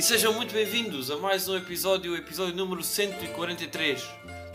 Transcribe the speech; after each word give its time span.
E 0.00 0.02
sejam 0.02 0.32
muito 0.32 0.54
bem-vindos 0.54 1.10
a 1.10 1.18
mais 1.18 1.46
um 1.46 1.54
episódio, 1.54 2.12
o 2.12 2.16
episódio 2.16 2.56
número 2.56 2.82
143 2.82 4.02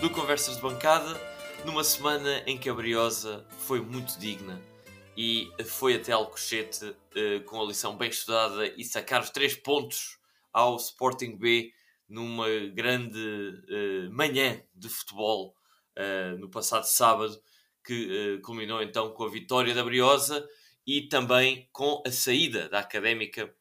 do 0.02 0.10
Conversas 0.10 0.56
de 0.56 0.62
Bancada, 0.64 1.22
numa 1.64 1.84
semana 1.84 2.42
em 2.48 2.58
que 2.58 2.68
a 2.68 2.74
Briosa 2.74 3.46
foi 3.60 3.80
muito 3.80 4.18
digna 4.18 4.60
e 5.16 5.48
foi 5.64 5.94
até 5.94 6.14
Alcochete 6.14 6.86
uh, 6.86 7.44
com 7.46 7.62
a 7.62 7.66
lição 7.66 7.96
bem 7.96 8.10
estudada 8.10 8.66
e 8.76 8.84
sacar 8.84 9.22
os 9.22 9.30
três 9.30 9.54
pontos 9.54 10.18
ao 10.52 10.78
Sporting 10.78 11.38
B 11.38 11.72
numa 12.10 12.48
grande 12.74 13.20
uh, 13.20 14.12
manhã 14.12 14.60
de 14.74 14.90
futebol 14.90 15.56
uh, 15.96 16.40
no 16.40 16.50
passado 16.50 16.86
sábado, 16.86 17.40
que 17.86 18.40
culminou 18.44 18.82
então 18.82 19.12
com 19.12 19.24
a 19.26 19.30
vitória 19.30 19.76
da 19.76 19.84
Briosa 19.84 20.44
e 20.88 21.04
também 21.04 21.70
com 21.72 22.02
a 22.04 22.10
saída 22.10 22.68
da 22.68 22.80
Académica 22.80 23.54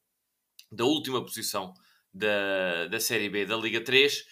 da 0.71 0.85
última 0.85 1.23
posição 1.23 1.75
da, 2.13 2.87
da 2.87 3.01
Série 3.01 3.29
B 3.29 3.47
da 3.47 3.57
Liga 3.57 3.83
3. 3.83 4.25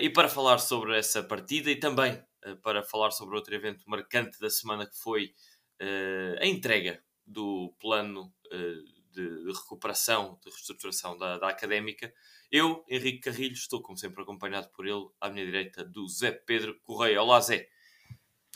e 0.00 0.10
para 0.10 0.28
falar 0.28 0.58
sobre 0.58 0.98
essa 0.98 1.22
partida 1.22 1.70
e 1.70 1.76
também 1.76 2.22
para 2.62 2.82
falar 2.82 3.10
sobre 3.10 3.36
outro 3.36 3.54
evento 3.54 3.88
marcante 3.88 4.38
da 4.40 4.50
semana 4.50 4.86
que 4.86 4.96
foi 4.96 5.34
uh, 5.80 6.42
a 6.42 6.46
entrega 6.46 7.02
do 7.26 7.74
plano 7.80 8.32
uh, 8.46 9.12
de, 9.12 9.44
de, 9.44 9.52
recuperação, 9.52 10.38
de 10.44 10.50
reestruturação 10.50 11.18
da, 11.18 11.38
da 11.38 11.48
académica. 11.48 12.12
Eu, 12.50 12.84
Henrique 12.88 13.20
Carrilho, 13.30 13.54
estou 13.54 13.82
como 13.82 13.98
sempre 13.98 14.22
acompanhado 14.22 14.70
por 14.70 14.86
ele, 14.86 15.08
à 15.20 15.28
minha 15.28 15.44
direita, 15.44 15.84
do 15.84 16.08
Zé 16.08 16.30
Pedro 16.30 16.78
Correia. 16.82 17.22
Olá, 17.22 17.40
Zé. 17.40 17.68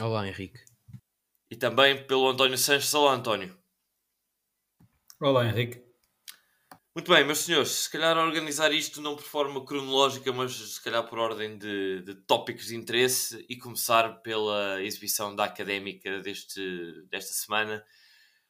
Olá, 0.00 0.26
Henrique. 0.26 0.60
E 1.50 1.56
também 1.56 2.06
pelo 2.06 2.28
António 2.28 2.56
Sanches. 2.56 2.94
Olá, 2.94 3.12
António. 3.12 3.58
Olá, 5.20 5.46
Henrique. 5.46 5.91
Muito 6.94 7.10
bem, 7.10 7.24
meus 7.24 7.38
senhores, 7.38 7.70
se 7.70 7.90
calhar 7.90 8.18
organizar 8.18 8.70
isto 8.70 9.00
não 9.00 9.16
por 9.16 9.24
forma 9.24 9.64
cronológica, 9.64 10.30
mas 10.30 10.52
se 10.52 10.82
calhar 10.82 11.02
por 11.08 11.18
ordem 11.18 11.56
de, 11.56 12.02
de 12.02 12.14
tópicos 12.26 12.66
de 12.66 12.76
interesse 12.76 13.42
e 13.48 13.56
começar 13.56 14.20
pela 14.20 14.78
exibição 14.82 15.34
da 15.34 15.44
Académica 15.44 16.20
deste, 16.20 16.60
desta 17.10 17.32
semana. 17.32 17.82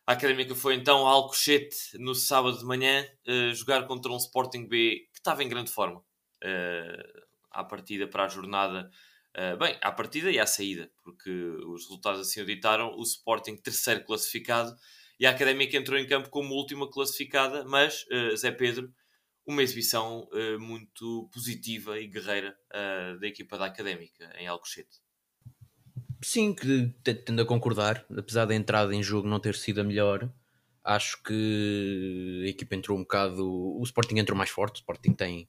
A 0.04 0.14
Académica 0.14 0.56
foi 0.56 0.74
então 0.74 1.06
a 1.06 1.12
Alcochete 1.12 1.96
no 2.00 2.16
sábado 2.16 2.58
de 2.58 2.64
manhã 2.64 3.06
uh, 3.28 3.54
jogar 3.54 3.86
contra 3.86 4.10
um 4.10 4.16
Sporting 4.16 4.66
B 4.66 5.08
que 5.12 5.20
estava 5.20 5.44
em 5.44 5.48
grande 5.48 5.70
forma. 5.70 6.00
Uh, 6.42 7.22
à 7.48 7.62
partida 7.62 8.08
para 8.08 8.24
a 8.24 8.28
jornada, 8.28 8.90
uh, 9.36 9.56
bem, 9.56 9.78
à 9.80 9.92
partida 9.92 10.32
e 10.32 10.40
à 10.40 10.46
saída, 10.46 10.90
porque 11.04 11.30
os 11.30 11.84
resultados 11.84 12.20
assim 12.20 12.40
o 12.40 12.44
ditaram. 12.44 12.92
O 12.96 13.02
Sporting 13.04 13.54
terceiro 13.54 14.04
classificado 14.04 14.76
e 15.22 15.26
a 15.26 15.30
Académica 15.30 15.76
entrou 15.76 15.96
em 15.96 16.04
campo 16.04 16.28
como 16.30 16.52
última 16.52 16.90
classificada, 16.90 17.64
mas 17.64 18.04
uh, 18.10 18.36
Zé 18.36 18.50
Pedro, 18.50 18.92
uma 19.46 19.62
exibição 19.62 20.28
uh, 20.32 20.58
muito 20.58 21.30
positiva 21.32 21.96
e 22.00 22.08
guerreira 22.08 22.58
uh, 22.74 23.20
da 23.20 23.28
equipa 23.28 23.56
da 23.56 23.66
Académica 23.66 24.32
em 24.36 24.48
Alcochete. 24.48 25.00
Sim, 26.20 26.52
que 26.52 26.92
tendo 27.24 27.40
a 27.40 27.46
concordar, 27.46 28.04
apesar 28.18 28.46
da 28.46 28.54
entrada 28.56 28.92
em 28.92 29.00
jogo 29.00 29.28
não 29.28 29.38
ter 29.38 29.54
sido 29.54 29.80
a 29.80 29.84
melhor, 29.84 30.28
acho 30.82 31.22
que 31.22 32.42
a 32.44 32.48
equipa 32.48 32.74
entrou 32.74 32.98
um 32.98 33.02
bocado. 33.02 33.48
O 33.48 33.82
Sporting 33.84 34.18
entrou 34.18 34.36
mais 34.36 34.50
forte. 34.50 34.78
O 34.78 34.78
Sporting 34.80 35.12
tem, 35.12 35.48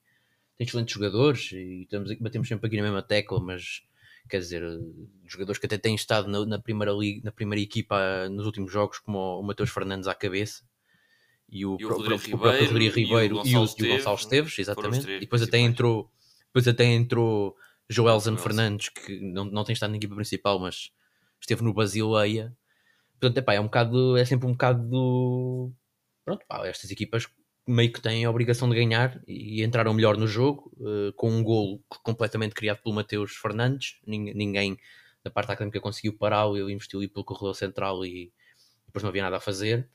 tem 0.55 0.67
excelentes 0.67 0.93
jogadores 0.93 1.51
e 1.51 1.81
estamos, 1.81 2.15
batemos 2.19 2.47
sempre 2.47 2.67
aqui 2.67 2.77
na 2.77 2.83
mesma 2.83 3.01
tecla, 3.01 3.39
mas 3.39 3.81
quer 4.33 4.39
dizer, 4.39 4.63
jogadores 5.27 5.59
que 5.59 5.67
até 5.67 5.77
têm 5.77 5.93
estado 5.93 6.27
na, 6.27 6.43
na 6.43 6.57
primeira 6.57 6.91
liga, 6.91 7.21
na 7.23 7.31
primeira 7.31 7.61
equipa 7.61 8.27
nos 8.29 8.47
últimos 8.47 8.71
jogos, 8.71 8.97
como 8.97 9.19
o, 9.19 9.39
o 9.41 9.43
Mateus 9.43 9.69
Fernandes 9.69 10.07
à 10.07 10.15
cabeça 10.15 10.63
e 11.47 11.63
o, 11.63 11.77
e 11.79 11.85
o, 11.85 11.89
Rodrigo, 11.89 12.15
Ribeiro, 12.15 12.63
o 12.63 12.67
Rodrigo 12.67 12.95
Ribeiro 12.95 13.35
e 13.45 13.55
o, 13.55 13.59
Gonçalo, 13.59 13.75
e 13.77 13.83
o, 13.83 13.95
Gonçalo 13.95 14.15
Esteves, 14.15 14.57
exatamente. 14.57 15.07
E 15.07 15.19
depois 15.19 15.43
até 15.43 15.59
entrou, 15.59 16.11
depois 16.47 16.67
até 16.67 16.83
entrou 16.83 17.55
Joelson 17.87 18.35
Fernandes, 18.35 18.89
que 18.89 19.19
não, 19.19 19.45
não 19.45 19.63
tem 19.63 19.73
estado 19.73 19.91
na 19.91 19.97
equipa 19.97 20.15
principal, 20.15 20.57
mas 20.57 20.89
esteve 21.39 21.61
no 21.61 21.71
Basileia. 21.71 22.57
Portanto, 23.19 23.37
epá, 23.37 23.53
é 23.53 23.59
um 23.59 23.65
bocado, 23.65 24.17
é 24.17 24.25
sempre 24.25 24.47
um 24.47 24.53
bocado 24.53 24.83
do... 24.89 25.71
Pronto, 26.25 26.43
pá, 26.47 26.65
estas 26.65 26.89
equipas 26.89 27.27
meio 27.67 27.91
que 27.91 28.01
têm 28.01 28.25
a 28.25 28.29
obrigação 28.29 28.69
de 28.69 28.75
ganhar 28.75 29.21
e 29.27 29.63
entraram 29.63 29.93
melhor 29.93 30.17
no 30.17 30.27
jogo, 30.27 30.71
uh, 30.77 31.13
com 31.13 31.31
um 31.31 31.43
golo 31.43 31.81
completamente 32.03 32.53
criado 32.53 32.81
pelo 32.81 32.95
Mateus 32.95 33.33
Fernandes. 33.33 33.97
Ninguém, 34.05 34.33
ninguém 34.33 34.77
da 35.23 35.31
parte 35.31 35.51
académica 35.51 35.79
conseguiu 35.79 36.17
pará-lo, 36.17 36.57
ele 36.57 36.73
investiu 36.73 36.99
ali 36.99 37.07
pelo 37.07 37.23
corredor 37.23 37.55
central 37.55 38.05
e 38.05 38.31
depois 38.85 39.01
não 39.01 39.09
havia 39.09 39.23
nada 39.23 39.37
a 39.37 39.39
fazer. 39.39 39.87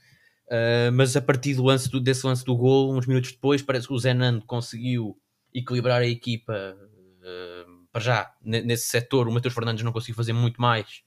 Uh, 0.46 0.90
mas 0.94 1.14
a 1.14 1.20
partir 1.20 1.54
do 1.54 1.62
lance 1.62 1.90
do, 1.90 2.00
desse 2.00 2.26
lance 2.26 2.42
do 2.42 2.56
golo, 2.56 2.96
uns 2.96 3.06
minutos 3.06 3.32
depois, 3.32 3.60
parece 3.60 3.86
que 3.86 3.92
o 3.92 3.98
Zenando 3.98 4.44
conseguiu 4.46 5.20
equilibrar 5.52 6.00
a 6.00 6.06
equipa 6.06 6.74
uh, 6.74 7.86
para 7.92 8.00
já 8.00 8.34
nesse 8.42 8.86
setor. 8.86 9.28
O 9.28 9.32
Mateus 9.32 9.52
Fernandes 9.52 9.84
não 9.84 9.92
conseguiu 9.92 10.14
fazer 10.14 10.32
muito 10.32 10.58
mais, 10.58 11.02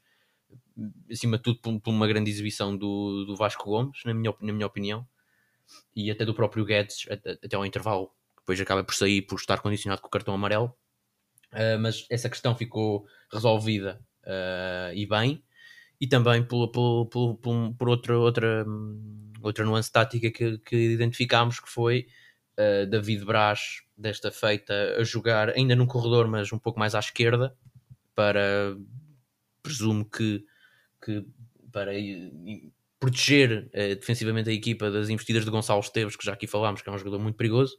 acima 1.12 1.38
de 1.38 1.44
tudo 1.44 1.60
por, 1.60 1.80
por 1.80 1.90
uma 1.90 2.08
grande 2.08 2.30
exibição 2.30 2.78
do, 2.78 3.26
do 3.26 3.36
Vasco 3.36 3.66
Gomes, 3.66 4.02
na 4.06 4.14
minha, 4.14 4.32
na 4.40 4.54
minha 4.54 4.68
opinião 4.68 5.08
e 5.96 6.10
até 6.12 6.26
do 6.26 6.34
próprio 6.34 6.66
Guedes 6.66 7.06
até, 7.10 7.56
ao 7.56 7.66
intervalo, 7.66 8.12
depois 8.38 8.60
acaba 8.60 8.84
por 8.84 8.94
sair 8.94 9.22
por 9.24 9.36
estar 9.36 9.60
condicionado 9.62 10.02
com 10.02 10.08
o 10.08 10.12
cartão 10.12 10.34
amarelo. 10.34 10.76
Uh, 11.54 11.78
mas 11.80 12.06
essa 12.10 12.30
questão 12.30 12.56
ficou 12.56 13.06
resolvida 13.32 14.02
uh, 14.24 14.94
e 14.94 15.06
bem, 15.06 15.44
e 16.00 16.08
também 16.08 16.44
por, 16.44 16.70
por, 16.70 17.06
por, 17.08 17.38
por, 17.78 17.90
outra, 17.90 18.18
outra, 18.18 18.66
outra 19.42 19.66
nuance 19.66 19.92
tática 19.92 20.32
que, 20.32 20.58
que 20.60 20.76
identificámos, 20.76 21.60
que 21.60 21.70
foi 21.70 22.08
uh, 22.58 22.90
David 22.90 23.26
Braz, 23.26 23.82
desta 23.98 24.32
feita, 24.32 24.96
a 24.98 25.04
jogar 25.04 25.50
ainda 25.50 25.76
num 25.76 25.86
corredor, 25.86 26.28
mas 26.28 26.52
um 26.52 26.58
pouco 26.58 26.80
mais 26.80 26.96
à 26.96 27.00
esquerda, 27.00 27.56
para, 28.16 28.76
presumo 29.62 30.06
que, 30.06 30.44
que 31.04 31.26
para 31.72 31.92
proteger 33.02 33.68
uh, 33.74 33.96
defensivamente 33.96 34.50
a 34.50 34.54
equipa 34.54 34.92
das 34.92 35.10
investidas 35.10 35.44
de 35.44 35.50
Gonçalo 35.50 35.80
Esteves, 35.80 36.16
que 36.16 36.24
já 36.24 36.34
aqui 36.34 36.46
falámos 36.46 36.84
que 36.84 36.90
é 36.90 36.92
um 36.92 36.98
jogador 36.98 37.20
muito 37.20 37.36
perigoso, 37.36 37.76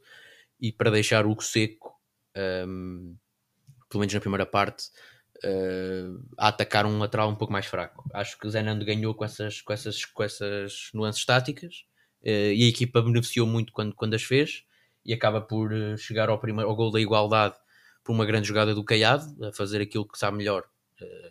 e 0.59 0.71
para 0.71 0.91
deixar 0.91 1.25
o 1.25 1.31
Hugo 1.31 1.41
Seco, 1.41 1.97
um, 2.35 2.41
ehm, 2.41 3.15
pelo 3.89 4.01
menos 4.01 4.13
na 4.13 4.19
primeira 4.19 4.45
parte, 4.45 4.89
uh, 5.45 6.25
a 6.37 6.49
atacar 6.49 6.85
um 6.85 6.99
lateral 6.99 7.29
um 7.29 7.35
pouco 7.35 7.53
mais 7.53 7.65
fraco. 7.65 8.03
Acho 8.13 8.37
que 8.37 8.45
o 8.45 8.49
Zenando 8.49 8.83
ganhou 8.83 9.15
com 9.15 9.23
essas, 9.23 9.61
com 9.61 9.71
essas, 9.71 10.03
com 10.03 10.23
essas 10.23 10.89
nuances 10.93 11.25
táticas 11.25 11.85
uh, 12.23 12.51
e 12.53 12.65
a 12.65 12.67
equipa 12.67 13.01
beneficiou 13.01 13.47
muito 13.47 13.71
quando, 13.71 13.95
quando 13.95 14.15
as 14.15 14.23
fez 14.23 14.65
e 15.05 15.13
acaba 15.13 15.41
por 15.41 15.71
chegar 15.97 16.29
ao, 16.29 16.39
primeiro, 16.39 16.69
ao 16.69 16.75
gol 16.75 16.91
da 16.91 16.99
igualdade 16.99 17.55
por 18.03 18.11
uma 18.11 18.25
grande 18.25 18.47
jogada 18.47 18.75
do 18.75 18.83
Caiado, 18.83 19.25
a 19.45 19.53
fazer 19.53 19.81
aquilo 19.81 20.07
que 20.07 20.17
sabe 20.17 20.37
melhor, 20.37 20.65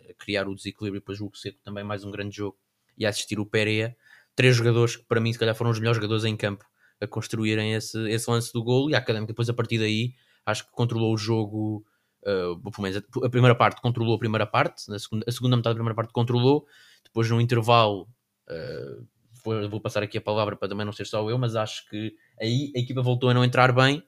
a 0.09 0.13
criar 0.15 0.47
o 0.47 0.55
desequilíbrio, 0.55 0.99
depois 0.99 1.21
o 1.21 1.31
Seco 1.35 1.59
também 1.63 1.83
mais 1.83 2.03
um 2.03 2.11
grande 2.11 2.35
jogo 2.35 2.57
e 2.97 3.05
a 3.05 3.09
assistir 3.09 3.39
o 3.39 3.45
Pereira, 3.45 3.95
três 4.35 4.55
jogadores 4.55 4.95
que 4.95 5.05
para 5.05 5.19
mim 5.19 5.31
se 5.31 5.39
calhar 5.39 5.55
foram 5.55 5.71
os 5.71 5.79
melhores 5.79 5.97
jogadores 5.97 6.25
em 6.25 6.35
campo 6.35 6.65
a 6.99 7.07
construírem 7.07 7.73
esse, 7.73 7.97
esse 8.09 8.29
lance 8.29 8.51
do 8.53 8.63
golo 8.63 8.89
e 8.89 8.95
a 8.95 8.97
Académica 8.97 9.33
depois 9.33 9.49
a 9.49 9.53
partir 9.53 9.77
daí 9.77 10.13
acho 10.45 10.65
que 10.65 10.71
controlou 10.71 11.13
o 11.13 11.17
jogo 11.17 11.85
uh, 12.23 12.71
pelo 12.71 12.83
menos 12.83 13.03
a, 13.23 13.29
primeira 13.29 13.55
parte 13.55 13.81
controlou 13.81 14.15
a 14.15 14.19
primeira 14.19 14.45
parte 14.45 14.91
a 14.91 14.99
segunda, 14.99 15.25
a 15.27 15.31
segunda 15.31 15.55
metade 15.57 15.73
da 15.73 15.77
primeira 15.77 15.95
parte 15.95 16.13
controlou 16.13 16.65
depois 17.03 17.29
no 17.29 17.41
intervalo 17.41 18.07
uh, 18.49 19.05
vou, 19.43 19.69
vou, 19.69 19.81
passar 19.81 20.01
aqui 20.03 20.17
a 20.17 20.21
palavra 20.21 20.55
para 20.55 20.69
também 20.69 20.85
não 20.85 20.93
ser 20.93 21.05
só 21.05 21.27
eu 21.29 21.37
mas 21.37 21.55
acho 21.55 21.87
que 21.89 22.15
aí 22.39 22.71
a 22.75 22.79
equipa 22.79 23.01
voltou 23.01 23.29
a 23.29 23.33
não 23.33 23.43
entrar 23.43 23.73
bem 23.73 24.03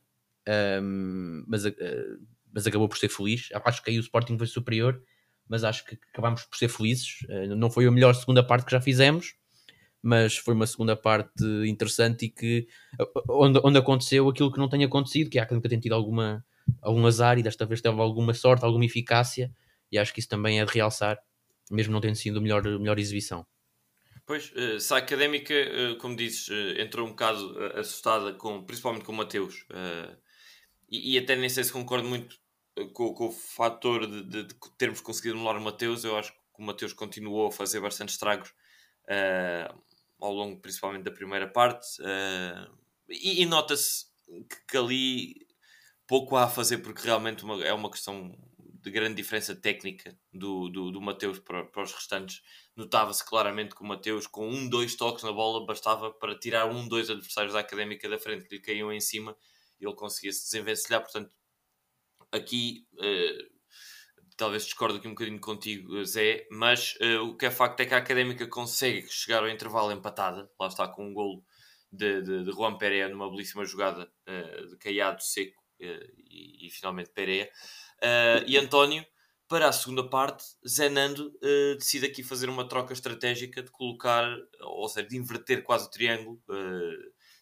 um, 0.48 0.52
ehm, 0.52 1.44
mas, 1.48 1.66
uh, 1.66 1.72
mas 2.54 2.66
acabou 2.66 2.88
por 2.88 2.98
ser 2.98 3.10
feliz. 3.10 3.50
Acho 3.52 3.84
que 3.84 3.90
aí 3.90 3.98
o 3.98 4.02
Sporting 4.02 4.38
foi 4.38 4.48
superior 4.48 5.02
mas 5.48 5.64
acho 5.64 5.86
que 5.86 5.98
acabámos 6.12 6.44
por 6.44 6.58
ser 6.58 6.68
felizes. 6.70 7.20
Eh, 7.30 7.48
não 7.48 7.70
foi 7.70 7.86
a 7.86 7.92
melhor 7.92 8.14
segunda 8.14 8.44
parte 8.46 8.66
que 8.66 8.72
já 8.72 8.82
fizemos, 8.82 9.36
mas 10.02 10.38
foi 10.38 10.54
uma 10.54 10.68
segunda 10.68 10.96
parte 10.96 11.44
interessante 11.68 12.26
e 12.26 12.30
que 12.30 12.68
onde, 13.30 13.60
onde 13.64 13.78
aconteceu 13.78 14.28
aquilo 14.30 14.52
que 14.52 14.60
não 14.60 14.70
tem 14.70 14.84
acontecido, 14.84 15.30
que 15.30 15.38
é 15.38 15.42
a 15.42 15.44
Académica 15.44 15.70
tem 15.70 15.80
tido 15.80 15.94
alguma, 15.94 16.46
algum 16.82 17.06
azar 17.06 17.38
e 17.38 17.44
desta 17.44 17.66
vez 17.66 17.82
teve 17.82 18.00
alguma 18.00 18.34
sorte, 18.34 18.66
alguma 18.66 18.86
eficácia, 18.86 19.52
e 19.92 19.98
acho 19.98 20.14
que 20.14 20.20
isso 20.20 20.30
também 20.30 20.60
é 20.60 20.66
de 20.66 20.72
realçar, 20.72 21.18
mesmo 21.72 21.94
não 21.94 22.02
tendo 22.02 22.16
sido 22.16 22.40
a 22.40 22.42
melhor, 22.42 22.64
melhor 22.64 23.00
exibição. 23.00 23.46
Pois, 24.26 24.52
eh, 24.56 24.80
se 24.80 24.94
a 24.94 24.98
académica, 24.98 25.54
eh, 25.54 25.96
como 26.00 26.16
dizes, 26.16 26.50
entrou 26.80 27.06
um 27.06 27.12
bocado 27.12 27.60
assustada, 27.76 28.34
com, 28.34 28.64
principalmente 28.64 29.06
com 29.06 29.12
o 29.12 29.16
Mateus, 29.16 29.66
e, 30.90 31.14
e 31.14 31.18
até 31.18 31.36
nem 31.36 31.50
sei 31.50 31.64
se 31.64 31.72
concordo 31.72 32.08
muito 32.08 32.38
com, 32.94 33.14
com 33.14 33.28
o 33.28 33.32
fator 33.32 34.06
de, 34.06 34.24
de, 34.24 34.44
de, 34.44 34.56
termos 34.78 35.02
conseguido 35.02 35.36
anular 35.36 35.58
o 35.58 35.62
Mateus, 35.62 36.04
eu 36.04 36.18
acho 36.18 36.32
que 36.32 36.40
o 36.60 36.64
Mateus 36.64 36.94
continuou 36.94 37.48
a 37.48 37.52
fazer 37.52 37.80
bastante 37.80 38.10
estragos 38.10 38.50
uh, 39.10 39.84
ao 40.20 40.34
longo, 40.34 40.60
principalmente 40.60 41.04
da 41.04 41.12
primeira 41.12 41.48
parte, 41.48 42.02
uh, 42.02 42.78
e, 43.10 43.42
e 43.42 43.46
nota-se 43.46 44.06
que, 44.26 44.68
que, 44.70 44.78
ali 44.78 45.48
pouco 46.08 46.36
há 46.36 46.46
a 46.46 46.50
fazer, 46.50 46.80
porque 46.80 47.06
realmente 47.06 47.44
uma, 47.44 47.64
é 47.64 47.74
uma 47.74 47.90
questão 47.90 48.36
de 48.60 48.92
grande 48.92 49.16
diferença 49.16 49.56
técnica 49.56 50.16
do, 50.32 50.70
do, 50.70 50.92
do 50.92 51.02
Mateus 51.02 51.40
para, 51.40 51.66
para 51.66 51.82
os 51.82 51.92
restantes. 51.92 52.44
Notava-se 52.76 53.26
claramente 53.26 53.74
que 53.74 53.82
o 53.82 53.86
Mateus, 53.86 54.28
com 54.28 54.48
um, 54.48 54.70
dois 54.70 54.96
toques 54.96 55.24
na 55.24 55.32
bola, 55.32 55.66
bastava 55.66 56.12
para 56.12 56.38
tirar 56.38 56.68
um, 56.68 56.88
dois 56.88 57.10
adversários 57.10 57.54
da 57.54 57.62
académica 57.62 58.08
da 58.08 58.20
frente 58.20 58.46
que 58.48 58.56
lhe 58.56 58.62
caíam 58.62 58.94
em 58.94 59.00
cima 59.00 59.36
ele 59.80 59.96
conseguia 59.96 60.32
se 60.32 60.44
desenvencilhar. 60.44 61.02
Portanto, 61.02 61.32
aqui 62.36 62.86
uh, 62.96 63.56
talvez 64.38 64.66
discordo 64.66 64.98
aqui 64.98 65.08
um 65.08 65.12
bocadinho 65.12 65.40
contigo, 65.40 66.04
Zé, 66.04 66.46
mas 66.52 66.96
uh, 66.96 67.24
o 67.24 67.38
que 67.38 67.46
é 67.46 67.52
facto 67.52 67.80
é 67.80 67.86
que 67.86 67.94
a 67.94 67.98
Académica 67.98 68.48
consegue 68.48 69.08
chegar 69.10 69.44
ao 69.44 69.50
intervalo 69.50 69.92
empatada, 69.92 70.50
lá 70.60 70.68
está 70.68 70.88
com 70.88 71.08
um 71.08 71.14
golo 71.14 71.44
de, 71.92 72.22
de, 72.22 72.44
de 72.44 72.52
Juan 72.52 72.78
Pereira 72.78 73.10
numa 73.10 73.30
belíssima 73.30 73.64
jogada 73.66 74.12
uh, 74.28 74.68
de 74.68 74.78
Caiado 74.78 75.24
seco 75.24 75.64
e, 75.80 76.68
e, 76.68 76.70
finalmente 76.70 77.12
Pereira. 77.12 77.50
e 78.48 78.58
António, 78.58 79.06
para 79.48 79.68
a 79.68 79.74
segunda 79.74 80.10
parte, 80.10 80.44
Zenando 80.68 81.32
decide 81.78 82.06
aqui 82.06 82.24
fazer 82.24 82.48
uma 82.48 82.68
troca 82.68 82.94
estratégica 82.94 83.62
de 83.62 83.70
colocar, 83.72 84.26
ou 84.62 84.88
seja, 84.88 85.06
de 85.06 85.18
inverter 85.18 85.64
quase 85.64 85.88
o 85.88 85.92
triângulo. 85.92 86.42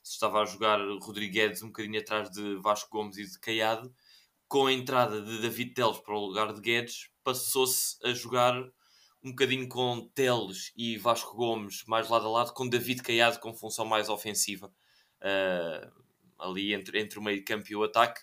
se 0.04 0.14
estava 0.14 0.42
a 0.42 0.46
jogar 0.46 0.80
Rodrigues 1.00 1.62
um 1.62 1.68
bocadinho 1.68 2.00
atrás 2.00 2.32
de 2.32 2.56
Vasco 2.56 2.90
Gomes 2.90 3.18
e 3.18 3.24
de 3.24 3.40
Caiado, 3.40 3.94
com 4.54 4.68
a 4.68 4.72
entrada 4.72 5.20
de 5.20 5.42
David 5.42 5.74
Teles 5.74 5.98
para 5.98 6.14
o 6.14 6.28
lugar 6.28 6.54
de 6.54 6.62
Guedes, 6.62 7.10
passou-se 7.24 7.98
a 8.06 8.14
jogar 8.14 8.54
um 9.24 9.32
bocadinho 9.32 9.68
com 9.68 10.08
Teles 10.14 10.72
e 10.78 10.96
Vasco 10.96 11.36
Gomes 11.36 11.84
mais 11.88 12.08
lado 12.08 12.28
a 12.28 12.30
lado, 12.30 12.54
com 12.54 12.70
David 12.70 13.02
Caiado 13.02 13.40
com 13.40 13.52
função 13.52 13.84
mais 13.84 14.10
ofensiva, 14.10 14.68
uh, 14.68 16.04
ali 16.38 16.72
entre, 16.72 17.02
entre 17.02 17.18
o 17.18 17.22
meio 17.24 17.44
campo 17.44 17.66
e 17.68 17.76
o 17.76 17.84
ataque. 17.84 18.22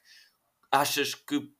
Achas 0.71 1.17
que 1.17 1.53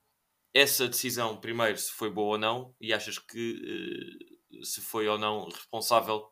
essa 0.55 0.87
decisão, 0.87 1.41
primeiro, 1.41 1.77
se 1.77 1.91
foi 1.91 2.09
boa 2.09 2.35
ou 2.35 2.39
não, 2.39 2.73
e 2.81 2.93
achas 2.93 3.19
que 3.19 4.21
uh, 4.53 4.65
se 4.65 4.81
foi 4.81 5.09
ou 5.09 5.19
não 5.19 5.47
responsável 5.47 6.31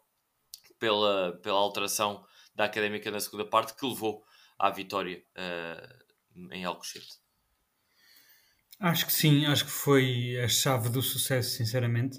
pela, 0.79 1.37
pela 1.43 1.58
alteração 1.58 2.25
da 2.55 2.67
académica 2.67 3.11
na 3.11 3.19
segunda 3.19 3.44
parte 3.44 3.75
que 3.75 3.85
levou 3.85 4.23
à 4.56 4.70
vitória 4.70 5.25
uh, 5.37 6.55
em 6.55 6.64
Alcochete? 6.64 7.19
Acho 8.81 9.07
que 9.07 9.13
sim, 9.13 9.45
acho 9.47 9.65
que 9.65 9.71
foi 9.73 10.39
a 10.41 10.49
chave 10.49 10.89
do 10.89 11.03
sucesso, 11.03 11.51
sinceramente. 11.51 12.19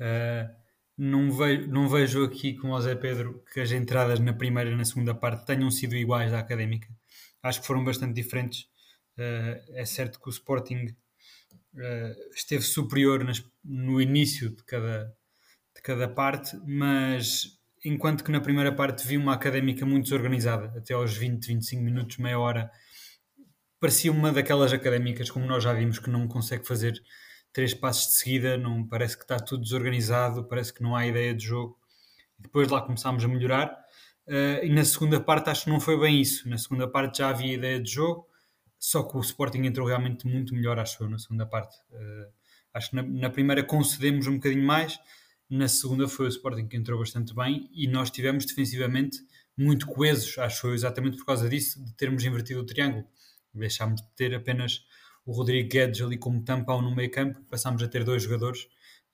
Uh, 0.00 0.52
não, 0.98 1.30
vejo, 1.30 1.68
não 1.68 1.88
vejo 1.88 2.24
aqui, 2.24 2.54
como 2.54 2.74
o 2.74 2.80
Zé 2.80 2.96
Pedro, 2.96 3.44
que 3.52 3.60
as 3.60 3.70
entradas 3.70 4.18
na 4.18 4.32
primeira 4.32 4.70
e 4.70 4.76
na 4.76 4.84
segunda 4.84 5.14
parte 5.14 5.46
tenham 5.46 5.70
sido 5.70 5.94
iguais 5.94 6.32
à 6.32 6.40
académica. 6.40 6.88
Acho 7.40 7.60
que 7.60 7.66
foram 7.68 7.84
bastante 7.84 8.14
diferentes. 8.14 8.62
Uh, 9.16 9.62
é 9.74 9.84
certo 9.84 10.20
que 10.20 10.28
o 10.28 10.30
Sporting 10.30 10.86
uh, 11.74 12.34
esteve 12.34 12.62
superior 12.62 13.22
nas, 13.22 13.44
no 13.64 14.00
início 14.00 14.50
de 14.50 14.64
cada, 14.64 15.04
de 15.76 15.82
cada 15.82 16.08
parte, 16.08 16.56
mas 16.66 17.60
enquanto 17.84 18.24
que 18.24 18.32
na 18.32 18.40
primeira 18.40 18.74
parte 18.74 19.06
vi 19.06 19.16
uma 19.16 19.34
académica 19.34 19.86
muito 19.86 20.04
desorganizada, 20.04 20.76
até 20.76 20.94
aos 20.94 21.16
20, 21.16 21.46
25 21.46 21.82
minutos, 21.82 22.16
meia 22.18 22.40
hora 22.40 22.70
parecia 23.82 24.12
uma 24.12 24.30
daquelas 24.30 24.72
académicas, 24.72 25.28
como 25.28 25.44
nós 25.44 25.64
já 25.64 25.72
vimos, 25.72 25.98
que 25.98 26.08
não 26.08 26.28
consegue 26.28 26.64
fazer 26.64 27.02
três 27.52 27.74
passos 27.74 28.12
de 28.12 28.18
seguida, 28.18 28.56
não 28.56 28.86
parece 28.86 29.16
que 29.16 29.24
está 29.24 29.40
tudo 29.40 29.64
desorganizado, 29.64 30.44
parece 30.44 30.72
que 30.72 30.84
não 30.84 30.94
há 30.94 31.04
ideia 31.04 31.34
de 31.34 31.44
jogo. 31.44 31.76
Depois 32.38 32.68
lá 32.68 32.80
começámos 32.80 33.24
a 33.24 33.28
melhorar. 33.28 33.76
Uh, 34.24 34.64
e 34.64 34.68
na 34.68 34.84
segunda 34.84 35.20
parte 35.20 35.50
acho 35.50 35.64
que 35.64 35.70
não 35.70 35.80
foi 35.80 35.98
bem 35.98 36.20
isso. 36.20 36.48
Na 36.48 36.56
segunda 36.58 36.86
parte 36.86 37.18
já 37.18 37.30
havia 37.30 37.54
ideia 37.54 37.80
de 37.80 37.90
jogo, 37.90 38.24
só 38.78 39.02
que 39.02 39.16
o 39.16 39.20
Sporting 39.20 39.62
entrou 39.64 39.88
realmente 39.88 40.28
muito 40.28 40.54
melhor, 40.54 40.78
acho 40.78 41.02
eu, 41.02 41.10
na 41.10 41.18
segunda 41.18 41.44
parte. 41.44 41.76
Uh, 41.90 42.30
acho 42.72 42.90
que 42.90 42.96
na, 42.96 43.02
na, 43.02 43.30
primeira 43.30 43.64
concedemos 43.64 44.28
um 44.28 44.34
bocadinho 44.34 44.64
mais, 44.64 44.96
na 45.50 45.66
segunda 45.66 46.06
foi 46.06 46.26
o 46.26 46.28
Sporting 46.28 46.68
que 46.68 46.76
entrou 46.76 47.00
bastante 47.00 47.34
bem 47.34 47.68
e 47.74 47.88
nós 47.88 48.12
tivemos 48.12 48.46
defensivamente 48.46 49.18
muito 49.56 49.88
coesos, 49.88 50.38
acho 50.38 50.68
eu, 50.68 50.74
exatamente 50.74 51.16
por 51.16 51.26
causa 51.26 51.48
disso, 51.48 51.84
de 51.84 51.92
termos 51.94 52.24
invertido 52.24 52.60
o 52.60 52.64
triângulo. 52.64 53.04
Deixámos 53.54 54.00
de 54.00 54.08
ter 54.14 54.34
apenas 54.34 54.84
o 55.24 55.32
Rodrigo 55.32 55.68
Guedes 55.68 56.00
ali 56.00 56.18
como 56.18 56.44
tampão 56.44 56.82
no 56.82 56.94
meio 56.94 57.10
campo, 57.10 57.40
passámos 57.48 57.82
a 57.82 57.88
ter 57.88 58.04
dois 58.04 58.22
jogadores 58.22 58.62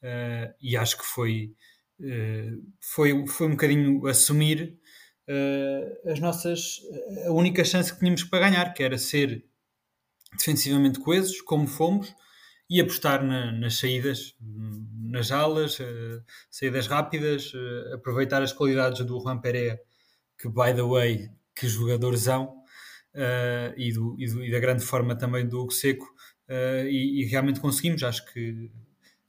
uh, 0.03 0.55
e 0.61 0.77
acho 0.77 0.99
que 0.99 1.05
foi, 1.05 1.55
uh, 2.01 2.65
foi, 2.81 3.27
foi 3.27 3.47
um 3.47 3.51
bocadinho 3.51 4.07
assumir 4.07 4.79
uh, 5.29 6.11
as 6.11 6.19
nossas 6.21 6.81
a 7.27 7.33
única 7.33 7.65
chance 7.65 7.93
que 7.93 7.99
tínhamos 7.99 8.25
para 8.25 8.49
ganhar, 8.49 8.73
que 8.73 8.83
era 8.83 8.97
ser 8.97 9.45
defensivamente 10.37 11.01
coesos, 11.01 11.41
como 11.41 11.67
fomos, 11.67 12.15
e 12.71 12.81
apostar 12.81 13.25
na, 13.25 13.51
nas 13.53 13.79
saídas, 13.79 14.35
nas 14.41 15.33
alas, 15.33 15.79
saídas 16.51 16.87
rápidas, 16.87 17.51
aproveitar 17.95 18.43
as 18.43 18.53
qualidades 18.53 19.03
do 19.07 19.19
Juan 19.19 19.41
Pereira, 19.41 19.81
que 20.39 20.51
by 20.51 20.75
the 20.75 20.83
way, 20.83 21.31
que 21.57 21.67
jogadorzão, 21.67 22.58
uh, 23.19 23.75
e, 23.77 23.93
do, 23.93 24.15
e, 24.19 24.27
do, 24.27 24.45
e, 24.45 24.51
da 24.51 24.61
grande 24.61 24.85
forma 24.85 25.17
também 25.17 25.47
do 25.47 25.61
Hugo 25.61 25.73
Seco, 25.73 26.05
uh, 26.49 26.87
e, 26.87 27.23
e, 27.23 27.25
realmente 27.25 27.61
conseguimos. 27.61 28.03
Acho 28.03 28.25
que 28.33 28.71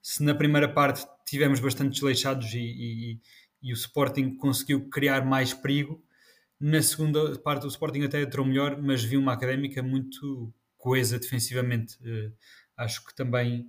se 0.02 0.24
na 0.24 0.36
primeira 0.36 0.70
parte 0.72 1.06
tivemos 1.26 1.60
bastante 1.60 1.94
desleixados 1.94 2.54
e, 2.54 3.20
e, 3.62 3.72
o 3.72 3.76
Sporting 3.76 4.36
conseguiu 4.36 4.88
criar 4.90 5.26
mais 5.26 5.54
perigo, 5.54 6.02
na 6.60 6.82
segunda 6.82 7.38
parte 7.40 7.66
o 7.66 7.70
Sporting 7.70 8.04
até 8.04 8.22
entrou 8.22 8.46
melhor, 8.46 8.82
mas 8.82 9.04
viu 9.04 9.20
uma 9.20 9.34
académica 9.34 9.82
muito 9.82 10.54
coesa 10.78 11.18
defensivamente. 11.18 11.96
Uh, 12.02 12.34
acho 12.78 13.04
que 13.06 13.16
também 13.16 13.68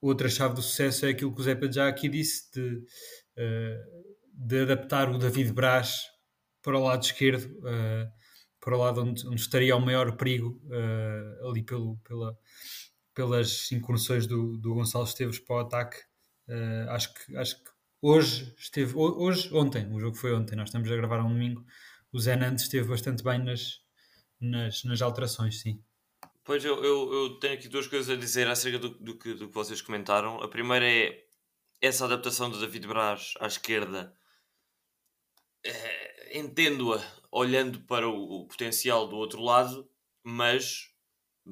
outra 0.00 0.28
chave 0.28 0.54
do 0.54 0.62
sucesso 0.62 1.06
é 1.06 1.10
aquilo 1.10 1.34
que 1.34 1.40
o 1.40 1.44
Zepa 1.44 1.70
já 1.70 1.88
aqui 1.88 2.08
disse, 2.08 2.50
de, 2.52 2.84
de 4.32 4.60
adaptar 4.60 5.10
o 5.10 5.18
David 5.18 5.52
Braz 5.52 6.02
para 6.62 6.78
o 6.78 6.84
lado 6.84 7.02
esquerdo. 7.02 7.44
Uh, 7.58 8.17
para 8.68 8.76
o 8.76 8.80
lado 8.80 9.00
onde, 9.00 9.26
onde 9.26 9.40
estaria 9.40 9.74
o 9.74 9.80
maior 9.80 10.14
perigo 10.14 10.60
uh, 10.66 11.48
ali 11.48 11.62
pelo, 11.62 11.96
pela, 12.06 12.38
pelas 13.14 13.72
incursões 13.72 14.26
do, 14.26 14.58
do 14.58 14.74
Gonçalo 14.74 15.06
Esteves 15.06 15.38
para 15.38 15.56
o 15.56 15.60
ataque. 15.60 15.96
Uh, 16.46 16.90
acho, 16.90 17.14
que, 17.14 17.34
acho 17.38 17.64
que 17.64 17.70
hoje 18.02 18.54
esteve, 18.58 18.92
hoje, 18.94 19.48
ontem, 19.54 19.90
o 19.90 19.98
jogo 19.98 20.14
foi 20.14 20.34
ontem, 20.34 20.54
nós 20.54 20.68
estamos 20.68 20.92
a 20.92 20.96
gravar 20.96 21.24
um 21.24 21.30
domingo. 21.30 21.64
O 22.12 22.20
Zé 22.20 22.36
Nantes 22.36 22.64
esteve 22.64 22.86
bastante 22.86 23.24
bem 23.24 23.42
nas, 23.42 23.80
nas, 24.38 24.84
nas 24.84 25.00
alterações, 25.00 25.62
sim. 25.62 25.82
Pois 26.44 26.62
eu, 26.62 26.84
eu, 26.84 27.10
eu, 27.10 27.40
tenho 27.40 27.54
aqui 27.54 27.68
duas 27.68 27.86
coisas 27.86 28.10
a 28.10 28.20
dizer 28.20 28.48
acerca 28.48 28.78
do, 28.78 28.90
do, 28.90 29.18
que, 29.18 29.32
do 29.32 29.48
que 29.48 29.54
vocês 29.54 29.80
comentaram. 29.80 30.42
A 30.42 30.48
primeira 30.48 30.86
é 30.86 31.24
essa 31.80 32.04
adaptação 32.04 32.50
do 32.50 32.60
David 32.60 32.86
Braz 32.86 33.32
à 33.40 33.46
esquerda. 33.46 34.12
É, 35.64 36.17
Entendo-a 36.32 37.02
olhando 37.30 37.80
para 37.80 38.08
o, 38.08 38.42
o, 38.42 38.46
potencial 38.46 39.08
do 39.08 39.16
outro 39.16 39.40
lado, 39.42 39.88
mas, 40.22 40.92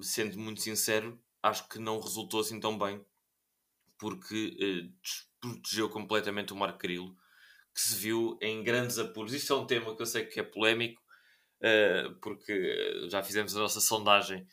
sendo 0.02 0.38
muito 0.38 0.60
sincero, 0.60 1.20
acho 1.42 1.68
que 1.68 1.78
não 1.78 2.00
resultou 2.00 2.40
assim 2.40 2.58
tão 2.60 2.78
bem, 2.78 3.04
porque 3.98 4.56
eh, 4.60 4.90
desprotegeu 5.02 5.88
completamente 5.88 6.52
o 6.52 6.56
Marco 6.56 6.78
Carilo, 6.78 7.16
que 7.74 7.80
se 7.80 7.94
viu 7.94 8.38
em 8.40 8.62
grandes 8.62 8.98
apuros. 8.98 9.32
Isto 9.32 9.52
é 9.52 9.56
um 9.56 9.66
tema 9.66 9.94
que 9.94 10.02
eu 10.02 10.06
sei 10.06 10.24
que 10.26 10.40
é 10.40 10.42
polémico, 10.42 11.00
eh, 11.60 12.08
porque 12.22 13.08
já 13.10 13.22
fizemos 13.22 13.56
a 13.56 13.60
nossa 13.60 13.80
sondagem 13.80 14.46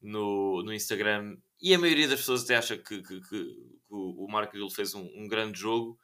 no, 0.00 0.62
no 0.62 0.72
Instagram 0.72 1.36
e 1.60 1.74
a 1.74 1.78
maioria 1.78 2.08
das 2.08 2.20
pessoas 2.20 2.44
até 2.44 2.56
acha 2.56 2.76
que, 2.78 3.02
que, 3.02 3.20
que, 3.20 3.28
que 3.28 3.88
o 3.90 4.28
Marco 4.30 4.52
Carilo 4.52 4.70
fez 4.70 4.94
um, 4.94 5.08
um 5.16 5.26
grande 5.26 5.58
jogo. 5.58 5.98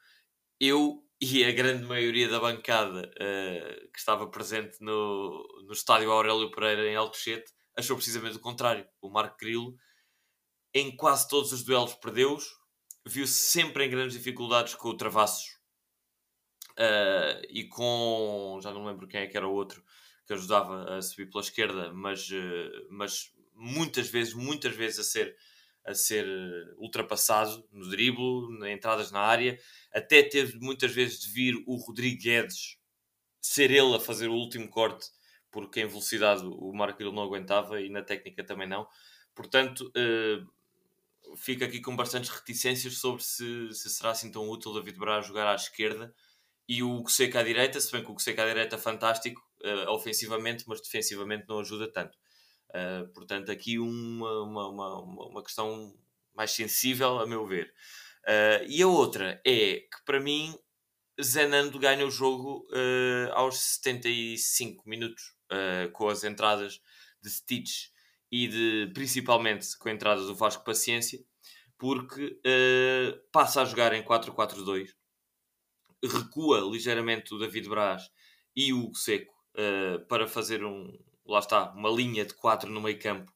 Eu 0.59 1.04
e 1.19 1.45
a 1.45 1.51
grande 1.51 1.85
maioria 1.85 2.27
da 2.27 2.39
bancada 2.39 3.09
uh, 3.15 3.91
que 3.91 3.99
estava 3.99 4.27
presente 4.27 4.77
no, 4.81 5.47
no 5.65 5.73
estádio 5.73 6.11
Aurélio 6.11 6.51
Pereira 6.51 6.87
em 6.87 6.95
Alcochete 6.95 7.51
achou 7.77 7.95
precisamente 7.95 8.37
o 8.37 8.41
contrário. 8.41 8.87
O 9.01 9.09
Marco 9.09 9.37
Grilo, 9.37 9.75
em 10.73 10.95
quase 10.95 11.27
todos 11.27 11.51
os 11.51 11.63
duelos, 11.63 11.93
perdeu-os, 11.95 12.45
viu-se 13.05 13.33
sempre 13.33 13.85
em 13.85 13.89
grandes 13.89 14.17
dificuldades 14.17 14.75
com 14.75 14.89
o 14.89 14.97
Travassos 14.97 15.47
uh, 16.71 17.41
e 17.49 17.67
com. 17.67 18.59
já 18.61 18.71
não 18.71 18.85
lembro 18.85 19.07
quem 19.07 19.21
é 19.21 19.27
que 19.27 19.37
era 19.37 19.47
o 19.47 19.53
outro 19.53 19.83
que 20.25 20.33
ajudava 20.33 20.97
a 20.97 21.01
subir 21.01 21.29
pela 21.29 21.43
esquerda, 21.43 21.93
mas, 21.93 22.29
uh, 22.29 22.87
mas 22.89 23.31
muitas 23.53 24.09
vezes, 24.09 24.33
muitas 24.33 24.75
vezes 24.75 24.99
a 24.99 25.03
ser 25.03 25.37
a 25.85 25.93
ser 25.93 26.25
eh, 26.25 26.73
ultrapassado 26.77 27.67
no 27.71 27.87
drible, 27.89 28.71
entradas 28.71 29.11
na 29.11 29.19
área. 29.19 29.59
Até 29.93 30.23
teve 30.23 30.59
muitas 30.59 30.91
vezes 30.91 31.19
de 31.19 31.29
vir 31.31 31.63
o 31.67 31.75
Rodrigo 31.75 32.21
Guedes 32.21 32.77
ser 33.39 33.69
ele 33.71 33.95
a 33.95 33.99
fazer 33.99 34.27
o 34.27 34.33
último 34.33 34.67
corte, 34.67 35.07
porque 35.51 35.81
em 35.81 35.87
velocidade 35.87 36.43
o 36.43 36.73
Marco 36.73 37.03
não 37.03 37.21
aguentava 37.21 37.79
e 37.79 37.89
na 37.89 38.01
técnica 38.01 38.43
também 38.43 38.67
não. 38.67 38.87
Portanto, 39.35 39.91
uh, 39.95 41.37
fica 41.37 41.65
aqui 41.65 41.79
com 41.79 41.95
bastantes 41.95 42.29
reticências 42.29 42.97
sobre 42.97 43.23
se, 43.23 43.73
se 43.73 43.89
será 43.89 44.11
assim 44.11 44.31
tão 44.31 44.49
útil 44.49 44.73
David 44.73 44.97
Braz 44.97 45.27
jogar 45.27 45.47
à 45.47 45.55
esquerda 45.55 46.13
e 46.67 46.81
o 46.81 47.07
Seca 47.07 47.41
à 47.41 47.43
direita, 47.43 47.79
se 47.79 47.91
bem 47.91 48.03
que 48.03 48.11
o 48.11 48.17
Seca 48.17 48.43
à 48.43 48.47
direita 48.47 48.75
é 48.75 48.79
fantástico 48.79 49.41
uh, 49.63 49.91
ofensivamente, 49.91 50.63
mas 50.67 50.81
defensivamente 50.81 51.45
não 51.47 51.59
ajuda 51.59 51.91
tanto. 51.91 52.17
Uh, 52.69 53.07
portanto, 53.13 53.51
aqui 53.51 53.79
uma, 53.79 54.41
uma, 54.43 54.67
uma, 54.67 55.01
uma, 55.01 55.43
questão 55.43 55.97
mais 56.33 56.51
sensível, 56.51 57.19
a 57.19 57.27
meu 57.27 57.45
ver. 57.47 57.73
Uh, 58.27 58.65
e 58.67 58.81
a 58.81 58.87
outra 58.87 59.41
é 59.45 59.79
que, 59.79 60.03
para 60.05 60.19
mim, 60.19 60.53
Zenando 61.21 61.79
ganha 61.79 62.05
o 62.05 62.11
jogo 62.11 62.67
uh, 62.71 63.31
aos 63.33 63.57
75 63.57 64.87
minutos, 64.87 65.33
com 65.93 66.09
as 66.09 66.23
entradas 66.23 66.81
de 67.21 67.29
Stitch 67.29 67.89
e 68.31 68.47
de 68.47 68.91
principalmente 68.95 69.77
com 69.77 69.87
a 69.87 69.91
entrada 69.91 70.25
do 70.25 70.35
Vasco 70.35 70.65
Paciência, 70.65 71.23
porque 71.77 72.41
passa 73.31 73.61
a 73.61 73.65
jogar 73.65 73.93
em 73.93 74.03
4-4-2, 74.03 74.89
recua 76.03 76.61
ligeiramente 76.61 77.33
o 77.33 77.37
David 77.37 77.69
Braz 77.69 78.09
e 78.55 78.73
o 78.73 78.85
Hugo 78.85 78.95
Seco 78.95 79.33
para 80.09 80.27
fazer 80.27 80.65
um, 80.65 80.91
lá 81.25 81.39
está, 81.39 81.71
uma 81.71 81.89
linha 81.89 82.25
de 82.25 82.33
4 82.33 82.69
no 82.69 82.81
meio 82.81 82.99
campo 82.99 83.35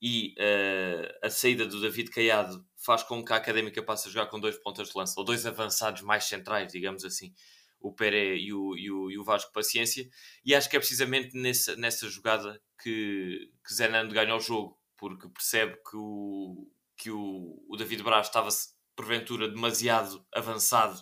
e 0.00 0.34
uh, 0.38 1.26
a 1.26 1.30
saída 1.30 1.66
do 1.66 1.80
David 1.80 2.10
Caiado 2.10 2.64
faz 2.76 3.02
com 3.02 3.24
que 3.24 3.32
a 3.32 3.36
Académica 3.36 3.82
passe 3.82 4.08
a 4.08 4.10
jogar 4.10 4.26
com 4.26 4.38
dois 4.38 4.56
pontas 4.56 4.88
de 4.88 4.96
lança, 4.96 5.14
ou 5.18 5.24
dois 5.24 5.44
avançados 5.44 6.02
mais 6.02 6.24
centrais, 6.24 6.72
digamos 6.72 7.04
assim, 7.04 7.34
o 7.80 7.92
Pere 7.92 8.36
e 8.36 8.52
o, 8.52 8.76
e 8.76 8.90
o, 8.90 9.10
e 9.10 9.18
o 9.18 9.24
Vasco 9.24 9.52
Paciência, 9.52 10.08
e 10.44 10.54
acho 10.54 10.68
que 10.70 10.76
é 10.76 10.78
precisamente 10.78 11.36
nessa, 11.36 11.76
nessa 11.76 12.08
jogada 12.08 12.60
que, 12.82 13.50
que 13.66 13.74
Zenando 13.74 14.14
ganha 14.14 14.34
o 14.34 14.40
jogo, 14.40 14.78
porque 14.96 15.28
percebe 15.28 15.76
que 15.88 15.96
o, 15.96 16.68
que 16.96 17.10
o, 17.10 17.64
o 17.68 17.76
David 17.76 18.02
Braz 18.02 18.26
estava 18.26 18.48
porventura 18.94 19.48
demasiado 19.48 20.24
avançado 20.32 21.00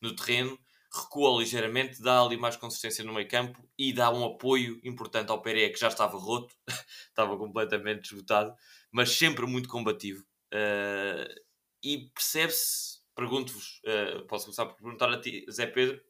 no 0.00 0.14
terreno, 0.14 0.58
recua 0.94 1.40
ligeiramente, 1.40 2.00
dá 2.00 2.22
ali 2.22 2.36
mais 2.36 2.56
consistência 2.56 3.04
no 3.04 3.12
meio 3.12 3.28
campo 3.28 3.68
e 3.76 3.92
dá 3.92 4.10
um 4.10 4.24
apoio 4.24 4.80
importante 4.84 5.30
ao 5.30 5.42
Pereira 5.42 5.72
que 5.72 5.80
já 5.80 5.88
estava 5.88 6.16
roto, 6.16 6.54
estava 7.08 7.36
completamente 7.36 8.04
esgotado, 8.04 8.54
mas 8.92 9.10
sempre 9.10 9.46
muito 9.46 9.68
combativo. 9.68 10.24
Uh, 10.52 11.42
e 11.82 12.10
percebe-se, 12.14 13.00
pergunto-vos, 13.14 13.80
uh, 13.84 14.24
posso 14.26 14.44
começar 14.44 14.66
por 14.66 14.76
perguntar 14.76 15.12
a 15.12 15.20
ti, 15.20 15.44
Zé 15.50 15.66
Pedro, 15.66 16.00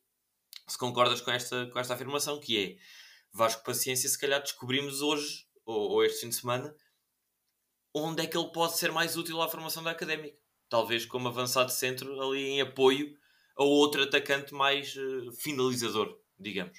se 0.68 0.78
concordas 0.78 1.20
com 1.20 1.30
esta, 1.30 1.66
com 1.66 1.78
esta 1.78 1.94
afirmação, 1.94 2.38
que 2.38 2.58
é 2.58 2.76
Vasco 3.32 3.64
Paciência, 3.64 4.08
se 4.08 4.18
calhar 4.18 4.40
descobrimos 4.40 5.00
hoje, 5.00 5.46
ou, 5.64 5.92
ou 5.92 6.04
este 6.04 6.20
fim 6.20 6.28
de 6.28 6.36
semana, 6.36 6.74
onde 7.94 8.22
é 8.22 8.26
que 8.26 8.36
ele 8.36 8.52
pode 8.52 8.76
ser 8.76 8.92
mais 8.92 9.16
útil 9.16 9.40
à 9.40 9.48
formação 9.48 9.82
da 9.82 9.90
académica. 9.90 10.36
Talvez 10.68 11.06
como 11.06 11.28
avançado 11.28 11.70
centro 11.70 12.20
ali 12.20 12.42
em 12.42 12.60
apoio 12.60 13.16
a 13.56 13.64
outro 13.64 14.02
atacante 14.02 14.52
mais 14.52 14.94
uh, 14.96 15.32
finalizador, 15.40 16.18
digamos. 16.38 16.78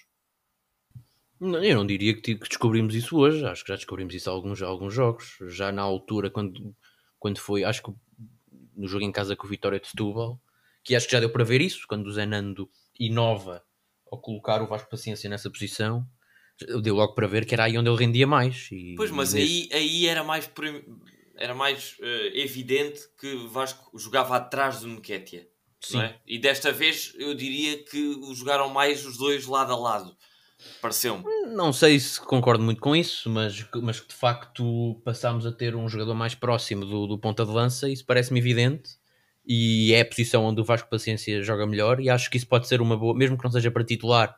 Não, 1.39 1.63
eu 1.63 1.75
não 1.75 1.85
diria 1.85 2.13
que, 2.13 2.35
que, 2.35 2.35
descobrimos 2.35 2.95
isso 2.95 3.17
hoje, 3.17 3.45
acho 3.45 3.63
que 3.63 3.69
já 3.69 3.75
descobrimos 3.75 4.13
isso 4.13 4.29
há 4.29 4.33
alguns, 4.33 4.61
alguns 4.61 4.93
jogos. 4.93 5.37
Já 5.47 5.71
na 5.71 5.81
altura, 5.81 6.29
quando, 6.29 6.75
quando 7.19 7.39
foi, 7.39 7.63
acho 7.63 7.83
que 7.83 7.91
no 8.75 8.87
jogo 8.87 9.03
em 9.03 9.11
casa 9.11 9.35
com 9.35 9.45
o 9.45 9.49
Vitória 9.49 9.79
de 9.79 9.87
Setúbal, 9.87 10.39
que 10.83 10.95
acho 10.95 11.07
que 11.07 11.13
já 11.13 11.19
deu 11.19 11.29
para 11.29 11.43
ver 11.43 11.61
isso, 11.61 11.85
quando 11.87 12.07
o 12.07 12.11
Zenando 12.11 12.69
inova 12.99 13.63
ao 14.09 14.19
colocar 14.19 14.61
o 14.61 14.67
Vasco 14.67 14.89
Paciência 14.89 15.29
nessa 15.29 15.49
posição, 15.49 16.07
deu 16.81 16.95
logo 16.95 17.13
para 17.13 17.27
ver 17.27 17.45
que 17.45 17.53
era 17.53 17.65
aí 17.65 17.77
onde 17.77 17.89
ele 17.89 17.97
rendia 17.97 18.27
mais. 18.27 18.69
E, 18.71 18.95
pois, 18.95 19.11
mas 19.11 19.33
aí, 19.33 19.67
aí 19.73 20.05
era 20.05 20.23
mais, 20.23 20.49
era 21.37 21.53
mais 21.53 21.97
uh, 21.99 22.37
evidente 22.37 23.01
que 23.19 23.35
Vasco 23.47 23.97
jogava 23.97 24.37
atrás 24.37 24.81
do 24.81 24.87
Nketiah. 24.87 25.45
Sim. 25.89 26.01
É? 26.01 26.15
E 26.25 26.39
desta 26.39 26.71
vez 26.71 27.13
eu 27.17 27.33
diria 27.33 27.83
que 27.83 28.19
jogaram 28.33 28.69
mais 28.69 29.05
os 29.05 29.17
dois 29.17 29.45
lado 29.45 29.71
a 29.71 29.77
lado. 29.77 30.17
Pareceu-me. 30.81 31.23
Não 31.53 31.71
sei 31.71 31.99
se 31.99 32.19
concordo 32.19 32.63
muito 32.63 32.81
com 32.81 32.95
isso, 32.95 33.29
mas, 33.29 33.65
mas 33.81 33.97
de 33.97 34.13
facto 34.13 34.99
passámos 35.03 35.45
a 35.45 35.51
ter 35.51 35.75
um 35.75 35.87
jogador 35.87 36.15
mais 36.15 36.33
próximo 36.33 36.85
do, 36.85 37.05
do 37.05 37.19
ponta 37.19 37.45
de 37.45 37.51
lança, 37.51 37.89
isso 37.89 38.05
parece-me 38.05 38.39
evidente. 38.39 38.97
E 39.45 39.93
é 39.93 40.01
a 40.01 40.05
posição 40.05 40.43
onde 40.43 40.59
o 40.59 40.63
Vasco 40.63 40.89
Paciência 40.89 41.43
joga 41.43 41.67
melhor, 41.67 41.99
e 41.99 42.09
acho 42.09 42.31
que 42.31 42.37
isso 42.37 42.47
pode 42.47 42.67
ser 42.67 42.81
uma 42.81 42.97
boa, 42.97 43.15
mesmo 43.15 43.37
que 43.37 43.43
não 43.43 43.51
seja 43.51 43.69
para 43.69 43.83
titular, 43.83 44.35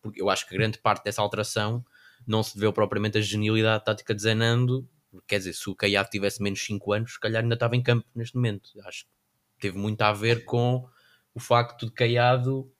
porque 0.00 0.22
eu 0.22 0.30
acho 0.30 0.46
que 0.46 0.54
grande 0.54 0.78
parte 0.78 1.02
dessa 1.02 1.20
alteração 1.20 1.84
não 2.24 2.42
se 2.42 2.54
deveu 2.54 2.72
propriamente 2.72 3.18
a 3.18 3.20
genialidade 3.20 3.84
tática 3.84 4.14
de 4.14 4.22
Zenando. 4.22 4.88
Quer 5.26 5.38
dizer, 5.38 5.54
se 5.54 5.68
o 5.68 5.74
Caiado 5.74 6.08
tivesse 6.08 6.42
menos 6.42 6.64
5 6.64 6.92
anos, 6.92 7.14
se 7.14 7.20
calhar 7.20 7.42
ainda 7.42 7.54
estava 7.54 7.74
em 7.74 7.82
campo 7.82 8.06
neste 8.14 8.36
momento. 8.36 8.70
Acho 8.84 9.04
que 9.04 9.10
teve 9.60 9.78
muito 9.78 10.02
a 10.02 10.12
ver 10.12 10.44
com 10.44 10.86
o 11.34 11.40
facto 11.40 11.86
de 11.86 11.92
Caiado, 11.92 12.70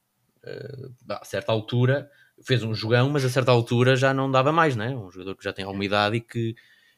uh, 0.44 0.94
a 1.08 1.24
certa 1.24 1.52
altura, 1.52 2.10
fez 2.42 2.62
um 2.62 2.74
jogão, 2.74 3.10
mas 3.10 3.24
a 3.24 3.28
certa 3.28 3.50
altura 3.50 3.96
já 3.96 4.12
não 4.12 4.30
dava 4.30 4.52
mais, 4.52 4.76
né? 4.76 4.94
Um 4.94 5.10
jogador 5.10 5.36
que 5.36 5.44
já 5.44 5.52
tem 5.52 5.64
alguma 5.64 5.84
idade 5.84 6.16
e 6.16 6.20
que 6.20 6.54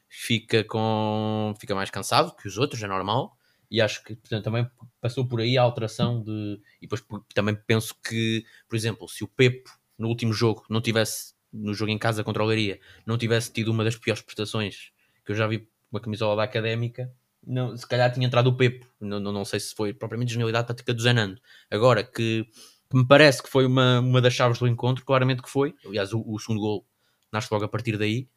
fica 0.09 0.63
com 0.63 1.53
fica 1.59 1.75
mais 1.75 1.89
cansado 1.89 2.35
que 2.35 2.47
os 2.47 2.57
outros, 2.57 2.81
é 2.81 2.87
normal. 2.87 3.37
E 3.69 3.81
acho 3.81 4.03
que 4.03 4.15
portanto, 4.15 4.43
também 4.43 4.69
passou 5.01 5.27
por 5.27 5.41
aí 5.41 5.57
a 5.57 5.61
alteração 5.61 6.23
de. 6.23 6.59
E 6.81 6.87
depois 6.87 7.03
também 7.33 7.55
penso 7.55 7.95
que, 8.01 8.45
por 8.67 8.75
exemplo, 8.75 9.07
se 9.09 9.23
o 9.23 9.27
Pepo 9.27 9.69
no 9.97 10.07
último 10.07 10.33
jogo 10.33 10.63
não 10.69 10.81
tivesse, 10.81 11.33
no 11.51 11.73
jogo 11.73 11.91
em 11.91 11.97
casa 11.97 12.23
contra 12.23 12.43
o 12.43 12.45
Leiria, 12.45 12.79
não 13.05 13.17
tivesse 13.17 13.51
tido 13.51 13.71
uma 13.71 13.83
das 13.83 13.95
piores 13.95 14.21
prestações 14.21 14.91
que 15.25 15.31
eu 15.31 15.35
já 15.35 15.47
vi 15.47 15.67
com 15.91 15.97
a 15.97 16.01
camisola 16.01 16.37
da 16.37 16.43
académica, 16.43 17.11
não, 17.47 17.75
se 17.77 17.87
calhar 17.87 18.11
tinha 18.13 18.27
entrado 18.27 18.47
o 18.47 18.57
Pepo. 18.57 18.85
Não, 18.99 19.19
não, 19.19 19.31
não 19.31 19.45
sei 19.45 19.59
se 19.59 19.73
foi 19.73 19.93
propriamente 19.93 20.33
genialidade 20.33 20.67
tática 20.67 20.93
do 20.93 21.01
Zenando. 21.01 21.41
Agora, 21.71 22.03
que, 22.03 22.45
que, 22.89 22.97
me 22.97 23.07
parece 23.07 23.41
que 23.41 23.49
foi 23.49 23.65
uma, 23.65 23.99
uma 24.01 24.21
das 24.21 24.33
chaves 24.33 24.59
do 24.59 24.67
encontro, 24.67 25.05
claramente 25.05 25.41
que 25.41 25.49
foi. 25.49 25.73
Aliás, 25.85 26.11
o, 26.11 26.21
o 26.25 26.37
segundo 26.37 26.59
gol 26.59 26.85
nasce 27.31 27.47
logo 27.51 27.63
a 27.63 27.69
partir 27.69 27.97
daí. 27.97 28.27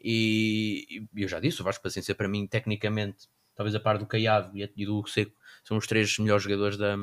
E, 0.00 1.06
e 1.14 1.22
eu 1.22 1.28
já 1.28 1.38
disse, 1.40 1.60
o 1.60 1.64
Vasco 1.64 1.82
Paciência, 1.82 2.14
para 2.14 2.28
mim, 2.28 2.46
tecnicamente, 2.46 3.28
talvez 3.54 3.74
a 3.74 3.80
par 3.80 3.98
do 3.98 4.06
Caiado 4.06 4.56
e, 4.56 4.70
e 4.76 4.86
do 4.86 4.96
Hugo 4.96 5.08
Seco, 5.08 5.32
são 5.62 5.76
os 5.76 5.86
três 5.86 6.18
melhores 6.18 6.42
jogadores 6.42 6.78
da, 6.78 6.96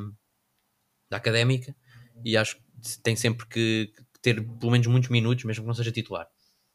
da 1.10 1.18
académica. 1.18 1.76
E 2.26 2.36
acho 2.36 2.58
que 2.58 2.64
tem 3.04 3.16
sempre 3.16 3.46
que 3.48 3.94
ter 4.22 4.44
pelo 4.58 4.72
menos 4.72 4.88
muitos 4.88 5.10
minutos, 5.10 5.46
mesmo 5.46 5.64
que 5.64 5.68
não 5.68 5.76
seja 5.76 5.92
titular. 5.92 6.28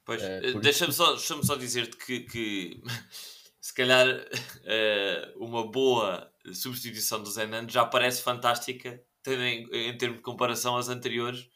Pois, 0.04 0.22
uh, 0.22 0.60
deixa-me 0.60 0.92
só, 0.92 1.14
deixa 1.14 1.42
só 1.42 1.56
dizer-te 1.56 1.96
que, 1.96 2.20
que 2.20 2.82
se 3.66 3.74
calhar 3.74 4.06
uh, 4.08 5.38
uma 5.44 5.68
boa 5.68 6.32
substituição 6.54 7.20
do 7.20 7.28
Zenando 7.28 7.72
já 7.72 7.84
parece 7.84 8.22
fantástica, 8.22 9.02
tendo 9.24 9.42
em, 9.42 9.68
em 9.88 9.98
termos 9.98 10.18
de 10.18 10.22
comparação 10.22 10.76
às 10.76 10.88
anteriores 10.88 11.50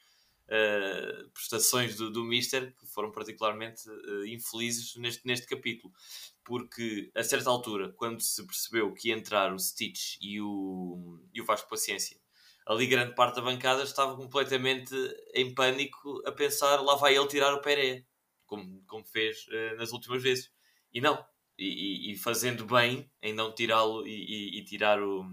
uh, 0.47 1.31
prestações 1.33 1.95
do, 1.95 2.11
do 2.11 2.25
Mister, 2.25 2.75
que 2.75 2.85
foram 2.89 3.13
particularmente 3.13 3.89
uh, 3.89 4.27
infelizes 4.27 4.97
neste, 4.97 5.25
neste 5.25 5.47
capítulo. 5.47 5.95
Porque 6.43 7.13
a 7.15 7.23
certa 7.23 7.49
altura, 7.49 7.93
quando 7.93 8.21
se 8.21 8.45
percebeu 8.45 8.93
que 8.93 9.11
ia 9.11 9.15
entrar 9.15 9.55
o 9.55 9.59
Stitch 9.61 10.17
e 10.21 10.41
o, 10.41 11.21
e 11.33 11.41
o 11.41 11.45
Vasco 11.45 11.69
Paciência, 11.69 12.19
ali 12.67 12.89
grande 12.89 13.15
parte 13.15 13.37
da 13.37 13.43
bancada 13.43 13.85
estava 13.85 14.17
completamente 14.17 14.93
em 15.33 15.55
pânico 15.55 16.21
a 16.27 16.33
pensar 16.33 16.81
lá 16.81 16.97
vai 16.97 17.17
ele 17.17 17.29
tirar 17.29 17.55
o 17.55 17.61
Peré, 17.61 18.05
como, 18.47 18.83
como 18.89 19.05
fez 19.05 19.47
nas 19.79 19.93
últimas 19.93 20.21
vezes. 20.21 20.51
E 20.93 21.01
não, 21.01 21.25
e, 21.61 22.13
e, 22.13 22.17
fazendo 22.17 22.65
bem 22.65 23.11
em 23.23 23.35
não 23.35 23.55
tirá-lo 23.55 24.07
e, 24.07 24.65
tirar 24.65 25.03
o, 25.03 25.27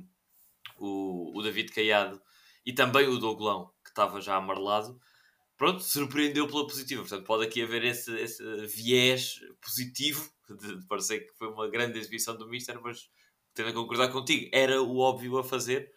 o, 0.78 1.38
o, 1.38 1.42
David 1.42 1.72
Caiado 1.72 2.22
e 2.66 2.74
também 2.74 3.08
o 3.08 3.18
Douglão, 3.18 3.72
que 3.82 3.90
estava 3.90 4.20
já 4.20 4.36
amarelado, 4.36 5.00
pronto, 5.56 5.82
surpreendeu 5.82 6.48
pela 6.48 6.68
positiva. 6.68 7.02
Portanto, 7.02 7.26
pode 7.26 7.46
aqui 7.46 7.62
haver 7.62 7.86
esse, 7.86 8.14
esse 8.20 8.44
viés 8.68 9.40
positivo 9.62 10.30
de, 10.50 10.80
de 10.80 10.88
parecer 10.88 11.22
que 11.22 11.34
foi 11.38 11.48
uma 11.48 11.70
grande 11.70 11.98
exibição 11.98 12.38
do 12.38 12.48
Mister, 12.50 12.80
mas 12.82 13.10
tendo 13.54 13.70
a 13.70 13.74
concordar 13.74 14.12
contigo, 14.12 14.50
era 14.52 14.82
o 14.82 14.98
óbvio 14.98 15.38
a 15.38 15.44
fazer. 15.44 15.92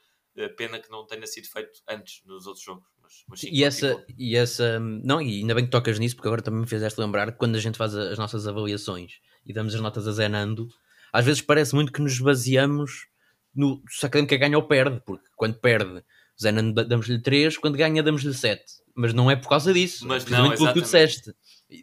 Pena 0.57 0.81
que 0.81 0.89
não 0.91 1.05
tenha 1.07 1.27
sido 1.27 1.49
feito 1.49 1.83
antes 1.89 2.25
nos 2.25 2.47
outros 2.47 2.65
jogos. 2.65 2.89
Mas, 3.11 3.25
mas 3.29 3.41
sim, 3.41 3.49
e, 3.51 3.65
essa, 3.65 4.05
e 4.17 4.37
essa, 4.37 4.79
não, 4.79 5.21
e 5.21 5.41
ainda 5.41 5.55
bem 5.55 5.65
que 5.65 5.71
tocas 5.71 5.99
nisso, 5.99 6.17
porque 6.17 6.29
agora 6.29 6.43
também 6.43 6.61
me 6.61 6.67
fizeste 6.67 7.01
lembrar 7.01 7.33
que 7.33 7.39
quando 7.39 7.57
a 7.57 7.61
gente 7.61 7.77
faz 7.77 7.95
as 7.95 8.19
nossas 8.19 8.47
avaliações 8.47 9.15
e 9.45 9.53
damos 9.53 9.75
as 9.75 9.81
notas 9.81 10.07
a 10.07 10.13
Zenando, 10.13 10.69
às 11.13 11.25
vezes 11.25 11.43
parece 11.43 11.75
muito 11.75 11.93
que 11.93 12.01
nos 12.01 12.19
baseamos 12.21 13.09
no 13.55 13.83
se 13.89 14.07
a 14.07 14.09
académica 14.09 14.37
ganha 14.37 14.57
ou 14.57 14.67
perde, 14.67 15.01
porque 15.05 15.25
quando 15.37 15.59
perde, 15.59 16.05
Zenando 16.41 16.85
damos-lhe 16.85 17.21
3, 17.21 17.59
quando 17.59 17.77
ganha, 17.77 18.03
damos-lhe 18.03 18.33
7. 18.33 18.63
Mas 18.95 19.13
não 19.13 19.31
é 19.31 19.37
por 19.37 19.49
causa 19.49 19.73
disso, 19.75 20.07
mas 20.07 20.25
precisamente 20.25 20.57
pelo 20.57 20.69
que 20.69 20.75
tu 20.75 20.83
disseste. 20.83 21.35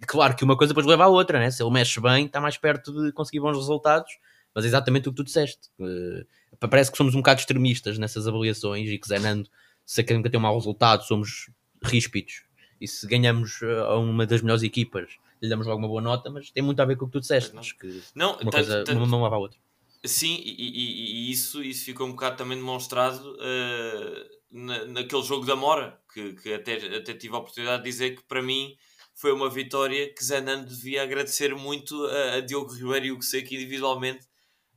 Claro 0.08 0.36
que 0.36 0.44
uma 0.44 0.58
coisa 0.58 0.74
depois 0.74 0.86
leva 0.86 1.06
à 1.06 1.08
outra, 1.08 1.40
né? 1.40 1.52
se 1.52 1.62
ele 1.62 1.72
mexe 1.72 2.00
bem, 2.02 2.26
está 2.26 2.42
mais 2.42 2.58
perto 2.58 2.92
de 2.92 3.12
conseguir 3.12 3.40
bons 3.40 3.56
resultados, 3.56 4.12
mas 4.54 4.66
é 4.66 4.68
exatamente 4.68 5.08
o 5.08 5.12
que 5.12 5.18
tu 5.18 5.24
disseste. 5.24 5.70
Uh, 5.80 6.68
parece 6.68 6.92
que 6.92 6.98
somos 6.98 7.14
um 7.14 7.20
bocado 7.20 7.40
extremistas 7.40 7.98
nessas 7.98 8.28
avaliações 8.28 8.90
e 8.90 8.98
que 8.98 9.08
Zenando, 9.08 9.48
se 9.88 10.02
a 10.02 10.04
académica 10.04 10.30
tem 10.30 10.38
um 10.38 10.44
mau 10.44 10.54
resultado, 10.54 11.04
somos 11.04 11.50
ríspidos. 11.82 12.44
E 12.80 12.88
se 12.88 13.08
ganhamos 13.08 13.62
uh, 13.62 13.86
a 13.86 13.98
uma 13.98 14.28
das 14.28 14.42
melhores 14.42 14.62
equipas 14.62 15.18
lhe 15.42 15.50
damos 15.50 15.66
logo 15.66 15.80
uma 15.80 15.88
boa 15.88 16.02
nota, 16.02 16.30
mas 16.30 16.52
tem 16.52 16.64
muito 16.64 16.80
a 16.82 16.86
ver 16.86 16.98
com 16.98 17.06
o 17.06 17.08
que 17.08 17.14
tu 17.14 17.20
disseste. 17.22 17.54
Não. 17.54 17.62
Acho 17.62 17.78
que 17.78 18.02
não, 18.14 18.32
uma, 18.32 18.38
tanto, 18.40 18.52
coisa, 18.52 18.84
tanto, 18.84 18.98
uma 18.98 19.06
mão 19.08 19.22
lava 19.22 19.36
a 19.36 19.40
outra. 19.40 19.60
Sim, 20.04 20.36
e, 20.44 20.52
e, 20.52 21.30
e, 21.30 21.32
isso, 21.32 21.64
isso 21.64 21.86
ficou 21.86 22.08
um 22.08 22.12
bocado 22.12 22.38
também 22.38 22.58
demonstrado 22.58 23.34
uh, 23.34 24.30
na, 24.52 24.86
naquele 24.86 25.24
jogo 25.24 25.46
da 25.46 25.56
Mora, 25.56 26.00
que, 26.14 26.34
que 26.34 26.54
até, 26.54 26.98
até 26.98 27.14
tive 27.14 27.36
a 27.36 27.40
oportunidade 27.40 27.84
de 27.84 27.90
dizer 27.90 28.16
que 28.16 28.24
para 28.24 28.42
mim 28.42 28.76
foi 29.14 29.32
uma 29.32 29.50
vitória 29.50 30.14
que 30.14 30.24
Zanando 30.24 30.68
devia 30.68 31.04
agradecer 31.04 31.54
muito 31.56 32.06
a, 32.06 32.36
a 32.36 32.40
Diogo 32.42 32.74
Ribeiro 32.74 33.06
e 33.06 33.12
o 33.12 33.22
Seco 33.22 33.54
individualmente 33.54 34.26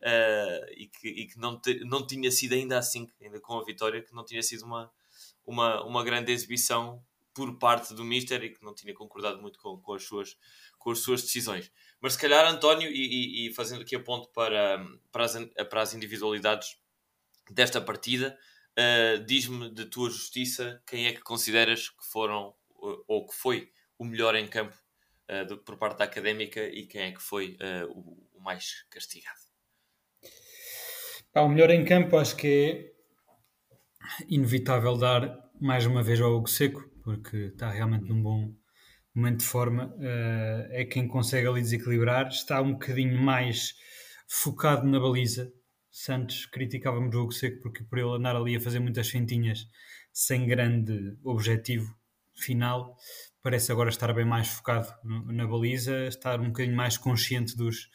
uh, 0.01 0.73
e 0.77 0.87
que, 0.87 1.09
e 1.09 1.27
que 1.27 1.39
não, 1.39 1.61
te, 1.61 1.85
não 1.85 2.07
tinha 2.07 2.31
sido 2.31 2.55
ainda 2.55 2.79
assim, 2.79 3.09
ainda 3.21 3.41
com 3.41 3.59
a 3.59 3.65
vitória, 3.65 4.03
que 4.03 4.15
não 4.15 4.25
tinha 4.25 4.43
sido 4.43 4.65
uma, 4.65 4.91
uma, 5.51 5.85
uma 5.85 6.05
grande 6.05 6.31
exibição 6.33 7.05
por 7.35 7.59
parte 7.59 7.95
do 7.95 8.05
Mister 8.05 8.43
e 8.43 8.51
que 8.51 8.65
não 8.65 8.75
tinha 8.75 8.95
concordado 8.95 9.41
muito 9.41 9.59
com, 9.59 9.79
com, 9.81 9.95
as, 9.95 10.05
suas, 10.05 10.37
com 10.79 10.91
as 10.91 11.01
suas 11.01 11.23
decisões. 11.23 11.71
Mas 12.01 12.15
se 12.15 12.19
calhar, 12.19 12.47
António, 12.47 12.91
e, 12.91 13.47
e, 13.47 13.49
e 13.49 13.55
fazendo 13.55 13.83
aqui 13.83 13.97
a 13.97 14.01
ponto 14.01 14.29
para, 14.31 14.85
para, 15.13 15.25
as, 15.25 15.37
para 15.69 15.83
as 15.83 15.95
individualidades 15.95 16.77
desta 17.51 17.81
partida, 17.81 18.39
uh, 18.79 19.25
diz-me 19.25 19.71
de 19.71 19.85
tua 19.87 20.09
justiça 20.11 20.83
quem 20.87 21.07
é 21.07 21.13
que 21.13 21.21
consideras 21.21 21.89
que 21.89 22.05
foram 22.05 22.55
ou 23.07 23.27
que 23.27 23.35
foi 23.35 23.71
o 23.99 24.05
melhor 24.05 24.35
em 24.35 24.47
campo 24.49 24.77
uh, 25.31 25.57
por 25.59 25.77
parte 25.77 25.99
da 25.99 26.05
académica 26.05 26.61
e 26.67 26.87
quem 26.87 27.03
é 27.03 27.13
que 27.13 27.21
foi 27.21 27.57
uh, 27.61 27.91
o, 27.91 28.27
o, 28.33 28.41
mais 28.41 28.85
castigado. 28.91 29.39
Pá, 31.33 31.43
o 31.43 31.49
melhor 31.49 31.71
em 31.71 31.85
campo 31.85 32.17
acho 32.17 32.37
que 32.37 32.47
é 32.47 32.90
inevitável 34.29 34.97
dar 34.97 35.39
mais 35.61 35.87
uma 35.87 36.03
vez 36.03 36.21
ao 36.21 36.35
Hugo 36.35 36.49
Seco, 36.49 36.83
porque 37.03 37.37
está 37.37 37.71
realmente 37.71 38.09
num 38.09 38.23
bom 38.23 38.55
momento 39.15 39.41
de 39.41 39.47
forma. 39.47 39.95
Uh, 39.97 40.69
é 40.71 40.85
quem 40.85 41.07
consegue 41.07 41.47
ali 41.47 41.61
desequilibrar, 41.61 42.29
está 42.29 42.61
um 42.61 42.73
bocadinho 42.73 43.21
mais 43.21 43.75
focado 44.27 44.87
na 44.87 44.99
baliza. 44.99 45.53
Santos 45.91 46.47
criticávamos 46.47 47.15
o 47.15 47.23
Hugo 47.23 47.33
Seco 47.33 47.61
porque 47.61 47.85
por 47.85 47.99
ele 47.99 48.17
andar 48.17 48.37
ali 48.37 48.57
a 48.57 48.61
fazer 48.61 48.79
muitas 48.79 49.09
fintinhas 49.09 49.67
sem 50.13 50.47
grande 50.47 51.17
objetivo 51.25 51.93
final, 52.35 52.97
parece 53.43 53.71
agora 53.71 53.91
estar 53.91 54.13
bem 54.15 54.25
mais 54.25 54.49
focado 54.49 54.89
na 55.05 55.47
baliza, 55.47 56.07
estar 56.07 56.41
um 56.41 56.47
bocadinho 56.47 56.77
mais 56.77 56.97
consciente 56.97 57.57
dos, 57.57 57.91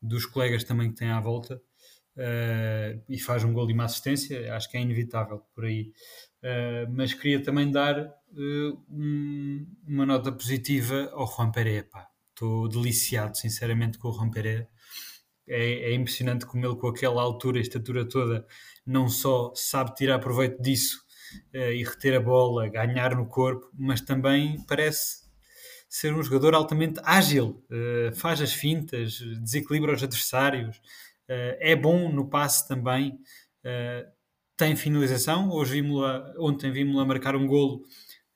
dos 0.00 0.26
colegas 0.26 0.64
também 0.64 0.90
que 0.90 0.96
tem 0.96 1.08
à 1.08 1.20
volta 1.20 1.60
uh, 2.16 3.02
e 3.08 3.18
faz 3.18 3.44
um 3.44 3.52
gol 3.52 3.68
e 3.70 3.72
uma 3.72 3.84
assistência, 3.84 4.54
acho 4.54 4.70
que 4.70 4.76
é 4.76 4.80
inevitável 4.80 5.42
por 5.54 5.64
aí. 5.64 5.92
Uh, 6.42 6.90
mas 6.92 7.14
queria 7.14 7.42
também 7.42 7.70
dar 7.70 7.98
uh, 8.00 8.84
um, 8.90 9.66
uma 9.86 10.06
nota 10.06 10.30
positiva 10.30 11.10
ao 11.12 11.26
Juan 11.26 11.50
Pereira. 11.50 11.88
Estou 12.30 12.68
deliciado, 12.68 13.36
sinceramente, 13.36 13.98
com 13.98 14.08
o 14.08 14.12
Juan 14.12 14.30
Pereira. 14.30 14.68
É, 15.46 15.90
é, 15.90 15.94
impressionante 15.94 16.46
como 16.46 16.64
ele, 16.64 16.74
com 16.76 16.88
aquela 16.88 17.20
altura 17.20 17.60
estatura 17.60 18.08
toda, 18.08 18.46
não 18.86 19.08
só 19.08 19.52
sabe 19.54 19.94
tirar 19.94 20.18
proveito 20.18 20.60
disso 20.60 21.04
uh, 21.54 21.72
e 21.72 21.84
reter 21.84 22.16
a 22.16 22.20
bola, 22.20 22.68
ganhar 22.68 23.14
no 23.14 23.26
corpo, 23.26 23.70
mas 23.78 24.00
também 24.00 24.62
parece 24.66 25.24
ser 25.88 26.14
um 26.14 26.22
jogador 26.22 26.54
altamente 26.54 27.00
ágil, 27.04 27.62
uh, 27.70 28.14
faz 28.16 28.40
as 28.40 28.52
fintas, 28.52 29.18
desequilibra 29.42 29.92
os 29.92 30.02
adversários, 30.02 30.80
é 31.28 31.74
bom 31.74 32.10
no 32.10 32.28
passe 32.28 32.66
também, 32.66 33.18
tem 34.56 34.76
finalização. 34.76 35.50
Hoje 35.50 35.80
vimos 35.80 36.02
ontem 36.38 36.70
vimos 36.70 37.00
a 37.00 37.04
marcar 37.04 37.36
um 37.36 37.46
golo, 37.46 37.82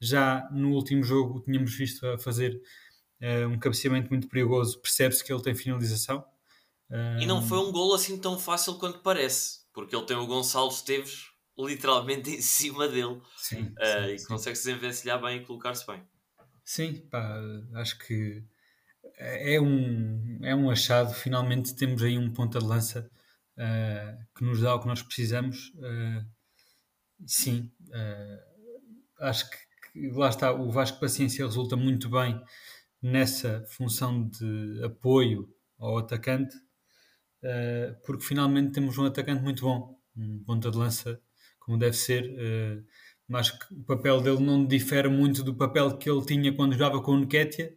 já 0.00 0.49
no 0.50 0.73
último 0.73 1.02
jogo 1.02 1.40
tínhamos 1.40 1.75
visto 1.75 2.07
a 2.07 2.18
fazer 2.18 2.61
um 3.50 3.59
cabeceamento 3.59 4.11
muito 4.11 4.28
perigoso, 4.28 4.80
percebe-se 4.80 5.25
que 5.25 5.33
ele 5.33 5.42
tem 5.42 5.54
finalização. 5.54 6.25
E 7.21 7.26
não 7.26 7.42
foi 7.42 7.59
um 7.59 7.71
golo 7.71 7.95
assim 7.95 8.18
tão 8.18 8.38
fácil 8.38 8.75
quanto 8.75 9.00
parece, 9.00 9.61
porque 9.73 9.95
ele 9.95 10.07
tem 10.07 10.16
o 10.16 10.26
Gonçalo 10.26 10.71
Esteves 10.71 11.28
literalmente 11.59 12.30
em 12.37 12.40
cima 12.40 12.88
dele 12.88 13.21
sim, 13.37 13.62
uh, 13.62 14.07
sim, 14.07 14.14
e 14.14 14.26
consegue 14.26 14.57
se 14.57 14.66
desenvencilhar 14.66 15.21
bem 15.21 15.38
e 15.38 15.45
colocar-se 15.45 15.87
bem. 15.87 16.02
Sim, 16.64 16.95
pá, 17.11 17.40
acho 17.75 17.99
que 17.99 18.42
é 19.18 19.60
um, 19.60 20.38
é 20.42 20.54
um 20.54 20.70
achado. 20.70 21.12
Finalmente 21.14 21.75
temos 21.75 22.02
aí 22.02 22.16
um 22.16 22.32
ponta 22.32 22.58
de 22.58 22.66
lança 22.66 23.10
uh, 23.56 24.25
que 24.37 24.44
nos 24.44 24.60
dá 24.60 24.75
o 24.75 24.80
que 24.80 24.87
nós 24.87 25.02
precisamos. 25.02 25.72
Uh, 25.76 26.26
sim, 27.26 27.70
acho 29.18 29.50
que, 29.50 29.56
que 29.92 30.08
lá 30.10 30.28
está. 30.28 30.52
O 30.52 30.70
Vasco 30.70 31.00
Paciência 31.00 31.44
resulta 31.44 31.76
muito 31.76 32.09
bem 32.09 32.40
nessa 33.02 33.64
função 33.68 34.28
de 34.28 34.83
apoio 34.85 35.48
ao 35.78 35.98
atacante, 35.98 36.57
porque 38.04 38.24
finalmente 38.24 38.72
temos 38.72 38.98
um 38.98 39.04
atacante 39.04 39.42
muito 39.42 39.62
bom, 39.62 39.96
um 40.16 40.42
ponta 40.44 40.70
de 40.70 40.76
lança 40.76 41.20
como 41.68 41.78
deve 41.78 41.96
ser. 41.96 42.24
Uh, 42.24 42.85
mas 43.28 43.50
que 43.50 43.74
o 43.74 43.85
papel 43.85 44.22
dele 44.22 44.40
não 44.40 44.64
difere 44.64 45.07
muito 45.09 45.44
do 45.44 45.54
papel 45.54 45.98
que 45.98 46.09
ele 46.09 46.24
tinha 46.24 46.50
quando 46.54 46.72
jogava 46.72 47.02
com 47.02 47.12
o 47.12 47.18
Nketiah. 47.18 47.70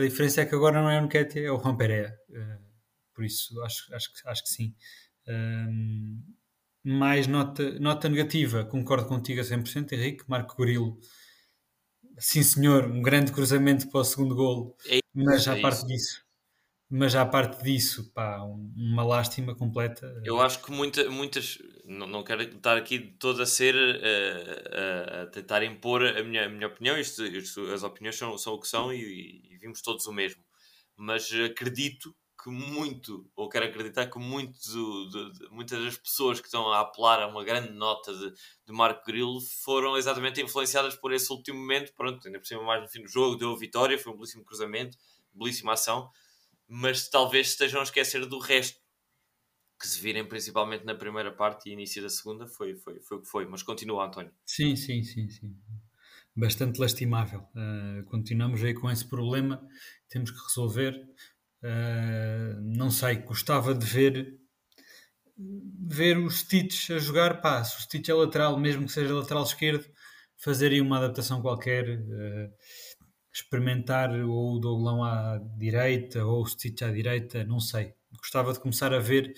A 0.00 0.08
diferença 0.08 0.40
é 0.40 0.46
que 0.46 0.54
agora 0.54 0.80
não 0.80 0.90
é 0.90 1.00
o 1.00 1.04
Nketiah, 1.04 1.46
é 1.46 1.50
o 1.50 1.58
Juan 1.60 1.76
Pereira. 1.76 2.18
Uh, 2.30 2.70
por 3.14 3.24
isso, 3.24 3.60
acho, 3.62 3.94
acho, 3.94 4.10
acho 4.26 4.42
que 4.42 4.48
sim. 4.48 4.74
Um, 5.28 6.22
mais 6.82 7.26
nota, 7.26 7.78
nota 7.78 8.08
negativa, 8.08 8.64
concordo 8.64 9.06
contigo 9.06 9.40
a 9.40 9.44
100%, 9.44 9.92
Henrique. 9.92 10.24
Marco 10.26 10.56
Gorilo, 10.56 10.98
sim 12.18 12.42
senhor, 12.42 12.86
um 12.86 13.02
grande 13.02 13.32
cruzamento 13.32 13.88
para 13.90 14.00
o 14.00 14.04
segundo 14.04 14.34
golo, 14.34 14.76
é 14.86 14.96
isso, 14.96 15.02
mas 15.14 15.48
à 15.48 15.58
é 15.58 15.60
parte 15.60 15.86
disso, 15.86 16.24
mas 16.88 17.14
à 17.14 17.26
parte 17.26 17.62
disso, 17.62 18.10
pá, 18.12 18.42
uma 18.42 19.04
lástima 19.04 19.54
completa. 19.54 20.06
Eu 20.24 20.40
acho 20.40 20.62
que 20.62 20.70
muita, 20.70 21.08
muitas, 21.10 21.58
não, 21.90 22.06
não 22.06 22.22
quero 22.22 22.42
estar 22.42 22.76
aqui 22.76 22.98
todo 23.18 23.42
a 23.42 23.46
ser, 23.46 23.74
uh, 23.74 25.22
a 25.22 25.26
tentar 25.26 25.64
impor 25.64 26.06
a 26.06 26.22
minha, 26.22 26.46
a 26.46 26.48
minha 26.48 26.68
opinião, 26.68 26.96
isto, 26.96 27.24
isto, 27.26 27.66
as 27.72 27.82
opiniões 27.82 28.16
são, 28.16 28.38
são 28.38 28.54
o 28.54 28.60
que 28.60 28.68
são 28.68 28.92
e, 28.92 29.42
e, 29.50 29.58
vimos 29.58 29.82
todos 29.82 30.06
o 30.06 30.12
mesmo, 30.12 30.42
mas 30.96 31.28
acredito 31.32 32.14
que 32.42 32.48
muito, 32.48 33.28
ou 33.36 33.48
quero 33.48 33.66
acreditar 33.66 34.06
que 34.06 34.18
muito 34.18 34.58
de, 34.58 35.48
muitas 35.50 35.82
das 35.84 35.98
pessoas 35.98 36.40
que 36.40 36.46
estão 36.46 36.72
a 36.72 36.80
apelar 36.80 37.20
a 37.22 37.26
uma 37.26 37.44
grande 37.44 37.70
nota 37.72 38.14
de, 38.14 38.30
de 38.30 38.72
Marco 38.72 39.04
Grilo 39.04 39.40
foram 39.40 39.96
exatamente 39.98 40.40
influenciadas 40.40 40.94
por 40.94 41.12
esse 41.12 41.30
último 41.30 41.58
momento, 41.58 41.92
pronto, 41.94 42.24
ainda 42.26 42.38
por 42.38 42.46
cima 42.46 42.62
mais 42.62 42.80
no 42.80 42.88
fim 42.88 43.02
do 43.02 43.08
jogo, 43.08 43.36
deu 43.36 43.52
a 43.52 43.58
vitória, 43.58 43.98
foi 43.98 44.12
um 44.12 44.16
belíssimo 44.16 44.44
cruzamento, 44.44 44.96
belíssima 45.34 45.72
ação, 45.72 46.08
mas 46.66 47.08
talvez 47.08 47.48
estejam 47.48 47.80
a 47.80 47.82
esquecer 47.82 48.24
do 48.24 48.38
resto 48.38 48.80
que 49.80 49.88
se 49.88 49.98
virem 50.00 50.26
principalmente 50.28 50.84
na 50.84 50.94
primeira 50.94 51.32
parte 51.32 51.68
e 51.68 51.72
início 51.72 52.02
da 52.02 52.10
segunda 52.10 52.46
foi, 52.46 52.76
foi, 52.76 53.00
foi 53.00 53.16
o 53.16 53.22
que 53.22 53.28
foi, 53.28 53.46
mas 53.46 53.62
continua 53.62 54.06
António. 54.06 54.30
Sim, 54.44 54.76
sim, 54.76 55.02
sim, 55.02 55.28
sim. 55.30 55.56
Bastante 56.36 56.78
lastimável. 56.78 57.40
Uh, 57.54 58.04
continuamos 58.04 58.62
aí 58.62 58.74
com 58.74 58.90
esse 58.90 59.08
problema, 59.08 59.66
temos 60.08 60.30
que 60.30 60.38
resolver. 60.46 60.94
Uh, 61.62 62.60
não 62.60 62.90
sei, 62.90 63.16
gostava 63.16 63.74
de 63.74 63.86
ver 63.86 64.38
ver 65.88 66.18
o 66.18 66.28
Stitch 66.28 66.90
a 66.90 66.98
jogar, 66.98 67.40
se 67.64 67.78
o 67.78 67.80
Stitch 67.80 68.10
é 68.10 68.14
lateral, 68.14 68.60
mesmo 68.60 68.84
que 68.84 68.92
seja 68.92 69.14
lateral 69.14 69.42
esquerdo, 69.42 69.86
fazer 70.36 70.70
aí 70.70 70.80
uma 70.82 70.98
adaptação 70.98 71.40
qualquer. 71.40 71.88
Uh, 71.88 72.52
experimentar 73.32 74.10
ou 74.10 74.56
o 74.56 74.58
Douglão 74.58 75.04
à 75.04 75.38
direita 75.56 76.24
ou 76.24 76.42
o 76.42 76.46
Stitch 76.46 76.82
à 76.82 76.90
direita, 76.90 77.44
não 77.44 77.60
sei. 77.60 77.94
Gostava 78.18 78.52
de 78.52 78.60
começar 78.60 78.92
a 78.92 78.98
ver 78.98 79.32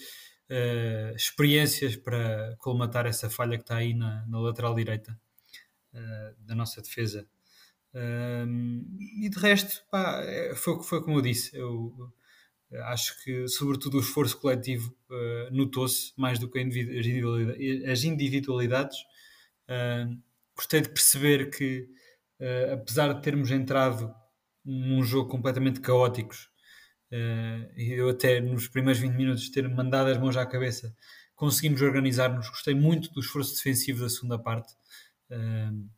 uh, 0.53 1.17
experiências 1.17 1.97
para 1.97 2.55
colmatar 2.59 3.07
essa 3.07 3.31
falha 3.31 3.57
que 3.57 3.65
está 3.65 3.77
aí 3.77 3.95
na, 3.95 4.27
na 4.27 4.39
lateral 4.39 4.75
direita 4.75 5.19
uh, 5.95 6.47
da 6.47 6.55
nossa 6.55 6.83
defesa. 6.83 7.27
Uh, 7.95 8.85
e 9.23 9.29
de 9.29 9.39
resto, 9.39 9.83
pá, 9.91 10.21
é, 10.23 10.55
foi, 10.55 10.83
foi 10.83 11.03
como 11.03 11.19
eu 11.19 11.23
disse. 11.23 11.57
Eu 11.57 11.93
acho 12.85 13.23
que, 13.23 13.49
sobretudo, 13.49 13.99
o 13.99 14.01
esforço 14.01 14.39
coletivo 14.39 14.97
notou-se 15.51 16.13
mais 16.17 16.39
do 16.39 16.51
que 16.51 16.59
as 16.59 18.05
individualidades. 18.05 18.97
gostei 20.57 20.81
de 20.81 20.89
perceber 20.89 21.51
que 21.51 21.87
uh, 22.43 22.75
apesar 22.75 23.13
de 23.13 23.23
termos 23.23 23.51
entrado 23.51 24.13
num 24.65 25.03
jogo 25.03 25.29
completamente 25.29 25.81
caóticos, 25.81 26.47
uh, 26.47 26.52
e 27.77 27.93
eu 27.93 28.09
até 28.09 28.41
nos 28.41 28.69
primeiros 28.69 29.01
20 29.01 29.15
minutos 29.15 29.51
ter 29.51 29.69
mandado 29.69 30.11
as 30.11 30.19
mãos 30.19 30.37
à 30.37 30.47
cabeça, 30.47 30.95
conseguimos 31.43 31.83
organizar-nos. 31.83 32.49
Gostei 32.49 32.73
muito 32.73 33.13
do 33.13 33.21
esforço 33.21 33.57
defensivo 33.57 34.03
da 34.03 34.09
segunda 34.09 34.39
parte. 34.39 34.73
Uh, 35.29 35.91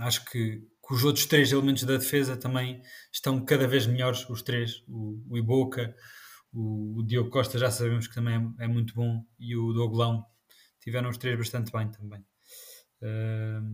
acho 0.00 0.22
que, 0.26 0.58
que, 0.58 0.94
os 0.94 1.02
outros 1.02 1.24
três 1.24 1.50
elementos 1.50 1.84
da 1.84 1.96
defesa 1.96 2.36
também 2.36 2.82
estão 3.10 3.42
cada 3.42 3.66
vez 3.66 3.86
melhores, 3.86 4.28
os 4.28 4.42
três, 4.42 4.82
o, 4.86 5.18
o 5.30 5.38
Iboca, 5.38 5.96
o, 6.52 6.98
o, 6.98 7.02
Diogo 7.02 7.30
Costa 7.30 7.58
já 7.58 7.70
sabemos 7.70 8.06
que 8.06 8.14
também 8.14 8.54
é, 8.58 8.64
é 8.64 8.68
muito 8.68 8.94
bom 8.94 9.24
e 9.38 9.56
o 9.56 9.72
Doglão 9.72 10.24
tiveram 10.80 11.08
os 11.08 11.16
três 11.16 11.38
bastante 11.38 11.72
bem 11.72 11.90
também. 11.90 12.20
Uh, 13.00 13.64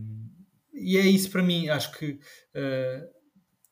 e 0.73 0.95
é 0.95 1.05
isso 1.05 1.29
para 1.29 1.43
mim. 1.43 1.67
Acho 1.67 1.91
que 1.97 2.11
uh, 2.11 3.09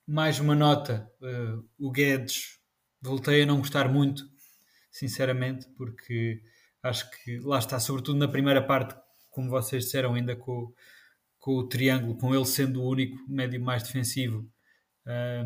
mais 0.05 0.39
uma 0.39 0.53
nota. 0.53 1.09
Uh, 1.21 1.65
o 1.77 1.91
Guedes 1.91 2.59
voltei 3.05 3.43
a 3.43 3.45
não 3.45 3.59
gostar 3.59 3.87
muito, 3.87 4.23
sinceramente, 4.91 5.67
porque 5.77 6.41
acho 6.81 7.09
que 7.11 7.39
lá 7.39 7.59
está, 7.59 7.79
sobretudo 7.79 8.17
na 8.17 8.27
primeira 8.27 8.61
parte, 8.61 8.95
como 9.29 9.49
vocês 9.49 9.85
disseram, 9.85 10.13
ainda 10.13 10.35
com, 10.35 10.73
com 11.39 11.55
o 11.55 11.67
triângulo, 11.67 12.17
com 12.17 12.33
ele 12.33 12.45
sendo 12.45 12.81
o 12.81 12.89
único 12.89 13.17
médio 13.29 13.61
mais 13.61 13.83
defensivo, 13.83 14.49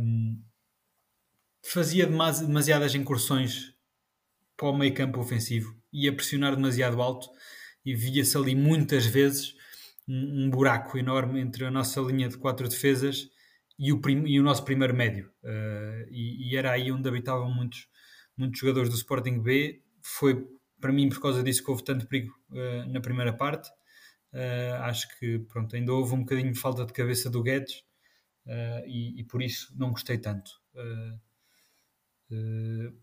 um, 0.02 0.42
fazia 1.64 2.06
demasiadas 2.06 2.96
incursões 2.96 3.74
para 4.56 4.70
o 4.70 4.78
meio 4.78 4.94
campo 4.94 5.20
ofensivo, 5.20 5.76
ia 5.92 6.14
pressionar 6.14 6.56
demasiado 6.56 7.02
alto 7.02 7.30
e 7.86 7.96
via-se 7.96 8.38
ali 8.38 8.56
muitas 8.56 9.06
vezes 9.06 9.54
um, 10.08 10.50
buraco 10.50 10.98
enorme 10.98 11.40
entre 11.40 11.66
a 11.66 11.72
nossa 11.72 12.00
linha 12.02 12.28
de 12.28 12.38
quatro 12.38 12.68
defesas 12.68 13.30
e, 13.80 13.94
o 13.94 14.02
prim, 14.02 14.26
e 14.28 14.38
o 14.38 14.44
nosso 14.44 14.66
primeiro 14.66 14.94
médio. 14.94 15.32
Uh, 15.42 16.06
e, 16.10 16.52
e, 16.52 16.58
era 16.58 16.72
aí 16.72 16.92
onde 16.92 17.08
habitavam 17.08 17.50
muitos, 17.50 17.88
muitos 18.36 18.60
jogadores 18.60 18.90
do 18.90 18.96
Sporting 18.96 19.40
B. 19.40 19.82
Foi 20.02 20.46
para 20.82 20.92
mim 20.92 21.08
por 21.08 21.22
causa 21.22 21.42
disso 21.42 21.64
que 21.64 21.72
houve 21.72 21.84
tanto 21.86 22.06
perigo 22.06 22.36
uh, 22.52 22.92
na 22.92 23.00
primeira 23.00 23.32
parte. 23.32 23.70
Uh, 24.34 24.84
acho 24.84 25.08
que 25.18 25.40
pronto, 25.40 25.76
ainda 25.76 25.94
houve 25.94 26.14
um 26.14 26.20
bocadinho 26.20 26.52
de 26.52 26.60
falta 26.60 26.86
de 26.86 26.92
cabeça 26.92 27.30
do 27.30 27.42
Guedes 27.42 27.84
e, 28.86 29.22
e, 29.22 29.24
por 29.24 29.42
isso 29.42 29.72
não 29.78 29.92
gostei 29.92 30.18
tanto. 30.18 30.52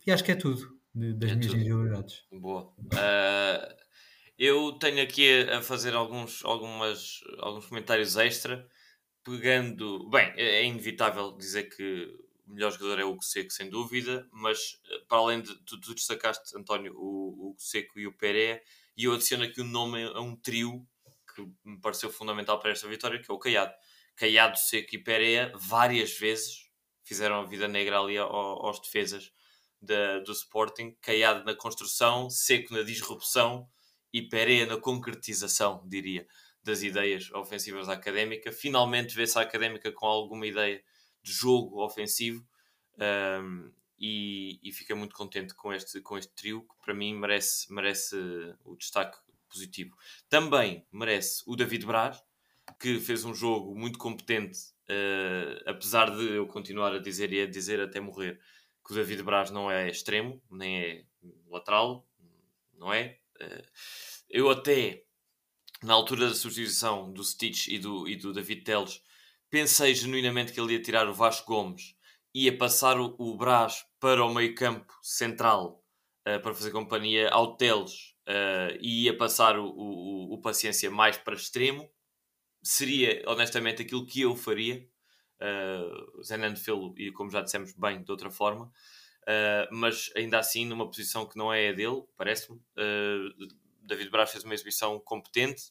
e 0.05 0.11
acho 0.11 0.25
que 0.25 0.33
é 0.33 0.35
tudo 0.35 0.77
de, 0.93 1.15
das 1.15 1.31
é 1.31 1.35
minhas 1.37 1.55
individualidades. 1.55 2.25
Boa. 2.33 2.75
eu 4.37 4.73
tenho 4.73 5.01
aqui 5.03 5.43
a 5.51 5.63
fazer 5.63 5.95
alguns, 5.95 6.45
algumas, 6.45 7.21
alguns 7.39 7.67
comentários 7.67 8.17
extra 8.17 8.69
pegando. 9.27 10.09
Bem, 10.09 10.33
é, 10.37 10.61
é 10.61 10.65
inevitável 10.65 11.33
dizer 11.37 11.65
que 11.65 12.17
o 12.47 12.53
melhor 12.53 12.71
jogador 12.71 13.01
é 13.01 13.05
o 13.05 13.11
Hugo 13.11 13.25
Seco, 13.25 13.51
sem 13.51 13.69
dúvida, 13.69 14.29
mas 14.31 14.81
eh, 14.89 15.01
para 15.09 15.19
além 15.19 15.43
de. 15.43 15.53
Tu, 15.65 15.81
tu 15.81 15.95
destacaste, 15.95 16.57
António, 16.57 16.95
o 16.97 17.49
Hugo 17.49 17.57
Seco 17.59 17.99
e 17.99 18.07
o 18.07 18.13
Pereira, 18.13 18.63
e 18.97 19.05
eu 19.05 19.15
adiciono 19.15 19.43
aqui 19.43 19.61
o 19.61 19.65
um 19.65 19.69
nome 19.69 20.05
a 20.05 20.21
um 20.21 20.37
trio 20.37 20.87
que 21.35 21.43
me 21.65 21.81
pareceu 21.81 22.09
fundamental 22.09 22.59
para 22.61 22.71
esta 22.71 22.87
vitória, 22.87 23.21
que 23.21 23.31
é 23.31 23.35
o 23.35 23.39
Caiado. 23.39 23.75
Caiado, 24.15 24.57
Seco 24.59 24.95
e 24.95 24.99
Pereira, 24.99 25.53
várias 25.57 26.17
vezes 26.17 26.71
fizeram 27.03 27.41
a 27.41 27.45
vida 27.45 27.69
negra 27.69 27.99
ali 27.99 28.17
aos, 28.17 28.81
defesas 28.81 29.33
da, 29.83 30.21
do 30.21 30.33
Sporting. 30.33 30.97
Caiado 31.03 31.45
na 31.45 31.55
construção, 31.55 32.31
Seco 32.31 32.73
na 32.73 32.83
disrupção 32.83 33.69
e 34.13 34.23
Pereira 34.23 34.75
na 34.75 34.81
concretização, 34.81 35.83
diria 35.87 36.27
das 36.67 36.83
ideias 36.83 37.31
ofensivas 37.33 37.87
da 37.87 37.95
Académica. 37.95 38.51
Finalmente 38.51 39.15
vê-se 39.15 39.39
a 39.39 39.43
Académica 39.43 39.91
com 39.93 40.07
alguma 40.07 40.47
ideia 40.47 40.83
de 41.23 41.33
jogo 41.33 41.83
ofensivo 41.83 42.47
um, 43.41 43.73
e, 43.99 44.59
e 44.63 44.73
fica 44.73 44.95
muito 44.95 45.15
contente 45.15 45.55
com 45.55 45.73
este, 45.73 46.01
com 46.01 46.19
este 46.19 46.33
trio 46.35 46.63
que 46.63 46.85
para 46.85 46.93
mim 46.93 47.15
merece, 47.15 47.73
merece 47.73 48.17
o 48.65 48.77
destaque 48.77 49.17
positivo. 49.49 49.97
Também 50.29 50.85
merece 50.93 51.43
o 51.47 51.57
David 51.57 51.87
Braz, 51.87 52.23
que 52.81 52.99
fez 52.99 53.25
um 53.25 53.35
jogo 53.35 53.75
muito 53.75 53.99
competente, 53.99 54.59
uh, 54.89 55.71
apesar 55.71 56.11
de 56.17 56.35
eu 56.35 56.47
continuar 56.47 56.93
a 56.93 56.99
dizer 56.99 57.33
e 57.33 57.41
a 57.41 57.47
dizer 57.47 57.81
até 57.81 58.01
morrer 58.01 58.41
que 58.85 58.93
o 58.93 58.95
David 58.95 59.23
Braz 59.23 59.51
não 59.51 59.71
é 59.71 59.89
extremo, 59.89 60.43
nem 60.51 60.81
é 60.81 61.05
lateral, 61.49 62.07
não 62.75 62.93
é? 62.93 63.19
Uh, 63.41 63.67
eu 64.29 64.51
até 64.51 65.06
na 65.83 65.95
altura 65.95 66.29
da 66.29 66.35
substituição 66.35 67.13
do 67.13 67.23
Stitch 67.23 67.69
e 67.69 67.79
do, 67.79 68.09
e 68.09 68.17
do 68.17 68.33
David 68.33 68.63
Teles, 68.63 69.03
pensei 69.51 69.95
genuinamente 69.95 70.53
que 70.53 70.61
ele 70.61 70.75
ia 70.75 70.83
tirar 70.83 71.09
o 71.09 71.15
Vasco 71.15 71.47
Gomes, 71.47 71.95
ia 72.35 72.57
passar 72.57 72.99
o, 72.99 73.15
o 73.19 73.37
Brás 73.37 73.85
para 74.01 74.25
o 74.25 74.33
meio 74.33 74.55
campo 74.55 74.93
central 75.03 75.83
uh, 76.27 76.41
para 76.41 76.55
fazer 76.55 76.71
companhia 76.71 77.29
ao 77.31 77.57
Teles 77.57 78.15
uh, 78.29 78.77
e 78.81 79.05
ia 79.05 79.17
passar 79.17 79.59
o, 79.59 79.67
o, 79.67 80.35
o, 80.35 80.41
Paciência 80.41 80.91
mais 80.91 81.17
para 81.17 81.35
extremo. 81.35 81.89
Seria, 82.63 83.23
honestamente, 83.27 83.83
aquilo 83.83 84.07
que 84.07 84.23
eu 84.23 84.35
faria. 84.35 84.87
Uh, 85.41 86.23
Zenando 86.23 86.59
Felo, 86.59 86.95
e 86.97 87.13
como 87.13 87.31
já 87.31 87.43
dissemos 87.43 87.73
bem, 87.75 88.03
de 88.03 88.11
outra 88.11 88.31
forma. 88.31 88.73
Uh, 89.23 89.67
mas 89.71 90.11
ainda 90.17 90.39
assim, 90.39 90.65
numa 90.65 90.87
posição 90.87 91.27
que 91.27 91.37
não 91.37 91.53
é 91.53 91.69
a 91.69 91.73
dele, 91.73 92.03
parece-me. 92.17 92.59
Uh, 92.59 93.66
David 93.87 94.11
Braz 94.11 94.33
fez 94.33 94.45
uma 94.45 94.55
exibição 94.55 94.99
competente, 95.01 95.65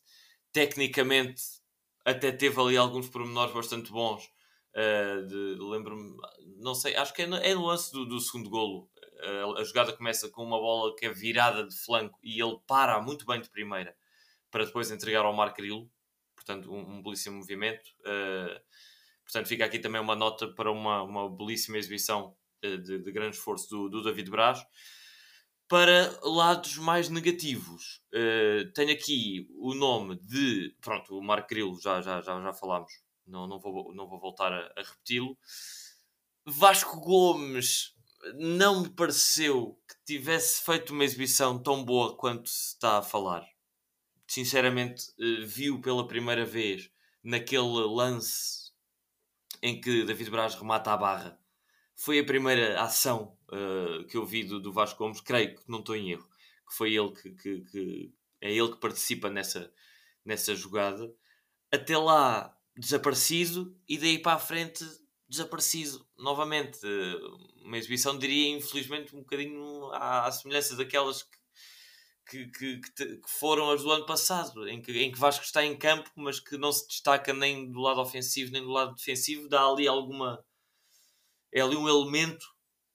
tecnicamente 0.51 1.43
até 2.05 2.31
teve 2.31 2.59
ali 2.61 2.77
alguns 2.77 3.09
pormenores 3.09 3.53
bastante 3.53 3.91
bons. 3.91 4.23
Uh, 4.75 5.69
Lembro-me, 5.69 6.17
não 6.57 6.75
sei, 6.75 6.95
acho 6.95 7.13
que 7.13 7.23
é 7.23 7.27
no, 7.27 7.37
é 7.37 7.53
no 7.55 7.65
lance 7.65 7.91
do, 7.91 8.05
do 8.05 8.19
segundo 8.19 8.49
golo. 8.49 8.89
Uh, 8.97 9.57
a 9.57 9.63
jogada 9.63 9.91
começa 9.91 10.29
com 10.29 10.43
uma 10.43 10.59
bola 10.59 10.95
que 10.95 11.05
é 11.05 11.09
virada 11.09 11.65
de 11.65 11.75
flanco 11.75 12.19
e 12.21 12.41
ele 12.41 12.57
para 12.67 13.01
muito 13.01 13.25
bem 13.25 13.41
de 13.41 13.49
primeira 13.49 13.95
para 14.51 14.65
depois 14.65 14.91
entregar 14.91 15.25
ao 15.25 15.33
Marco 15.33 15.57
Grilo. 15.57 15.89
Portanto, 16.35 16.71
um, 16.71 16.97
um 16.97 17.01
belíssimo 17.01 17.37
movimento. 17.37 17.89
Uh, 18.01 18.59
portanto, 19.23 19.47
fica 19.47 19.65
aqui 19.65 19.79
também 19.79 19.99
uma 19.99 20.15
nota 20.15 20.47
para 20.47 20.71
uma, 20.71 21.01
uma 21.01 21.29
belíssima 21.29 21.77
exibição 21.77 22.35
de, 22.61 22.99
de 22.99 23.11
grande 23.11 23.35
esforço 23.35 23.69
do, 23.69 23.89
do 23.89 24.03
David 24.03 24.29
Braz 24.29 24.65
para 25.67 26.17
lados 26.23 26.77
mais 26.77 27.09
negativos. 27.09 28.01
Uh, 28.13 28.71
tenho 28.73 28.91
aqui 28.91 29.47
o 29.59 29.73
nome 29.73 30.15
de. 30.17 30.75
Pronto, 30.81 31.17
o 31.17 31.23
Marco 31.23 31.49
Grilo, 31.49 31.79
já, 31.81 32.01
já, 32.01 32.21
já, 32.21 32.41
já 32.41 32.53
falámos, 32.53 32.91
não, 33.25 33.47
não, 33.47 33.59
vou, 33.59 33.93
não 33.93 34.07
vou 34.07 34.19
voltar 34.19 34.51
a, 34.51 34.71
a 34.77 34.83
repeti-lo. 34.83 35.37
Vasco 36.45 36.99
Gomes 36.99 37.95
não 38.35 38.83
me 38.83 38.89
pareceu 38.89 39.79
que 39.87 39.95
tivesse 40.05 40.63
feito 40.63 40.93
uma 40.93 41.03
exibição 41.03 41.61
tão 41.61 41.83
boa 41.83 42.15
quanto 42.15 42.49
se 42.49 42.73
está 42.73 42.99
a 42.99 43.03
falar. 43.03 43.45
Sinceramente, 44.27 45.05
uh, 45.19 45.45
viu 45.45 45.81
pela 45.81 46.07
primeira 46.07 46.45
vez 46.45 46.89
naquele 47.23 47.85
lance 47.87 48.71
em 49.61 49.81
que 49.81 50.03
David 50.03 50.29
Braz 50.29 50.53
remata 50.53 50.91
a 50.91 50.97
barra. 50.97 51.39
Foi 51.95 52.19
a 52.19 52.25
primeira 52.25 52.81
ação 52.81 53.37
uh, 53.49 54.05
que 54.05 54.17
eu 54.17 54.25
vi 54.25 54.43
do, 54.43 54.59
do 54.59 54.73
Vasco 54.73 54.99
Gomes, 54.99 55.21
creio 55.21 55.55
que 55.55 55.63
não 55.67 55.79
estou 55.79 55.95
em 55.95 56.11
erro, 56.11 56.27
que 56.67 56.75
foi 56.75 56.93
ele 56.93 57.11
que, 57.11 57.31
que, 57.31 57.61
que, 57.61 58.13
é 58.41 58.51
ele 58.51 58.69
que 58.69 58.79
participa 58.79 59.29
nessa, 59.29 59.71
nessa 60.23 60.55
jogada. 60.55 61.13
Até 61.71 61.97
lá 61.97 62.55
desaparecido 62.77 63.75
e 63.87 63.97
daí 63.97 64.19
para 64.19 64.33
a 64.33 64.39
frente 64.39 64.83
desaparecido 65.27 66.05
novamente. 66.17 66.79
Uma 67.63 67.77
exibição, 67.77 68.17
diria, 68.17 68.55
infelizmente, 68.55 69.15
um 69.15 69.19
bocadinho 69.19 69.91
à, 69.91 70.27
à 70.27 70.31
semelhança 70.31 70.75
daquelas 70.75 71.23
que, 71.23 72.47
que, 72.47 72.79
que, 72.79 73.17
que, 73.17 73.29
foram 73.39 73.71
as 73.71 73.81
do 73.81 73.91
ano 73.91 74.05
passado, 74.05 74.67
em 74.67 74.81
que, 74.81 74.91
em 74.91 75.11
que 75.11 75.19
Vasco 75.19 75.43
está 75.43 75.63
em 75.63 75.77
campo, 75.77 76.09
mas 76.15 76.39
que 76.39 76.57
não 76.57 76.71
se 76.71 76.87
destaca 76.87 77.33
nem 77.33 77.71
do 77.71 77.79
lado 77.79 78.01
ofensivo 78.01 78.51
nem 78.51 78.61
do 78.61 78.69
lado 78.69 78.95
defensivo. 78.95 79.49
Dá 79.49 79.63
ali 79.65 79.87
alguma. 79.87 80.43
É 81.55 81.61
ali 81.61 81.77
um 81.77 81.87
elemento 81.87 82.45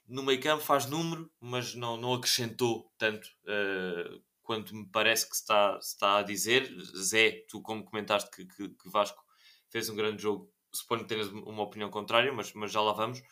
no 0.06 0.22
meio 0.22 0.38
campo 0.38 0.62
faz 0.62 0.84
número, 0.84 1.32
mas 1.40 1.74
não, 1.74 1.96
não 1.96 2.12
acrescentou 2.12 2.92
tanto 2.98 3.26
uh, 3.44 4.22
quanto 4.42 4.76
me 4.76 4.86
parece 4.86 5.26
que 5.26 5.34
se 5.34 5.40
está, 5.40 5.80
se 5.80 5.94
está 5.94 6.18
a 6.18 6.22
dizer. 6.22 6.70
Zé, 6.94 7.42
tu 7.48 7.62
como 7.62 7.82
comentaste 7.82 8.30
que, 8.30 8.44
que, 8.44 8.68
que 8.68 8.90
Vasco 8.90 9.24
fez 9.70 9.88
um 9.88 9.96
grande 9.96 10.20
jogo, 10.20 10.52
suponho 10.70 11.04
que 11.04 11.08
tenhas 11.08 11.28
uma 11.28 11.62
opinião 11.62 11.88
contrária, 11.88 12.30
mas, 12.34 12.52
mas 12.52 12.70
já 12.70 12.82
lá 12.82 12.92
vamos. 12.92 13.22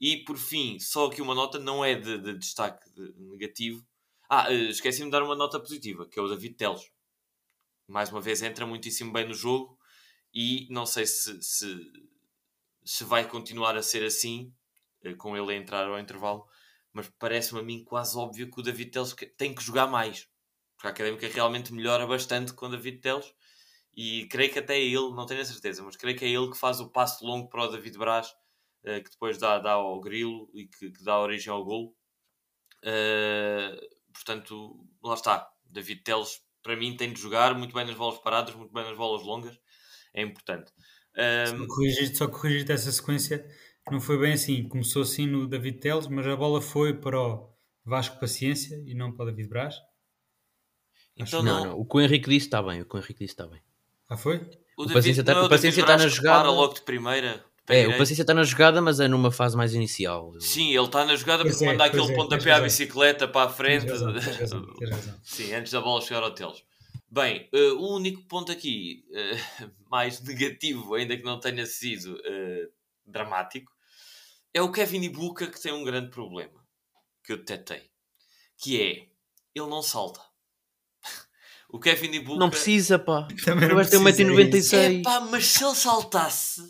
E 0.00 0.24
por 0.24 0.36
fim, 0.36 0.80
só 0.80 1.06
aqui 1.06 1.22
uma 1.22 1.34
nota, 1.34 1.60
não 1.60 1.84
é 1.84 1.94
de, 1.94 2.18
de 2.18 2.36
destaque 2.36 2.90
de 2.90 3.14
negativo. 3.20 3.86
Ah, 4.28 4.48
uh, 4.48 4.52
esqueci-me 4.52 5.06
de 5.06 5.12
dar 5.12 5.22
uma 5.22 5.36
nota 5.36 5.60
positiva, 5.60 6.08
que 6.08 6.18
é 6.18 6.22
o 6.22 6.28
David 6.28 6.56
Teles. 6.56 6.90
Mais 7.86 8.10
uma 8.10 8.20
vez 8.20 8.42
entra 8.42 8.66
muitíssimo 8.66 9.12
bem 9.12 9.28
no 9.28 9.34
jogo 9.34 9.78
e 10.34 10.66
não 10.70 10.86
sei 10.86 11.06
se, 11.06 11.40
se, 11.40 11.92
se 12.84 13.04
vai 13.04 13.28
continuar 13.28 13.76
a 13.76 13.82
ser 13.82 14.02
assim 14.02 14.50
eh, 14.50 14.61
com 15.16 15.36
ele 15.36 15.52
a 15.52 15.56
entrar 15.56 15.86
ao 15.86 15.98
intervalo, 15.98 16.46
mas 16.92 17.10
parece-me 17.18 17.60
a 17.60 17.62
mim 17.62 17.84
quase 17.84 18.16
óbvio 18.16 18.50
que 18.50 18.60
o 18.60 18.62
David 18.62 18.90
Teles 18.90 19.14
tem 19.36 19.54
que 19.54 19.62
jogar 19.62 19.86
mais, 19.86 20.28
porque 20.76 20.88
a 20.88 20.90
Académica 20.90 21.28
realmente 21.28 21.72
melhora 21.72 22.06
bastante 22.06 22.52
com 22.52 22.66
o 22.66 22.68
David 22.68 22.98
Teles 22.98 23.32
e 23.94 24.26
creio 24.26 24.50
que 24.52 24.58
até 24.58 24.76
é 24.76 24.82
ele, 24.82 25.10
não 25.12 25.26
tenho 25.26 25.40
a 25.40 25.44
certeza, 25.44 25.82
mas 25.82 25.96
creio 25.96 26.16
que 26.16 26.24
é 26.24 26.28
ele 26.28 26.50
que 26.50 26.56
faz 26.56 26.80
o 26.80 26.90
passo 26.90 27.24
longo 27.24 27.48
para 27.48 27.64
o 27.64 27.68
David 27.68 27.98
Braz, 27.98 28.34
eh, 28.84 29.00
que 29.00 29.10
depois 29.10 29.38
dá, 29.38 29.58
dá 29.58 29.72
ao 29.72 30.00
grilo 30.00 30.50
e 30.54 30.66
que, 30.66 30.90
que 30.90 31.04
dá 31.04 31.18
origem 31.20 31.52
ao 31.52 31.64
golo. 31.64 31.94
Uh, 32.84 33.78
portanto, 34.12 34.84
lá 35.02 35.14
está. 35.14 35.48
David 35.64 36.02
Teles, 36.02 36.40
para 36.62 36.76
mim, 36.76 36.96
tem 36.96 37.12
de 37.12 37.20
jogar 37.20 37.54
muito 37.54 37.74
bem 37.74 37.84
nas 37.86 37.94
bolas 37.94 38.18
paradas, 38.18 38.54
muito 38.54 38.72
bem 38.72 38.84
nas 38.84 38.96
bolas 38.96 39.22
longas. 39.22 39.56
É 40.12 40.22
importante. 40.22 40.72
Um... 41.16 41.58
Só 42.16 42.28
corrigir-te 42.28 42.72
essa 42.72 42.90
sequência 42.90 43.46
não 43.90 44.00
foi 44.00 44.18
bem 44.18 44.32
assim. 44.32 44.68
Começou 44.68 45.02
assim 45.02 45.26
no 45.26 45.46
David 45.46 45.78
Teles, 45.78 46.06
mas 46.06 46.26
a 46.26 46.36
bola 46.36 46.60
foi 46.60 46.94
para 46.94 47.18
o 47.18 47.48
Vasco 47.84 48.18
Paciência 48.20 48.82
e 48.86 48.94
não 48.94 49.12
para 49.12 49.24
o 49.24 49.26
David 49.26 49.48
Braz. 49.48 49.76
Então 51.16 51.42
não, 51.42 51.64
não, 51.64 51.78
o 51.78 51.84
que 51.84 51.96
o 51.96 52.00
Henrique 52.00 52.28
disse 52.28 52.46
está 52.46 52.62
bem. 52.62 52.80
O 52.82 52.86
que 52.86 52.94
o 52.94 52.98
Henrique 52.98 53.20
disse 53.20 53.34
está 53.34 53.46
bem. 53.46 53.60
Ah, 54.08 54.16
foi? 54.16 54.38
O, 54.76 54.84
o 54.84 54.92
Paciência 54.92 55.20
está, 55.20 55.32
é 55.32 55.40
o 55.40 55.48
Paciência 55.48 55.80
está 55.80 55.96
na 55.96 56.08
jogada. 56.08 56.50
logo 56.50 56.74
de 56.74 56.82
primeira. 56.82 57.44
É, 57.68 57.86
o 57.86 57.96
Paciência 57.96 58.22
está 58.22 58.34
na 58.34 58.42
jogada, 58.42 58.82
mas 58.82 58.98
é 58.98 59.06
numa 59.06 59.30
fase 59.30 59.56
mais 59.56 59.72
inicial. 59.74 60.34
Sim, 60.40 60.74
ele 60.74 60.84
está 60.84 61.04
na 61.04 61.14
jogada 61.14 61.44
porque 61.44 61.62
é, 61.62 61.66
manda 61.66 61.84
aquele 61.84 62.10
é, 62.10 62.14
pontapé 62.14 62.52
à 62.52 62.60
bicicleta 62.60 63.28
para 63.28 63.48
a 63.48 63.52
frente. 63.52 63.86
Tens 63.86 64.00
razão, 64.00 64.12
tens 64.12 64.38
razão, 64.38 64.74
tens 64.74 64.90
razão. 64.90 65.14
Sim, 65.22 65.54
antes 65.54 65.72
da 65.72 65.80
bola 65.80 66.00
chegar 66.00 66.22
ao 66.22 66.32
Teles. 66.32 66.64
Bem, 67.08 67.48
uh, 67.52 67.76
o 67.76 67.94
único 67.94 68.22
ponto 68.22 68.50
aqui 68.50 69.04
uh, 69.10 69.70
mais 69.90 70.20
negativo, 70.22 70.94
ainda 70.94 71.16
que 71.16 71.22
não 71.22 71.38
tenha 71.38 71.64
sido 71.66 72.14
uh, 72.14 72.72
dramático, 73.06 73.71
é 74.54 74.60
o 74.60 74.70
Kevin 74.70 75.02
Ibuka 75.02 75.46
que 75.46 75.60
tem 75.60 75.72
um 75.72 75.84
grande 75.84 76.10
problema 76.10 76.62
que 77.24 77.32
eu 77.32 77.38
detetei, 77.38 77.90
que 78.58 78.80
é 78.80 79.08
ele 79.54 79.68
não 79.68 79.82
salta. 79.82 80.20
O 81.68 81.80
Kevin 81.80 82.12
Ibuka 82.12 82.38
não 82.38 82.50
precisa, 82.50 82.98
pá. 82.98 83.26
Também 83.46 83.66
não 83.66 83.76
ter 83.82 83.96
1,96m. 83.96 85.00
É 85.00 85.02
pá, 85.02 85.20
mas 85.20 85.46
se 85.46 85.64
ele 85.64 85.74
saltasse, 85.74 86.60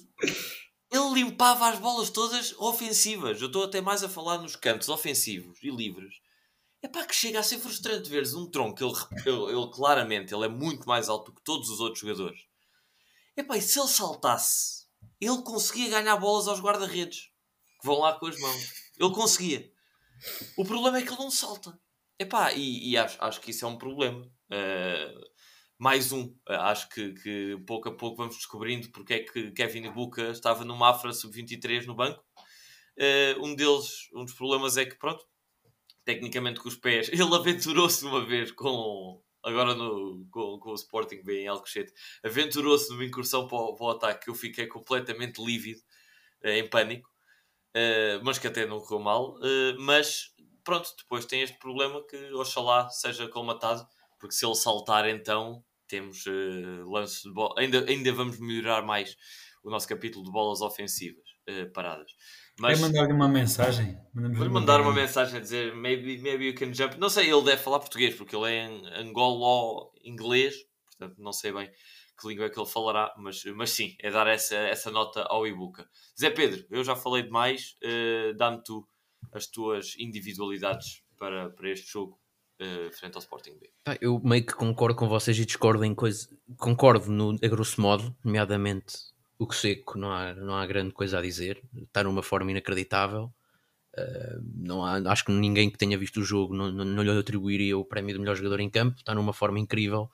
ele 0.88 1.14
limpava 1.14 1.68
as 1.70 1.80
bolas 1.80 2.08
todas 2.08 2.52
ofensivas. 2.52 3.40
Eu 3.40 3.48
estou 3.48 3.64
até 3.64 3.80
mais 3.80 4.04
a 4.04 4.08
falar 4.08 4.38
nos 4.38 4.54
cantos 4.54 4.88
ofensivos 4.88 5.58
e 5.60 5.70
livres. 5.70 6.14
É 6.80 6.86
pá, 6.86 7.04
que 7.04 7.16
chega 7.16 7.40
a 7.40 7.42
ser 7.42 7.58
frustrante 7.58 8.08
veres 8.08 8.32
um 8.32 8.48
tronco. 8.48 8.78
Ele, 8.80 8.92
ele, 9.26 9.58
ele, 9.58 9.70
claramente 9.72 10.32
ele 10.32 10.44
é 10.44 10.48
muito 10.48 10.86
mais 10.86 11.08
alto 11.08 11.34
que 11.34 11.42
todos 11.42 11.68
os 11.68 11.80
outros 11.80 11.98
jogadores. 11.98 12.42
É 13.36 13.42
pá, 13.42 13.56
e 13.56 13.60
se 13.60 13.80
ele 13.80 13.88
saltasse, 13.88 14.86
ele 15.20 15.42
conseguia 15.42 15.88
ganhar 15.88 16.16
bolas 16.16 16.46
aos 16.46 16.60
guarda-redes 16.60 17.31
que 17.82 17.86
vão 17.86 17.98
lá 17.98 18.18
com 18.18 18.26
as 18.26 18.38
mãos. 18.38 18.72
Ele 18.96 19.12
conseguia. 19.12 19.70
O 20.56 20.64
problema 20.64 20.98
é 20.98 21.02
que 21.02 21.08
ele 21.08 21.18
não 21.18 21.30
salta. 21.30 21.76
Epá, 22.18 22.52
e, 22.52 22.90
e 22.90 22.96
acho, 22.96 23.18
acho 23.20 23.40
que 23.40 23.50
isso 23.50 23.64
é 23.64 23.68
um 23.68 23.76
problema. 23.76 24.24
Uh, 24.24 25.20
mais 25.76 26.12
um. 26.12 26.26
Uh, 26.48 26.52
acho 26.60 26.88
que, 26.90 27.12
que 27.14 27.58
pouco 27.66 27.88
a 27.88 27.96
pouco 27.96 28.18
vamos 28.18 28.36
descobrindo 28.36 28.88
porque 28.90 29.14
é 29.14 29.18
que 29.24 29.50
Kevin 29.50 29.90
Buca 29.90 30.30
estava 30.30 30.64
no 30.64 30.76
Mafra 30.76 31.12
sub-23 31.12 31.86
no 31.86 31.96
banco. 31.96 32.24
Uh, 32.96 33.44
um 33.44 33.54
deles, 33.56 34.08
um 34.14 34.24
dos 34.24 34.34
problemas 34.34 34.76
é 34.76 34.84
que, 34.84 34.94
pronto, 34.94 35.24
tecnicamente 36.04 36.60
com 36.60 36.68
os 36.68 36.76
pés, 36.76 37.08
ele 37.12 37.34
aventurou-se 37.34 38.04
uma 38.04 38.24
vez 38.24 38.52
com. 38.52 39.20
Agora 39.44 39.74
no, 39.74 40.24
com, 40.30 40.56
com 40.60 40.70
o 40.70 40.74
Sporting 40.76 41.20
B 41.24 41.40
em 41.40 41.48
Alcochete, 41.48 41.92
aventurou-se 42.22 42.88
numa 42.90 43.04
incursão 43.04 43.48
para 43.48 43.58
o, 43.58 43.74
para 43.74 43.86
o 43.86 43.90
ataque 43.90 44.24
que 44.24 44.30
eu 44.30 44.36
fiquei 44.36 44.68
completamente 44.68 45.44
lívido, 45.44 45.80
em 46.44 46.68
pânico. 46.68 47.11
Uh, 47.74 48.22
mas 48.22 48.38
que 48.38 48.46
até 48.46 48.66
não 48.66 48.80
correu 48.80 49.00
mal. 49.00 49.36
Uh, 49.36 49.80
mas 49.80 50.30
pronto, 50.62 50.90
depois 50.98 51.24
tem 51.24 51.42
este 51.42 51.58
problema 51.58 52.04
que 52.06 52.16
oxalá 52.34 52.88
seja 52.90 53.28
colmatado, 53.28 53.86
porque 54.20 54.34
se 54.34 54.44
ele 54.44 54.54
saltar, 54.54 55.08
então 55.08 55.64
temos 55.88 56.24
uh, 56.26 56.90
lances 56.90 57.22
de 57.22 57.32
bola. 57.32 57.54
Ainda, 57.58 57.84
ainda 57.88 58.12
vamos 58.12 58.38
melhorar 58.38 58.82
mais 58.82 59.16
o 59.64 59.70
nosso 59.70 59.88
capítulo 59.88 60.24
de 60.24 60.30
bolas 60.30 60.60
ofensivas 60.60 61.22
paradas. 61.74 62.10
Mas 62.58 62.80
mandar-lhe 62.80 63.12
uma 63.12 63.28
mensagem. 63.28 63.98
Vou 64.14 64.48
mandar 64.48 64.80
uma 64.80 64.92
mensagem 64.92 65.38
a 65.38 65.40
dizer 65.40 65.74
maybe, 65.74 66.18
maybe 66.18 66.46
you 66.46 66.54
can 66.54 66.72
jump. 66.72 66.96
Não 66.98 67.08
sei, 67.08 67.32
ele 67.32 67.42
deve 67.42 67.60
falar 67.60 67.80
português 67.80 68.14
porque 68.14 68.36
ele 68.36 68.52
é 68.52 68.66
em 68.66 68.86
angolo-inglês, 69.08 70.54
portanto 70.86 71.20
não 71.20 71.32
sei 71.32 71.52
bem 71.52 71.68
que 72.22 72.28
língua 72.28 72.46
é 72.46 72.48
que 72.48 72.58
ele 72.58 72.68
falará, 72.68 73.12
mas, 73.18 73.44
mas 73.56 73.70
sim, 73.70 73.96
é 73.98 74.10
dar 74.10 74.28
essa, 74.28 74.54
essa 74.54 74.90
nota 74.90 75.22
ao 75.22 75.46
Ibuka. 75.46 75.88
Zé 76.18 76.30
Pedro, 76.30 76.64
eu 76.70 76.84
já 76.84 76.94
falei 76.94 77.24
demais, 77.24 77.76
uh, 77.82 78.34
dá-me 78.34 78.62
tu 78.62 78.86
as 79.32 79.46
tuas 79.46 79.94
individualidades 79.98 81.02
para, 81.18 81.50
para 81.50 81.70
este 81.70 81.90
jogo 81.90 82.18
uh, 82.60 82.92
frente 82.92 83.16
ao 83.16 83.20
Sporting 83.20 83.58
B. 83.58 83.72
Eu 84.00 84.20
meio 84.22 84.44
que 84.46 84.54
concordo 84.54 84.96
com 84.96 85.08
vocês 85.08 85.38
e 85.38 85.44
discordo 85.44 85.84
em 85.84 85.94
coisas. 85.94 86.28
Concordo 86.56 87.10
no, 87.10 87.36
a 87.42 87.48
grosso 87.48 87.80
modo, 87.80 88.14
nomeadamente 88.24 88.94
o 89.38 89.46
que 89.46 89.56
seco, 89.56 89.98
não 89.98 90.12
há, 90.12 90.34
não 90.34 90.54
há 90.54 90.64
grande 90.66 90.92
coisa 90.92 91.18
a 91.18 91.22
dizer. 91.22 91.60
Está 91.76 92.04
numa 92.04 92.22
forma 92.22 92.50
inacreditável. 92.50 93.32
Uh, 93.96 94.40
não 94.56 94.84
há, 94.84 94.96
acho 95.10 95.24
que 95.24 95.32
ninguém 95.32 95.70
que 95.70 95.76
tenha 95.76 95.98
visto 95.98 96.20
o 96.20 96.24
jogo 96.24 96.54
não, 96.54 96.72
não, 96.72 96.84
não, 96.84 97.02
lhe 97.02 97.10
atribuiria 97.10 97.76
o 97.76 97.84
prémio 97.84 98.14
do 98.14 98.20
melhor 98.20 98.36
jogador 98.36 98.60
em 98.60 98.70
campo. 98.70 98.98
Está 98.98 99.14
numa 99.14 99.32
forma 99.32 99.58
incrível. 99.58 100.10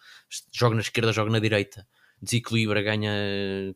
Joga 0.53 0.75
na 0.75 0.81
esquerda, 0.81 1.12
joga 1.12 1.31
na 1.31 1.38
direita. 1.38 1.87
Desequilibra, 2.22 2.83
ganha, 2.83 3.74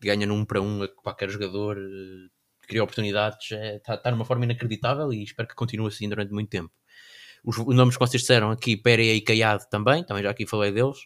ganha 0.00 0.26
num 0.26 0.44
para 0.44 0.60
um 0.60 0.82
a 0.82 0.88
qualquer 0.88 1.30
jogador. 1.30 1.76
Uh, 1.78 2.30
cria 2.66 2.82
oportunidades, 2.82 3.50
está 3.52 3.56
é, 3.56 3.78
tá, 3.78 3.96
tá 3.96 4.10
numa 4.10 4.24
forma 4.24 4.44
inacreditável 4.44 5.12
e 5.12 5.22
espero 5.22 5.46
que 5.46 5.54
continue 5.54 5.86
assim 5.86 6.08
durante 6.08 6.32
muito 6.32 6.50
tempo. 6.50 6.72
Os, 7.44 7.56
nomes 7.58 7.96
que 7.96 8.00
vocês 8.00 8.22
disseram 8.22 8.50
aqui, 8.50 8.76
Pereira 8.76 9.14
e 9.14 9.20
Caiado 9.20 9.64
também, 9.70 10.02
também 10.04 10.22
já 10.22 10.30
aqui 10.30 10.46
falei 10.46 10.72
deles. 10.72 10.98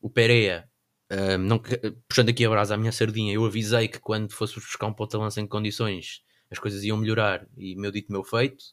O 0.00 0.10
Pereira, 0.10 0.68
um, 1.10 1.38
não, 1.38 1.62
puxando 2.08 2.30
aqui 2.30 2.44
a 2.44 2.50
brasa 2.50 2.74
à 2.74 2.76
minha 2.76 2.90
sardinha, 2.90 3.32
eu 3.32 3.44
avisei 3.44 3.86
que 3.86 4.00
quando 4.00 4.32
fôssemos 4.32 4.64
buscar 4.64 4.88
um 4.88 4.92
ponta-lança 4.92 5.40
em 5.40 5.46
condições 5.46 6.22
as 6.50 6.58
coisas 6.58 6.82
iam 6.82 6.96
melhorar 6.96 7.46
e 7.56 7.76
meu 7.76 7.90
dito, 7.90 8.10
meu 8.10 8.24
feito. 8.24 8.64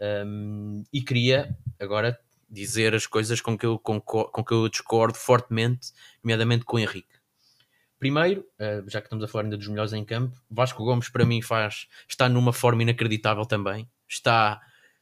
Um, 0.00 0.82
e 0.92 1.02
queria 1.02 1.56
agora 1.78 2.18
dizer 2.50 2.94
as 2.94 3.06
coisas 3.06 3.40
com 3.40 3.56
que, 3.56 3.64
eu, 3.64 3.78
com, 3.78 4.00
com 4.00 4.44
que 4.44 4.52
eu 4.52 4.68
discordo 4.68 5.16
fortemente, 5.16 5.92
nomeadamente 6.22 6.64
com 6.64 6.76
o 6.76 6.80
Henrique. 6.80 7.20
Primeiro, 7.98 8.40
uh, 8.58 8.88
já 8.88 9.00
que 9.00 9.06
estamos 9.06 9.22
a 9.22 9.28
falar 9.28 9.44
ainda 9.44 9.56
dos 9.56 9.68
melhores 9.68 9.92
em 9.92 10.04
campo, 10.04 10.34
Vasco 10.50 10.82
Gomes 10.82 11.08
para 11.08 11.24
mim 11.24 11.42
faz, 11.42 11.86
está 12.08 12.28
numa 12.28 12.52
forma 12.52 12.82
inacreditável 12.82 13.44
também. 13.44 13.88
Está, 14.08 14.58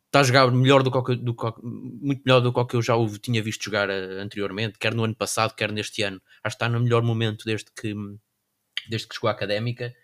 está 0.07 0.21
a 0.21 0.23
jogar 0.25 0.51
melhor 0.51 0.83
do 0.83 0.91
que, 0.91 1.17
do 1.17 1.35
que 1.35 1.47
muito 1.63 2.23
melhor 2.27 2.41
do 2.41 2.67
que 2.67 2.75
eu 2.75 2.83
já 2.83 2.97
o 2.97 3.09
tinha 3.19 3.43
visto 3.43 3.65
jogar 3.65 3.89
uh, 3.89 4.21
anteriormente, 4.21 4.79
quer 4.79 4.95
no 4.95 5.05
ano 5.05 5.15
passado, 5.15 5.55
quer 5.55 5.71
neste 5.71 6.03
ano. 6.03 6.21
Acho 6.43 6.57
que 6.57 6.65
está 6.65 6.69
no 6.69 6.81
melhor 6.81 7.03
momento 7.03 7.45
desde 7.45 7.71
que, 7.71 7.95
desde 8.89 9.07
que 9.07 9.15
chegou 9.15 9.29
à 9.29 9.33
académica. 9.33 9.95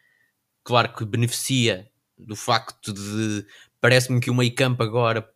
Claro 0.62 0.94
que 0.94 1.04
beneficia 1.04 1.90
do 2.16 2.36
facto 2.36 2.92
de 2.92 3.44
parece-me 3.80 4.20
que 4.20 4.30
o 4.30 4.34
meio 4.34 4.54
campo 4.54 4.82
agora 4.82 5.28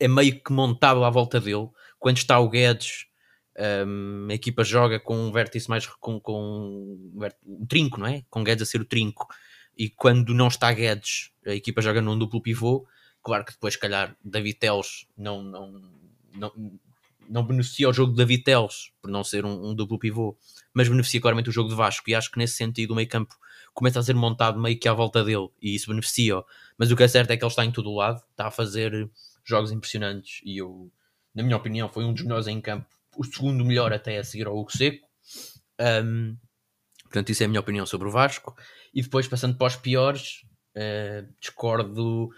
é 0.00 0.08
meio 0.08 0.42
que 0.42 0.52
montado 0.52 1.04
à 1.04 1.10
volta 1.10 1.38
dele. 1.38 1.68
Quando 1.98 2.16
está 2.16 2.38
o 2.40 2.48
Guedes, 2.48 3.06
um, 3.86 4.28
a 4.30 4.34
equipa 4.34 4.64
joga 4.64 4.98
com 4.98 5.14
um 5.14 5.30
vértice 5.30 5.68
mais 5.68 5.86
com, 5.86 6.18
com 6.18 6.98
um 7.46 7.66
trinco, 7.66 8.00
não 8.00 8.06
é? 8.06 8.24
Com 8.30 8.42
Guedes 8.42 8.62
a 8.62 8.66
ser 8.66 8.80
o 8.80 8.84
trinco. 8.86 9.28
E 9.76 9.90
quando 9.90 10.34
não 10.34 10.48
está 10.48 10.72
Guedes, 10.72 11.30
a 11.46 11.54
equipa 11.54 11.82
joga 11.82 12.00
num 12.00 12.18
duplo 12.18 12.40
pivô. 12.40 12.86
Claro 13.22 13.44
que 13.44 13.52
depois, 13.52 13.74
se 13.74 13.80
calhar, 13.80 14.16
David 14.24 14.58
Teles 14.58 15.06
não, 15.16 15.42
não, 15.42 15.82
não, 16.34 16.52
não 17.28 17.44
beneficia 17.44 17.88
o 17.88 17.92
jogo 17.92 18.12
de 18.12 18.18
David 18.18 18.44
Teles 18.44 18.92
por 19.02 19.10
não 19.10 19.22
ser 19.22 19.44
um, 19.44 19.70
um, 19.70 19.74
duplo 19.74 19.98
pivô, 19.98 20.36
mas 20.72 20.88
beneficia 20.88 21.20
claramente 21.20 21.50
o 21.50 21.52
jogo 21.52 21.68
de 21.68 21.74
Vasco. 21.74 22.08
E 22.08 22.14
acho 22.14 22.30
que 22.30 22.38
nesse 22.38 22.54
sentido 22.54 22.92
o 22.92 22.96
meio 22.96 23.08
campo 23.08 23.34
começa 23.74 24.00
a 24.00 24.02
ser 24.02 24.14
montado 24.14 24.58
meio 24.58 24.78
que 24.78 24.88
à 24.88 24.94
volta 24.94 25.22
dele 25.22 25.48
e 25.60 25.74
isso 25.74 25.88
beneficia. 25.88 26.42
Mas 26.78 26.90
o 26.90 26.96
que 26.96 27.02
é 27.02 27.08
certo 27.08 27.30
é 27.30 27.36
que 27.36 27.44
ele 27.44 27.50
está 27.50 27.64
em 27.64 27.70
todo 27.70 27.90
o 27.90 27.96
lado, 27.96 28.22
está 28.30 28.46
a 28.46 28.50
fazer 28.50 29.10
jogos 29.50 29.72
impressionantes. 29.72 30.40
E 30.44 30.58
eu, 30.58 30.90
na 31.34 31.42
minha 31.42 31.56
opinião, 31.56 31.88
foi 31.88 32.04
um 32.04 32.12
dos 32.12 32.22
melhores 32.22 32.46
em 32.46 32.60
campo 32.60 32.86
o 33.16 33.24
segundo 33.24 33.64
melhor 33.64 33.92
até 33.92 34.18
a 34.18 34.24
seguir 34.24 34.46
ao 34.46 34.56
Hugo 34.56 34.74
Seco. 34.74 35.06
Um, 36.04 36.36
portanto, 37.02 37.30
isso 37.30 37.42
é 37.42 37.46
a 37.46 37.48
minha 37.48 37.60
opinião 37.60 37.84
sobre 37.84 38.08
o 38.08 38.10
Vasco. 38.10 38.56
E 38.94 39.02
depois, 39.02 39.28
passando 39.28 39.56
para 39.56 39.66
os 39.66 39.76
piores, 39.76 40.44
uh, 40.76 41.28
discordo, 41.40 42.30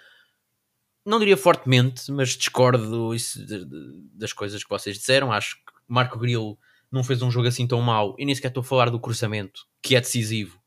não 1.04 1.18
diria 1.18 1.36
fortemente, 1.36 2.10
mas 2.10 2.30
discordo 2.30 3.14
isso, 3.14 3.44
de, 3.44 3.64
de, 3.64 4.02
das 4.14 4.32
coisas 4.32 4.62
que 4.62 4.70
vocês 4.70 4.96
disseram. 4.96 5.32
Acho 5.32 5.56
que 5.56 5.72
Marco 5.86 6.18
Grilo 6.18 6.58
não 6.90 7.02
fez 7.02 7.22
um 7.22 7.30
jogo 7.30 7.48
assim 7.48 7.66
tão 7.66 7.80
mau, 7.80 8.14
e 8.18 8.24
nem 8.24 8.34
sequer 8.34 8.48
estou 8.48 8.60
a 8.60 8.64
falar 8.64 8.90
do 8.90 9.00
cruzamento, 9.00 9.62
que 9.80 9.96
é 9.96 10.00
decisivo. 10.00 10.60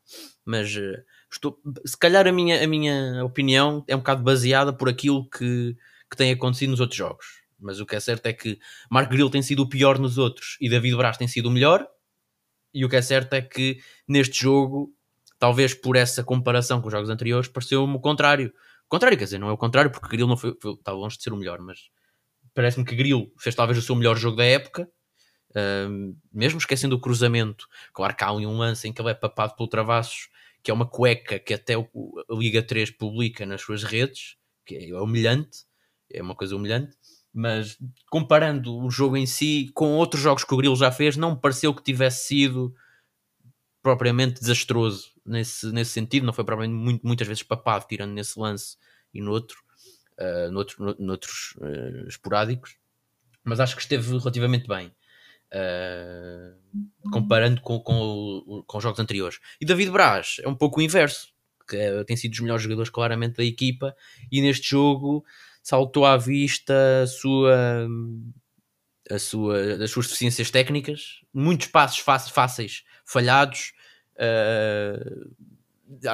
Mas 0.44 0.76
uh, 0.76 1.04
estou, 1.32 1.60
se 1.86 1.98
calhar 1.98 2.28
a 2.28 2.32
minha, 2.32 2.64
a 2.64 2.68
minha 2.68 3.24
opinião 3.24 3.84
é 3.88 3.96
um 3.96 4.00
bocado 4.00 4.24
baseada 4.24 4.74
por 4.74 4.90
aquilo 4.90 5.30
que, 5.30 5.76
que 6.16 6.24
tem 6.24 6.32
acontecido 6.32 6.72
nos 6.72 6.80
outros 6.80 6.98
jogos. 6.98 7.26
Mas 7.60 7.80
o 7.80 7.86
que 7.86 7.96
é 7.96 8.00
certo 8.00 8.26
é 8.26 8.34
que 8.34 8.60
Marco 8.90 9.12
Grilo 9.12 9.30
tem 9.30 9.42
sido 9.42 9.64
o 9.64 9.70
pior 9.70 10.00
nos 10.00 10.18
outros 10.18 10.58
e 10.60 10.70
David 10.70 10.96
Braz 10.96 11.18
tem 11.18 11.28
sido 11.28 11.48
o 11.48 11.52
melhor. 11.52 11.88
E 12.74 12.84
o 12.84 12.90
que 12.90 12.96
é 12.96 13.02
certo 13.02 13.34
é 13.34 13.42
que 13.42 13.80
neste 14.08 14.42
jogo, 14.42 14.94
talvez 15.40 15.74
por 15.74 15.96
essa 15.96 16.24
comparação 16.24 16.82
com 16.82 16.88
os 16.88 16.92
jogos 16.92 17.10
anteriores, 17.10 17.48
pareceu-me 17.48 17.96
o 17.96 18.00
contrário. 18.00 18.54
O 18.86 18.90
contrário, 18.90 19.18
quer 19.18 19.24
dizer, 19.24 19.40
não 19.40 19.50
é 19.50 19.52
o 19.52 19.58
contrário, 19.58 19.90
porque 19.90 20.10
Grilo 20.10 20.28
não 20.28 20.38
foi, 20.38 20.56
foi 20.62 20.74
está 20.74 20.92
longe 20.92 21.18
de 21.18 21.24
ser 21.24 21.32
o 21.32 21.38
melhor, 21.38 21.60
mas 21.60 21.90
parece-me 22.54 22.86
que 22.86 22.96
Grilo 22.96 23.32
fez 23.40 23.56
talvez 23.56 23.78
o 23.78 23.82
seu 23.82 23.96
melhor 23.96 24.18
jogo 24.18 24.38
da 24.38 24.46
época. 24.46 24.90
Uh, 25.52 26.16
mesmo 26.34 26.58
esquecendo 26.60 26.98
o 26.98 27.00
cruzamento, 27.00 27.66
claro 27.94 28.14
que 28.14 28.24
há 28.26 28.32
um 28.34 28.58
lance 28.58 28.90
em 28.90 28.92
que 28.92 29.02
ele 29.02 29.12
é 29.12 29.14
papado 29.14 29.56
pelo 29.56 29.70
Travassos, 29.70 30.28
que 30.62 30.70
é 30.70 30.74
uma 30.74 30.86
cueca 30.86 31.40
que 31.40 31.54
até 31.54 31.78
o, 31.78 31.88
a 32.30 32.34
Liga 32.34 32.62
3 32.62 32.92
publica 32.92 33.46
nas 33.46 33.62
suas 33.62 33.84
redes, 33.84 34.36
que 34.66 34.76
é 34.76 35.00
humilhante, 35.00 35.60
é 36.12 36.22
uma 36.22 36.36
coisa 36.36 36.56
humilhante 36.56 36.96
mas 37.36 37.78
comparando 38.10 38.78
o 38.78 38.90
jogo 38.90 39.18
em 39.18 39.26
si 39.26 39.70
com 39.74 39.98
outros 39.98 40.22
jogos 40.22 40.46
que 40.46 40.54
o 40.54 40.58
Grilo 40.58 40.76
já 40.78 40.90
fez, 40.90 41.18
não 41.18 41.32
me 41.32 41.42
pareceu 41.42 41.74
que 41.74 41.84
tivesse 41.84 42.28
sido 42.28 42.74
propriamente 43.84 44.40
desastroso 44.40 45.12
nesse, 45.26 45.70
nesse 45.74 45.92
sentido, 45.92 46.26
não 46.26 46.32
foi 46.32 46.46
propriamente 46.46 46.82
muito, 46.82 47.06
muitas 47.06 47.28
vezes 47.28 47.44
papado, 47.44 47.86
tirando 47.90 48.14
nesse 48.14 48.40
lance 48.40 48.78
e 49.14 49.22
no 49.22 49.32
outro, 49.32 49.58
uh, 50.18 50.50
no 50.50 50.60
outro 50.60 50.82
no, 50.82 50.96
noutros 50.98 51.56
uh, 51.58 52.08
esporádicos, 52.08 52.78
mas 53.44 53.60
acho 53.60 53.76
que 53.76 53.82
esteve 53.82 54.18
relativamente 54.18 54.66
bem. 54.66 54.92
Uh, 55.54 57.12
comparando 57.12 57.62
com, 57.62 57.80
com, 57.80 58.64
com 58.66 58.78
os 58.78 58.84
jogos 58.84 59.00
anteriores. 59.00 59.40
E 59.62 59.66
David 59.66 59.92
Braz 59.92 60.38
é 60.42 60.48
um 60.48 60.56
pouco 60.56 60.80
o 60.80 60.84
inverso, 60.84 61.34
que 61.68 61.78
é, 61.78 62.04
tem 62.04 62.18
sido 62.18 62.32
dos 62.32 62.40
melhores 62.40 62.64
jogadores 62.64 62.90
claramente 62.90 63.38
da 63.38 63.44
equipa, 63.44 63.96
e 64.32 64.42
neste 64.42 64.70
jogo 64.70 65.24
saltou 65.66 66.06
à 66.06 66.16
vista 66.16 66.76
a 67.02 67.08
sua, 67.08 67.88
a 69.10 69.18
sua, 69.18 69.84
as 69.84 69.90
suas 69.90 70.06
deficiências 70.06 70.52
técnicas, 70.52 71.22
muitos 71.34 71.66
passos 71.70 71.98
fáceis 72.30 72.84
falhados, 73.04 73.74
uh, 74.16 75.34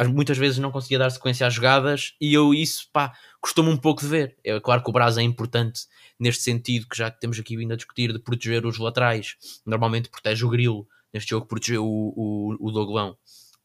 muitas 0.09 0.37
vezes 0.37 0.57
não 0.57 0.71
conseguia 0.71 0.99
dar 0.99 1.09
sequência 1.09 1.45
às 1.45 1.53
jogadas 1.53 2.15
e 2.21 2.33
eu 2.33 2.53
isso 2.53 2.87
pá, 2.93 3.11
custou-me 3.41 3.69
um 3.69 3.75
pouco 3.75 3.99
de 4.01 4.07
ver. 4.07 4.37
É 4.41 4.57
claro 4.61 4.81
que 4.81 4.89
o 4.89 4.93
Braz 4.93 5.17
é 5.17 5.21
importante 5.21 5.81
neste 6.17 6.43
sentido, 6.43 6.87
que 6.87 6.97
já 6.97 7.11
temos 7.11 7.37
aqui 7.37 7.57
vindo 7.57 7.73
a 7.73 7.75
discutir 7.75 8.13
de 8.13 8.19
proteger 8.19 8.65
os 8.65 8.77
laterais, 8.77 9.35
normalmente 9.65 10.07
protege 10.07 10.45
o 10.45 10.49
Grilo, 10.49 10.87
neste 11.13 11.31
jogo 11.31 11.45
protegeu 11.45 11.85
o, 11.85 12.13
o, 12.15 12.67
o 12.69 12.71
Doglão, 12.71 13.17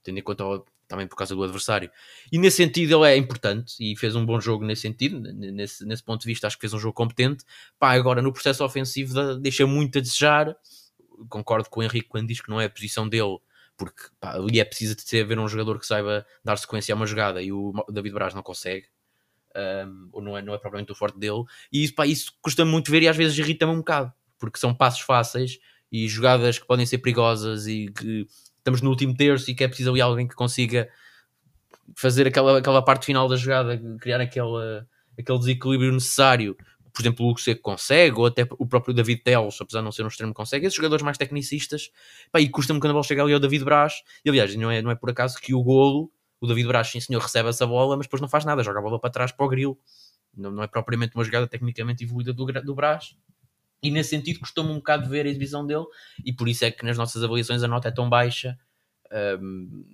tendo 0.02 0.18
em 0.18 0.22
conta 0.22 0.42
também 0.88 1.06
por 1.06 1.16
causa 1.16 1.34
do 1.34 1.42
adversário. 1.42 1.90
E 2.30 2.38
nesse 2.38 2.58
sentido 2.58 3.04
ele 3.04 3.12
é 3.12 3.16
importante 3.16 3.74
e 3.80 3.96
fez 3.96 4.14
um 4.14 4.24
bom 4.24 4.40
jogo 4.40 4.64
nesse 4.64 4.82
sentido, 4.82 5.20
nesse, 5.20 5.84
nesse 5.84 6.02
ponto 6.02 6.20
de 6.22 6.26
vista 6.26 6.46
acho 6.46 6.56
que 6.56 6.60
fez 6.60 6.72
um 6.72 6.78
jogo 6.78 6.94
competente. 6.94 7.44
Pá, 7.78 7.92
agora 7.92 8.22
no 8.22 8.32
processo 8.32 8.64
ofensivo 8.64 9.36
deixa 9.36 9.66
muito 9.66 9.98
a 9.98 10.00
desejar. 10.00 10.56
Concordo 11.28 11.68
com 11.68 11.80
o 11.80 11.82
Henrique 11.82 12.08
quando 12.08 12.28
diz 12.28 12.40
que 12.40 12.50
não 12.50 12.60
é 12.60 12.66
a 12.66 12.70
posição 12.70 13.08
dele, 13.08 13.38
porque 13.76 14.02
pá, 14.20 14.34
ali 14.34 14.60
é 14.60 14.64
preciso 14.64 14.94
de 14.94 15.04
ter 15.04 15.22
haver 15.22 15.38
um 15.38 15.48
jogador 15.48 15.78
que 15.78 15.86
saiba 15.86 16.26
dar 16.44 16.56
sequência 16.56 16.94
a 16.94 16.96
uma 16.96 17.06
jogada 17.06 17.42
e 17.42 17.52
o 17.52 17.72
David 17.90 18.14
Braz 18.14 18.34
não 18.34 18.42
consegue. 18.42 18.86
Um, 19.56 20.10
ou 20.12 20.20
não 20.20 20.36
é, 20.36 20.42
não 20.42 20.52
é 20.52 20.58
propriamente 20.58 20.92
o 20.92 20.94
forte 20.94 21.18
dele, 21.18 21.42
e 21.72 21.82
isso, 21.82 21.94
pá, 21.94 22.06
isso 22.06 22.30
custa 22.42 22.62
muito 22.62 22.90
ver 22.90 23.02
e 23.02 23.08
às 23.08 23.16
vezes 23.16 23.38
irrita-me 23.38 23.72
um 23.72 23.78
bocado, 23.78 24.12
porque 24.38 24.58
são 24.58 24.74
passos 24.74 25.00
fáceis 25.00 25.58
e 25.90 26.06
jogadas 26.08 26.58
que 26.58 26.66
podem 26.66 26.84
ser 26.84 26.98
perigosas 26.98 27.66
e 27.66 27.88
que 27.88 28.26
estamos 28.66 28.82
no 28.82 28.90
último 28.90 29.14
terço 29.14 29.48
e 29.48 29.54
que 29.54 29.62
é 29.62 29.68
preciso 29.68 29.90
ali 29.90 30.00
alguém 30.00 30.26
que 30.26 30.34
consiga 30.34 30.88
fazer 31.96 32.26
aquela, 32.26 32.58
aquela 32.58 32.82
parte 32.82 33.06
final 33.06 33.28
da 33.28 33.36
jogada, 33.36 33.80
criar 34.00 34.20
aquela, 34.20 34.86
aquele 35.16 35.38
desequilíbrio 35.38 35.92
necessário. 35.92 36.56
Por 36.92 37.02
exemplo, 37.02 37.24
o 37.24 37.28
Luke 37.28 37.40
Seco 37.40 37.60
consegue, 37.62 38.18
ou 38.18 38.26
até 38.26 38.46
o 38.58 38.66
próprio 38.66 38.92
David 38.92 39.22
Teles, 39.22 39.60
apesar 39.60 39.80
de 39.80 39.84
não 39.84 39.92
ser 39.92 40.02
um 40.02 40.08
extremo, 40.08 40.34
consegue. 40.34 40.66
Esses 40.66 40.76
jogadores 40.76 41.04
mais 41.04 41.16
tecnicistas, 41.16 41.90
pá, 42.32 42.40
e 42.40 42.48
custa-me 42.48 42.80
quando 42.80 42.90
a 42.90 42.94
bola 42.94 43.04
chega 43.04 43.22
ali 43.22 43.34
ao 43.34 43.38
David 43.38 43.64
Braz. 43.64 44.02
E 44.24 44.30
aliás, 44.30 44.54
não 44.56 44.70
é, 44.70 44.82
não 44.82 44.90
é 44.90 44.94
por 44.94 45.10
acaso 45.10 45.38
que 45.38 45.54
o 45.54 45.62
golo, 45.62 46.10
o 46.40 46.46
David 46.46 46.66
Braz, 46.66 46.88
sim 46.88 46.98
senhor, 46.98 47.20
recebe 47.20 47.50
essa 47.50 47.66
bola, 47.66 47.96
mas 47.96 48.06
depois 48.06 48.20
não 48.20 48.28
faz 48.28 48.44
nada, 48.44 48.64
joga 48.64 48.80
a 48.80 48.82
bola 48.82 48.98
para 48.98 49.10
trás 49.10 49.30
para 49.30 49.46
o 49.46 49.48
grilo. 49.48 49.78
Não, 50.34 50.50
não 50.50 50.62
é 50.62 50.66
propriamente 50.66 51.14
uma 51.14 51.22
jogada 51.22 51.46
tecnicamente 51.46 52.02
evoluída 52.02 52.32
do, 52.32 52.46
do 52.46 52.74
Braz. 52.74 53.14
E 53.82 53.90
nesse 53.90 54.10
sentido 54.10 54.40
custou-me 54.40 54.70
um 54.70 54.76
bocado 54.76 55.08
ver 55.08 55.26
a 55.26 55.28
exibição 55.28 55.66
dele, 55.66 55.84
e 56.24 56.32
por 56.32 56.48
isso 56.48 56.64
é 56.64 56.70
que 56.70 56.84
nas 56.84 56.96
nossas 56.96 57.22
avaliações 57.22 57.62
a 57.62 57.68
nota 57.68 57.88
é 57.88 57.90
tão 57.90 58.08
baixa. 58.08 58.58
Um, 59.12 59.84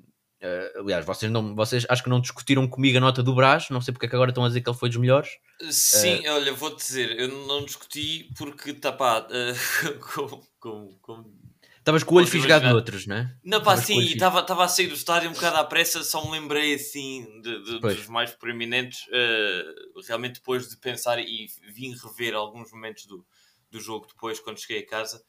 uh, 0.43 0.77
ah, 0.77 0.81
aliás, 0.81 1.05
vocês, 1.05 1.31
não, 1.31 1.55
vocês 1.55 1.85
acho 1.89 2.03
que 2.03 2.09
não 2.09 2.21
discutiram 2.21 2.67
comigo 2.69 2.99
a 2.99 3.01
nota 3.01 3.23
do 3.23 3.35
Brás, 3.35 3.69
não 3.71 3.81
sei 3.81 3.93
porque 3.93 4.07
é 4.07 4.09
que 4.09 4.15
agora 4.15 4.31
estão 4.31 4.45
a 4.45 4.49
dizer 4.49 4.61
que 4.61 4.71
ele 4.71 4.79
foi 4.79 4.89
dos 4.89 4.99
melhores. 4.99 5.31
Sim, 5.71 6.27
uh, 6.27 6.35
olha, 6.35 6.53
vou-te 6.53 6.79
dizer, 6.79 7.19
eu 7.19 7.29
não 7.47 7.65
discuti 7.65 8.31
porque 8.37 8.73
tá 8.73 8.93
pá, 8.93 9.27
uh, 9.29 9.99
como, 9.99 10.47
como, 10.59 10.99
como 11.01 11.43
Estavas 11.83 12.05
com 12.05 12.15
o 12.15 12.19
olho 12.19 12.29
fisgado 12.29 12.69
noutros, 12.69 13.09
não 13.09 13.17
é? 13.17 13.37
Não, 13.43 13.61
pá, 13.61 13.77
sim, 13.77 13.99
e 13.99 14.13
estava 14.13 14.65
a 14.65 14.69
sair 14.69 14.87
do 14.87 14.95
estádio 14.95 15.29
um 15.29 15.33
bocado 15.33 15.57
à 15.57 15.65
pressa, 15.65 16.05
só 16.05 16.25
me 16.25 16.31
lembrei 16.31 16.75
assim 16.75 17.41
de, 17.43 17.65
de 17.65 17.81
dos 17.81 18.07
mais 18.07 18.31
proeminentes, 18.31 19.01
uh, 19.09 20.01
realmente 20.07 20.35
depois 20.35 20.69
de 20.69 20.77
pensar 20.77 21.19
e 21.19 21.49
vim 21.75 21.93
rever 21.97 22.35
alguns 22.37 22.71
momentos 22.71 23.05
do, 23.07 23.27
do 23.73 23.81
jogo 23.81 24.07
depois, 24.07 24.39
quando 24.39 24.61
cheguei 24.61 24.83
a 24.83 24.87
casa, 24.87 25.25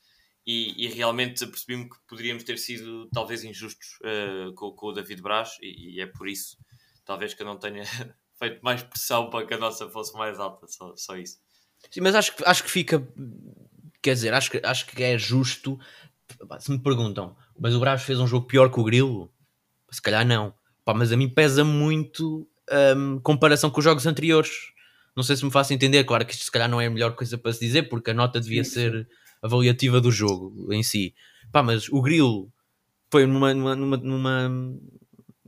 e, 0.45 0.85
e 0.85 0.87
realmente 0.89 1.45
percebi-me 1.47 1.89
que 1.89 1.95
poderíamos 2.07 2.43
ter 2.43 2.57
sido 2.57 3.09
talvez 3.11 3.43
injustos 3.43 3.97
uh, 4.01 4.53
com, 4.53 4.71
com, 4.73 4.87
o 4.87 4.91
David 4.91 5.21
Braz, 5.21 5.57
e, 5.61 5.95
e, 5.95 6.01
é 6.01 6.05
por 6.05 6.27
isso, 6.27 6.57
talvez 7.05 7.33
que 7.33 7.41
eu 7.41 7.45
não 7.45 7.57
tenha 7.57 7.83
feito 8.37 8.61
mais 8.61 8.83
pressão 8.83 9.29
para 9.29 9.45
que 9.45 9.53
a 9.53 9.57
nossa 9.57 9.89
fosse 9.89 10.13
mais 10.13 10.39
alta, 10.39 10.67
só, 10.67 10.93
só 10.95 11.17
isso. 11.17 11.39
Sim, 11.89 12.01
mas 12.01 12.15
acho, 12.15 12.33
acho 12.45 12.63
que 12.63 12.71
fica, 12.71 13.07
quer 14.01 14.13
dizer, 14.13 14.33
acho 14.33 14.51
que, 14.51 14.61
acho 14.63 14.85
que 14.85 15.03
é 15.03 15.17
justo. 15.17 15.79
Se 16.59 16.71
me 16.71 16.79
perguntam, 16.79 17.35
mas 17.57 17.75
o 17.75 17.79
Braz 17.79 18.03
fez 18.03 18.19
um 18.19 18.27
jogo 18.27 18.47
pior 18.47 18.71
que 18.71 18.79
o 18.79 18.83
Grilo? 18.83 19.31
Se 19.91 20.01
calhar 20.01 20.25
não. 20.25 20.53
Pá, 20.85 20.93
mas 20.93 21.11
a 21.11 21.17
mim 21.17 21.29
pesa 21.29 21.63
muito 21.63 22.47
um, 22.97 23.19
comparação 23.19 23.69
com 23.69 23.79
os 23.79 23.83
jogos 23.83 24.05
anteriores. 24.05 24.72
Não 25.15 25.23
sei 25.23 25.35
se 25.35 25.45
me 25.45 25.51
faço 25.51 25.73
entender. 25.73 26.03
Claro 26.03 26.25
que 26.25 26.33
isto 26.33 26.45
se 26.45 26.51
calhar 26.51 26.69
não 26.69 26.81
é 26.81 26.87
a 26.87 26.89
melhor 26.89 27.15
coisa 27.15 27.37
para 27.37 27.53
se 27.53 27.59
dizer, 27.59 27.83
porque 27.83 28.11
a 28.11 28.13
nota 28.13 28.39
devia 28.39 28.63
sim, 28.63 28.71
ser 28.71 29.07
avaliativa 29.41 30.01
do 30.01 30.11
jogo 30.11 30.71
em 30.73 30.83
si. 30.83 31.13
Pá, 31.51 31.61
mas 31.61 31.89
o 31.89 32.01
Grilo 32.01 32.51
foi 33.11 33.25
numa, 33.25 33.53
numa, 33.53 33.75
numa, 33.75 33.97
numa... 33.97 34.75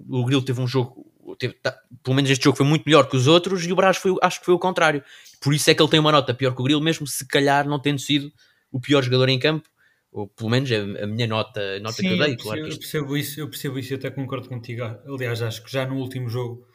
o 0.10 0.26
Grilo 0.26 0.44
teve 0.44 0.62
um 0.62 0.68
jogo 0.68 1.06
teve, 1.38 1.56
tá, 1.56 1.76
pelo 2.04 2.16
menos 2.16 2.30
este 2.30 2.44
jogo 2.44 2.58
foi 2.58 2.66
muito 2.66 2.84
melhor 2.86 3.10
que 3.10 3.18
os 3.18 3.26
outros 3.26 3.66
e 3.66 3.72
o 3.72 3.76
Brás 3.76 3.98
foi, 3.98 4.16
acho 4.22 4.40
que 4.40 4.46
foi 4.46 4.54
o 4.54 4.60
contrário. 4.60 5.04
Por 5.42 5.54
isso 5.54 5.70
é 5.70 5.74
que 5.74 5.82
ele 5.82 5.90
tem 5.90 6.00
uma 6.00 6.12
nota 6.12 6.34
pior 6.34 6.54
que 6.54 6.62
o 6.62 6.64
Grilo, 6.64 6.82
mesmo 6.82 7.08
se 7.08 7.28
calhar 7.28 7.68
não 7.68 7.80
tendo 7.80 8.00
sido 8.00 8.32
o 8.72 8.80
pior 8.80 9.02
jogador 9.02 9.30
em 9.30 9.40
campo, 9.40 9.68
ou 10.12 10.28
pelo 10.28 10.50
menos 10.50 10.72
a, 10.72 11.04
a 11.04 11.08
minha 11.08 11.28
nota, 11.28 11.80
nota 11.80 11.96
Sim, 11.96 12.04
que 12.04 12.14
eu 12.14 12.18
dei. 12.18 12.34
Eu 12.34 12.38
percebo, 12.38 12.44
claro 12.44 12.60
eu 12.60 12.80
percebo 12.80 13.18
isso, 13.18 13.40
eu 13.40 13.50
percebo 13.50 13.80
isso 13.80 13.94
e 13.94 13.96
até 13.96 14.10
concordo 14.12 14.48
contigo. 14.48 14.84
Aliás, 14.84 15.42
acho 15.42 15.64
que 15.64 15.72
já 15.72 15.86
no 15.86 15.96
último 15.96 16.30
jogo 16.30 16.68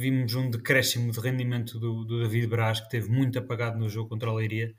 vimos 0.00 0.34
um 0.34 0.50
decréscimo 0.50 1.12
de 1.12 1.20
rendimento 1.20 1.78
do, 1.78 2.04
do 2.04 2.22
David 2.22 2.46
Braz, 2.46 2.80
que 2.80 2.88
teve 2.88 3.10
muito 3.10 3.38
apagado 3.38 3.78
no 3.78 3.88
jogo 3.88 4.08
contra 4.08 4.30
a 4.30 4.34
Leiria. 4.34 4.74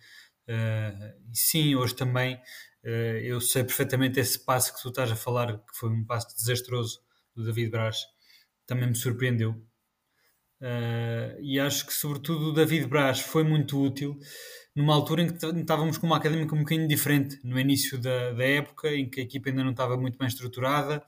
Uh, 0.49 1.13
sim, 1.31 1.75
hoje 1.75 1.95
também 1.95 2.35
uh, 2.83 3.19
eu 3.21 3.39
sei 3.39 3.63
perfeitamente 3.63 4.19
esse 4.19 4.43
passo 4.43 4.75
que 4.75 4.81
tu 4.81 4.89
estás 4.89 5.11
a 5.11 5.15
falar, 5.15 5.59
que 5.59 5.77
foi 5.77 5.89
um 5.89 6.03
passo 6.03 6.35
desastroso 6.35 6.99
do 7.35 7.45
David 7.45 7.69
Braz, 7.69 7.97
também 8.65 8.89
me 8.89 8.95
surpreendeu. 8.95 9.51
Uh, 10.59 11.39
e 11.39 11.59
acho 11.59 11.85
que, 11.85 11.93
sobretudo, 11.93 12.49
o 12.49 12.53
David 12.53 12.87
Braz 12.87 13.19
foi 13.19 13.43
muito 13.43 13.79
útil 13.81 14.17
numa 14.75 14.95
altura 14.95 15.23
em 15.23 15.27
que 15.27 15.45
estávamos 15.45 15.97
com 15.97 16.07
uma 16.07 16.17
académica 16.17 16.55
um 16.55 16.59
bocadinho 16.59 16.87
diferente, 16.87 17.39
no 17.43 17.59
início 17.59 17.99
da, 17.99 18.31
da 18.31 18.43
época, 18.43 18.89
em 18.89 19.09
que 19.09 19.19
a 19.19 19.23
equipa 19.23 19.49
ainda 19.49 19.63
não 19.63 19.71
estava 19.71 19.97
muito 19.97 20.17
bem 20.17 20.27
estruturada, 20.27 21.03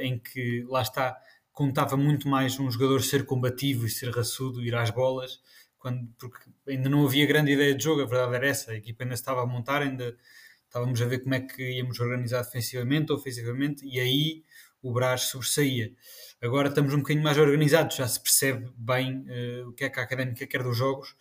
em 0.00 0.18
que, 0.18 0.64
lá 0.66 0.80
está, 0.80 1.14
contava 1.58 1.96
muito 1.96 2.28
mais 2.28 2.56
um 2.60 2.70
jogador 2.70 3.02
ser 3.02 3.26
combativo 3.26 3.84
e 3.84 3.90
ser 3.90 4.10
raçudo, 4.10 4.62
ir 4.62 4.76
às 4.76 4.90
bolas, 4.90 5.40
quando, 5.76 6.08
porque 6.16 6.38
ainda 6.68 6.88
não 6.88 7.04
havia 7.04 7.26
grande 7.26 7.50
ideia 7.50 7.74
de 7.74 7.82
jogo, 7.82 8.00
a 8.00 8.06
verdade 8.06 8.36
era 8.36 8.46
essa, 8.46 8.70
a 8.70 8.76
equipa 8.76 9.02
ainda 9.02 9.16
estava 9.16 9.42
a 9.42 9.46
montar, 9.46 9.82
ainda 9.82 10.16
estávamos 10.64 11.02
a 11.02 11.06
ver 11.06 11.18
como 11.18 11.34
é 11.34 11.40
que 11.40 11.60
íamos 11.78 11.98
organizar 11.98 12.42
defensivamente 12.42 13.10
ou 13.10 13.18
ofensivamente, 13.18 13.84
e 13.84 13.98
aí 13.98 14.44
o 14.80 14.92
Brás 14.92 15.22
sobressaía. 15.22 15.92
Agora 16.40 16.68
estamos 16.68 16.94
um 16.94 16.98
bocadinho 16.98 17.24
mais 17.24 17.36
organizados, 17.36 17.96
já 17.96 18.06
se 18.06 18.22
percebe 18.22 18.72
bem 18.76 19.26
uh, 19.26 19.68
o 19.68 19.72
que 19.72 19.82
é 19.82 19.90
que 19.90 19.98
a 19.98 20.04
académica 20.04 20.46
quer 20.46 20.62
dos 20.62 20.76
jogos 20.76 21.16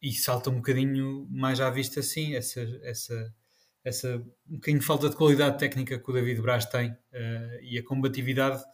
e 0.00 0.10
salta 0.14 0.48
um 0.48 0.56
bocadinho 0.56 1.28
mais 1.30 1.60
à 1.60 1.68
vista 1.68 2.00
assim 2.00 2.34
essa, 2.34 2.62
essa, 2.82 3.34
essa 3.84 4.16
um 4.48 4.54
bocadinho 4.54 4.82
falta 4.82 5.10
de 5.10 5.16
qualidade 5.16 5.58
técnica 5.58 5.98
que 5.98 6.10
o 6.10 6.14
David 6.14 6.40
Braz 6.40 6.64
tem 6.64 6.92
uh, 6.92 7.60
e 7.60 7.78
a 7.78 7.84
combatividade 7.84 8.64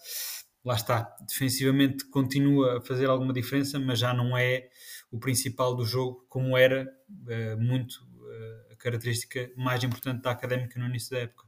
lá 0.67 0.75
está, 0.75 1.17
defensivamente 1.29 2.05
continua 2.07 2.79
a 2.79 2.81
fazer 2.81 3.09
alguma 3.09 3.33
diferença, 3.33 3.79
mas 3.79 4.01
já 4.01 4.13
não 4.13 4.37
é 4.37 4.69
o 5.13 5.19
principal 5.19 5.77
do 5.77 5.87
jogo, 5.87 6.27
como 6.29 6.59
era 6.59 6.93
uh, 7.09 7.57
muito 7.57 7.93
uh, 7.95 8.73
a 8.73 8.77
característica 8.77 9.49
mais 9.57 9.85
importante 9.85 10.23
da 10.23 10.33
académica 10.33 10.79
no 10.81 10.87
início 10.87 11.13
da 11.13 11.19
época. 11.19 11.47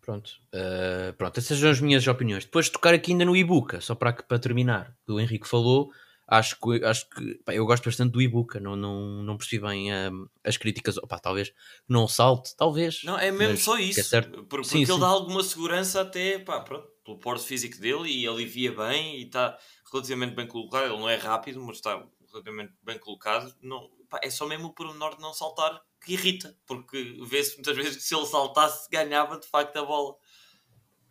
Pronto, 0.00 0.30
uh, 0.54 1.12
pronto, 1.18 1.36
essas 1.36 1.58
são 1.58 1.68
as 1.68 1.78
minhas 1.78 2.06
opiniões. 2.06 2.46
Depois 2.46 2.64
de 2.66 2.72
tocar 2.72 2.94
aqui 2.94 3.12
ainda 3.12 3.26
no 3.26 3.36
Ibuka, 3.36 3.82
só 3.82 3.94
para, 3.94 4.14
para 4.14 4.38
terminar, 4.38 4.96
o 5.06 5.20
Henrique 5.20 5.46
falou, 5.46 5.90
acho 6.26 6.58
que, 6.58 6.82
acho 6.82 7.06
que 7.10 7.34
pá, 7.44 7.54
eu 7.54 7.66
gosto 7.66 7.84
bastante 7.84 8.12
do 8.12 8.22
Ibuka, 8.22 8.58
não, 8.58 8.76
não, 8.76 9.22
não 9.22 9.36
percebi 9.36 9.62
bem 9.62 9.92
um, 9.92 10.26
as 10.42 10.56
críticas, 10.56 10.96
opa, 10.96 11.18
talvez 11.18 11.52
não 11.86 12.08
salte, 12.08 12.56
talvez. 12.56 13.02
Não, 13.04 13.18
é 13.18 13.30
mesmo 13.30 13.58
só 13.58 13.78
isso, 13.78 14.16
é 14.16 14.22
porque 14.22 14.64
sim, 14.64 14.78
ele 14.78 14.86
sim. 14.86 15.00
dá 15.00 15.06
alguma 15.06 15.42
segurança 15.42 16.00
até, 16.00 16.38
pá, 16.38 16.60
pronto, 16.60 16.88
pelo 17.08 17.18
porte 17.18 17.46
físico 17.46 17.78
dele 17.78 18.10
e 18.10 18.26
alivia 18.26 18.70
bem 18.72 19.18
e 19.18 19.24
está 19.24 19.56
relativamente 19.90 20.34
bem 20.34 20.46
colocado. 20.46 20.84
Ele 20.84 20.98
não 20.98 21.08
é 21.08 21.16
rápido, 21.16 21.60
mas 21.62 21.76
está 21.76 22.04
relativamente 22.30 22.74
bem 22.82 22.98
colocado. 22.98 23.54
Não, 23.62 23.90
pá, 24.10 24.20
é 24.22 24.28
só 24.28 24.46
mesmo 24.46 24.66
o 24.66 24.74
pormenor 24.74 25.16
de 25.16 25.22
não 25.22 25.32
saltar 25.32 25.80
que 26.04 26.12
irrita, 26.12 26.54
porque 26.66 27.18
vê-se 27.26 27.54
muitas 27.54 27.74
vezes 27.74 27.96
que 27.96 28.02
se 28.02 28.14
ele 28.14 28.26
saltasse 28.26 28.88
ganhava 28.90 29.40
de 29.40 29.46
facto 29.46 29.76
a 29.78 29.84
bola. 29.84 30.16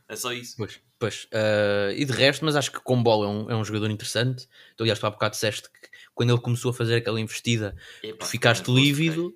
É 0.08 0.16
só 0.16 0.32
isso. 0.32 0.56
Pois, 0.56 0.80
pois. 1.00 1.24
Uh, 1.26 1.92
e 1.96 2.06
de 2.06 2.14
resto, 2.14 2.46
mas 2.46 2.56
acho 2.56 2.72
que 2.72 2.80
com 2.80 3.02
bola 3.02 3.26
é 3.26 3.30
um, 3.30 3.52
é 3.52 3.56
um 3.56 3.66
jogador 3.66 3.90
interessante. 3.90 4.48
Tu, 4.78 4.84
aliás, 4.84 5.00
tu 5.00 5.08
há 5.08 5.10
bocado 5.10 5.32
disseste 5.32 5.64
que 5.64 5.90
quando 6.14 6.30
ele 6.30 6.40
começou 6.40 6.71
a 6.71 6.74
fazer 6.74 6.96
aquela 6.96 7.19
investida, 7.19 7.76
Epa, 8.04 8.19
tu 8.19 8.30
ficaste 8.30 8.71
lívido. 8.71 9.36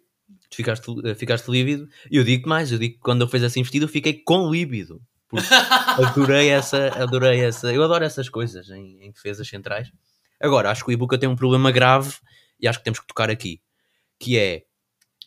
Tu 0.50 0.58
ficaste, 0.58 0.90
uh, 0.90 1.16
ficaste 1.16 1.50
lívido. 1.50 1.90
E 2.10 2.18
eu 2.18 2.24
digo 2.24 2.48
mais, 2.48 2.72
eu 2.72 2.78
digo 2.78 2.96
que 2.96 3.02
quando 3.02 3.24
ele 3.24 3.32
fez 3.32 3.44
essa 3.44 3.60
investida, 3.60 3.86
eu 3.86 3.90
fiquei 3.90 4.14
com 4.14 4.50
lívido. 4.50 5.02
Adorei 5.98 6.50
essa, 6.50 6.88
adorei 7.02 7.42
essa. 7.42 7.72
Eu 7.74 7.84
adoro 7.84 8.04
essas 8.04 8.30
coisas 8.30 8.70
em, 8.70 9.06
em 9.06 9.12
defesas 9.12 9.48
centrais. 9.48 9.92
Agora, 10.40 10.72
acho 10.72 10.84
que 10.84 10.90
o 10.90 10.94
Ibuka 10.94 11.18
tem 11.18 11.30
um 11.30 11.36
problema 11.36 11.72
grave 11.72 12.16
e 12.60 12.68
acho 12.68 12.80
que 12.80 12.84
temos 12.84 13.00
que 13.00 13.08
tocar 13.08 13.30
aqui, 13.30 13.62
que 14.20 14.38
é, 14.38 14.64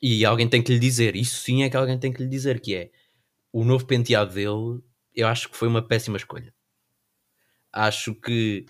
e 0.00 0.24
alguém 0.24 0.48
tem 0.48 0.62
que 0.62 0.72
lhe 0.72 0.78
dizer, 0.78 1.16
isso 1.16 1.36
sim 1.36 1.62
é 1.62 1.70
que 1.70 1.76
alguém 1.76 1.98
tem 1.98 2.12
que 2.12 2.22
lhe 2.22 2.28
dizer, 2.28 2.60
que 2.60 2.74
é 2.74 2.90
o 3.52 3.64
novo 3.64 3.86
penteado 3.86 4.34
dele, 4.34 4.80
eu 5.14 5.26
acho 5.26 5.48
que 5.48 5.56
foi 5.56 5.68
uma 5.68 5.82
péssima 5.82 6.16
escolha. 6.16 6.52
Acho 7.72 8.14
que 8.14 8.66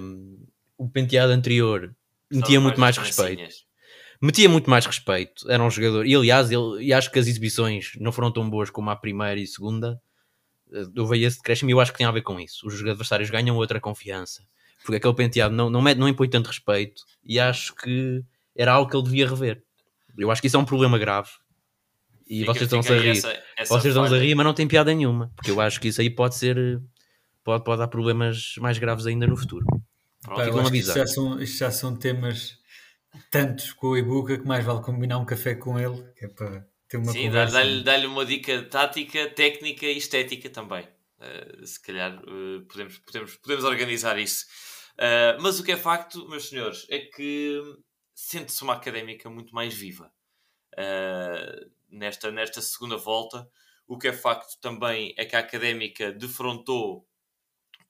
um, 0.00 0.46
o 0.78 0.88
penteado 0.88 1.32
anterior 1.32 1.94
metia 2.30 2.60
muito 2.60 2.80
mais 2.80 2.96
respeito. 2.96 3.42
Metia 4.20 4.48
muito 4.48 4.70
mais 4.70 4.86
respeito, 4.86 5.50
era 5.50 5.62
um 5.62 5.70
jogador, 5.70 6.06
e 6.06 6.14
aliás, 6.14 6.48
ele, 6.50 6.84
e 6.84 6.92
acho 6.92 7.10
que 7.10 7.18
as 7.18 7.26
exibições 7.26 7.92
não 7.98 8.12
foram 8.12 8.32
tão 8.32 8.48
boas 8.48 8.70
como 8.70 8.88
a 8.88 8.94
primeira 8.94 9.40
e 9.40 9.46
segunda, 9.48 10.00
houve 10.96 11.22
esse 11.22 11.38
decréscimo 11.38 11.70
e 11.70 11.72
eu 11.72 11.80
acho 11.80 11.92
que 11.92 11.98
tem 11.98 12.06
a 12.06 12.10
ver 12.10 12.22
com 12.22 12.38
isso. 12.40 12.66
Os 12.66 12.80
adversários 12.80 13.30
ganham 13.30 13.56
outra 13.56 13.80
confiança. 13.80 14.42
Porque 14.84 14.96
aquele 14.96 15.14
penteado 15.14 15.54
não, 15.54 15.70
não, 15.70 15.82
não 15.82 16.08
impõe 16.08 16.28
tanto 16.28 16.48
respeito 16.48 17.02
e 17.24 17.38
acho 17.38 17.74
que 17.76 18.22
era 18.56 18.72
algo 18.72 18.90
que 18.90 18.96
ele 18.96 19.04
devia 19.04 19.28
rever. 19.28 19.62
Eu 20.18 20.30
acho 20.30 20.40
que 20.40 20.48
isso 20.48 20.56
é 20.56 20.60
um 20.60 20.64
problema 20.64 20.98
grave. 20.98 21.30
E 22.28 22.40
fica, 22.40 22.52
vocês 22.52 22.62
estão-se 22.64 22.92
a 22.92 22.98
rir. 22.98 23.10
Essa, 23.10 23.42
essa 23.56 23.74
vocês 23.74 23.94
estão-se 23.94 24.14
a 24.14 24.18
rir, 24.18 24.34
mas 24.34 24.44
não 24.44 24.54
tem 24.54 24.66
piada 24.66 24.92
nenhuma. 24.92 25.30
Porque 25.36 25.50
eu 25.50 25.60
acho 25.60 25.80
que 25.80 25.88
isso 25.88 26.00
aí 26.00 26.10
pode 26.10 26.34
ser 26.34 26.80
pode, 27.44 27.64
pode 27.64 27.78
dar 27.78 27.88
problemas 27.88 28.54
mais 28.58 28.78
graves 28.78 29.06
ainda 29.06 29.26
no 29.26 29.36
futuro. 29.36 29.64
Pá, 30.24 30.46
isto, 30.72 30.94
já 30.94 31.06
são, 31.06 31.40
isto 31.40 31.58
já 31.58 31.70
são 31.70 31.96
temas 31.96 32.56
tantos 33.30 33.72
com 33.72 33.88
o 33.88 33.96
Ibuka 33.96 34.38
que 34.38 34.46
mais 34.46 34.64
vale 34.64 34.80
combinar 34.80 35.18
um 35.18 35.24
café 35.24 35.54
com 35.54 35.78
ele, 35.78 36.02
que 36.16 36.26
é 36.26 36.28
para 36.28 36.64
ter 36.92 36.98
uma 36.98 37.10
Sim, 37.10 37.30
dá-lhe 37.30 37.82
dá 37.82 37.96
uma 38.06 38.24
dica 38.26 38.62
tática, 38.64 39.30
técnica 39.30 39.86
e 39.86 39.96
estética 39.96 40.50
também. 40.50 40.86
Uh, 41.18 41.66
se 41.66 41.80
calhar 41.80 42.22
uh, 42.22 42.66
podemos, 42.66 42.98
podemos, 42.98 43.36
podemos 43.36 43.64
organizar 43.64 44.18
isso. 44.18 44.46
Uh, 44.94 45.40
mas 45.40 45.58
o 45.58 45.64
que 45.64 45.72
é 45.72 45.76
facto, 45.76 46.28
meus 46.28 46.50
senhores, 46.50 46.86
é 46.90 46.98
que 46.98 47.62
sente-se 48.14 48.62
uma 48.62 48.74
académica 48.74 49.30
muito 49.30 49.54
mais 49.54 49.74
viva 49.74 50.12
nesta, 51.90 52.30
nesta 52.30 52.60
segunda 52.60 52.96
volta. 52.96 53.48
O 53.86 53.98
que 53.98 54.08
é 54.08 54.12
facto 54.12 54.58
também 54.60 55.14
é 55.16 55.24
que 55.24 55.34
a 55.34 55.40
académica 55.40 56.12
defrontou 56.12 57.06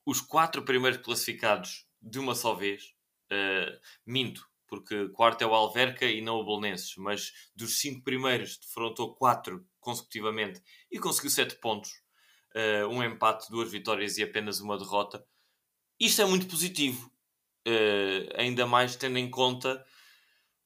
os 0.07 0.21
quatro 0.21 0.65
primeiros 0.65 1.01
classificados 1.01 1.87
de 2.01 2.19
uma 2.19 2.35
só 2.35 2.55
vez. 2.55 2.95
minto, 4.07 4.49
porque 4.73 5.11
quarto 5.11 5.43
é 5.43 5.47
o 5.47 5.53
Alverca 5.53 6.07
e 6.07 6.23
não 6.23 6.37
o 6.37 6.45
Bolonenses, 6.45 6.97
mas 6.97 7.31
dos 7.55 7.79
cinco 7.79 8.03
primeiros 8.03 8.57
defrontou 8.57 9.15
quatro 9.15 9.63
consecutivamente 9.79 10.63
e 10.91 10.99
conseguiu 10.99 11.29
sete 11.29 11.57
pontos, 11.57 11.91
uh, 12.57 12.89
um 12.89 13.05
empate, 13.05 13.51
duas 13.51 13.71
vitórias 13.71 14.17
e 14.17 14.23
apenas 14.23 14.61
uma 14.61 14.79
derrota. 14.79 15.23
Isto 16.01 16.23
é 16.23 16.25
muito 16.25 16.47
positivo, 16.47 17.13
uh, 17.69 18.33
ainda 18.35 18.67
mais 18.67 18.97
tendo 18.97 19.19
em 19.19 19.31
conta 19.31 19.85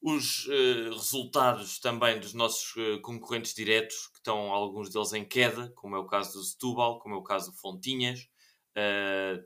os 0.00 0.46
uh, 0.46 0.92
resultados 0.92 1.80
também 1.80 2.20
dos 2.20 2.32
nossos 2.32 2.74
concorrentes 3.02 3.54
diretos, 3.54 4.06
que 4.06 4.18
estão 4.18 4.52
alguns 4.52 4.88
deles 4.88 5.12
em 5.14 5.24
queda, 5.24 5.72
como 5.74 5.96
é 5.96 5.98
o 5.98 6.06
caso 6.06 6.34
do 6.34 6.44
Setúbal, 6.44 7.00
como 7.00 7.16
é 7.16 7.18
o 7.18 7.24
caso 7.24 7.50
do 7.50 7.58
Fontinhas. 7.58 8.28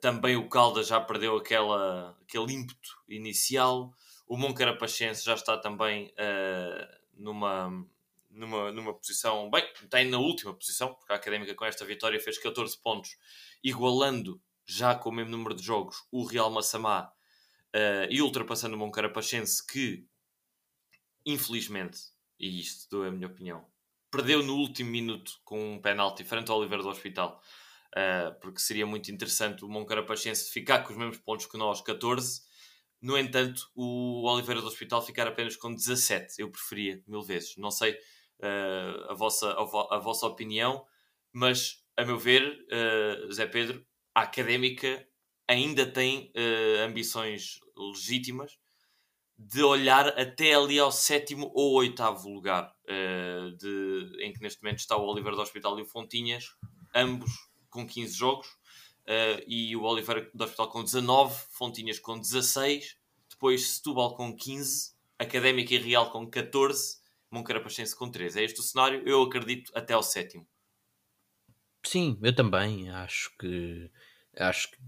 também 0.03 0.37
o 0.37 0.51
Caldas 0.51 0.89
já 0.89 1.01
perdeu 1.01 1.39
aquela, 1.39 2.15
aquele 2.21 2.53
ímpeto 2.53 2.91
inicial. 3.09 3.95
O 4.31 4.37
Moncarapachense 4.37 5.25
já 5.25 5.35
está 5.35 5.59
também 5.59 6.07
uh, 6.07 6.97
numa, 7.15 7.85
numa, 8.31 8.71
numa 8.71 8.95
posição, 8.95 9.51
bem, 9.51 9.65
tem 9.91 10.09
na 10.09 10.19
última 10.19 10.55
posição, 10.55 10.95
porque 10.95 11.13
a 11.13 11.17
Académica 11.17 11.53
com 11.53 11.65
esta 11.65 11.85
vitória 11.85 12.21
fez 12.21 12.39
14 12.39 12.79
pontos, 12.81 13.19
igualando 13.61 14.41
já 14.65 14.95
com 14.95 15.09
o 15.09 15.13
mesmo 15.13 15.33
número 15.33 15.53
de 15.53 15.65
jogos 15.65 16.07
o 16.13 16.23
Real 16.23 16.49
Massamá 16.49 17.13
uh, 17.75 18.07
e 18.09 18.23
ultrapassando 18.23 18.77
o 18.77 18.79
Moncarapachense, 18.79 19.67
que 19.67 20.07
infelizmente, 21.27 21.99
e 22.39 22.61
isto 22.61 23.03
é 23.03 23.09
a 23.09 23.11
minha 23.11 23.27
opinião, 23.27 23.67
perdeu 24.13 24.45
no 24.45 24.55
último 24.55 24.93
minuto 24.93 25.41
com 25.45 25.73
um 25.73 25.83
penalti 25.83 26.23
frente 26.23 26.53
ao 26.53 26.59
Oliveira 26.61 26.85
do 26.85 26.89
Hospital. 26.89 27.43
Uh, 27.89 28.33
porque 28.41 28.61
seria 28.61 28.87
muito 28.87 29.11
interessante 29.11 29.65
o 29.65 29.69
Moncarapachense 29.69 30.53
ficar 30.53 30.85
com 30.85 30.93
os 30.93 30.97
mesmos 30.97 31.19
pontos 31.19 31.47
que 31.47 31.59
nós, 31.59 31.81
14, 31.81 32.49
no 33.01 33.17
entanto, 33.17 33.71
o 33.75 34.29
Oliveira 34.29 34.61
do 34.61 34.67
Hospital 34.67 35.01
ficar 35.01 35.27
apenas 35.27 35.57
com 35.57 35.75
17. 35.75 36.35
Eu 36.39 36.51
preferia, 36.51 37.03
mil 37.07 37.23
vezes. 37.23 37.57
Não 37.57 37.71
sei 37.71 37.93
uh, 37.93 39.11
a, 39.11 39.15
vossa, 39.15 39.53
a, 39.53 39.65
vo 39.65 39.89
a, 39.91 39.99
vossa 39.99 40.27
opinião, 40.27 40.85
mas, 41.33 41.83
a 41.97 42.05
meu 42.05 42.19
ver, 42.19 42.43
uh, 42.45 43.33
Zé 43.33 43.47
Pedro, 43.47 43.85
a 44.15 44.23
académica 44.23 45.07
ainda 45.49 45.87
tem 45.87 46.31
uh, 46.37 46.83
ambições 46.87 47.59
legítimas 47.77 48.59
de 49.39 49.63
olhar 49.63 50.09
até 50.09 50.53
ali 50.53 50.79
ao 50.79 50.93
sétimo 50.93 51.51
ou 51.55 51.77
oitavo 51.77 52.29
lugar, 52.29 52.71
de, 53.57 54.13
em 54.21 54.35
que 54.35 54.43
neste 54.43 54.63
momento 54.63 54.81
está 54.81 54.99
o 54.99 55.07
Oliveira 55.07 55.35
do 55.35 55.41
Hospital 55.41 55.79
e 55.79 55.83
o 55.83 55.87
Fontinhas, 55.87 56.45
ambos 56.95 57.31
com 57.71 57.87
15 57.87 58.13
jogos 58.13 58.60
uh, 59.11 59.43
e 59.47 59.75
o 59.77 59.83
Oliveira 59.83 60.31
do 60.33 60.45
Hospital 60.45 60.69
com 60.69 60.85
19, 60.85 61.45
Fontinhas 61.51 61.99
com 61.99 62.19
16, 62.19 62.97
depois 63.29 63.69
Setúbal 63.71 64.15
com 64.15 64.35
15, 64.35 64.93
Académica 65.19 65.75
e 65.75 65.79
Real 65.79 66.11
com 66.11 66.29
14, 66.29 66.99
Moncarapachense 67.31 67.97
com 67.97 68.11
13. 68.11 68.41
É 68.41 68.45
este 68.45 68.61
o 68.61 68.63
cenário, 68.63 69.03
eu 69.07 69.23
acredito, 69.23 69.73
até 69.75 69.95
ao 69.95 70.03
sétimo. 70.03 70.47
Sim, 71.85 72.19
eu 72.23 72.35
também 72.35 72.91
acho 72.91 73.35
que 73.39 73.91
acho 74.37 74.71
que 74.71 74.79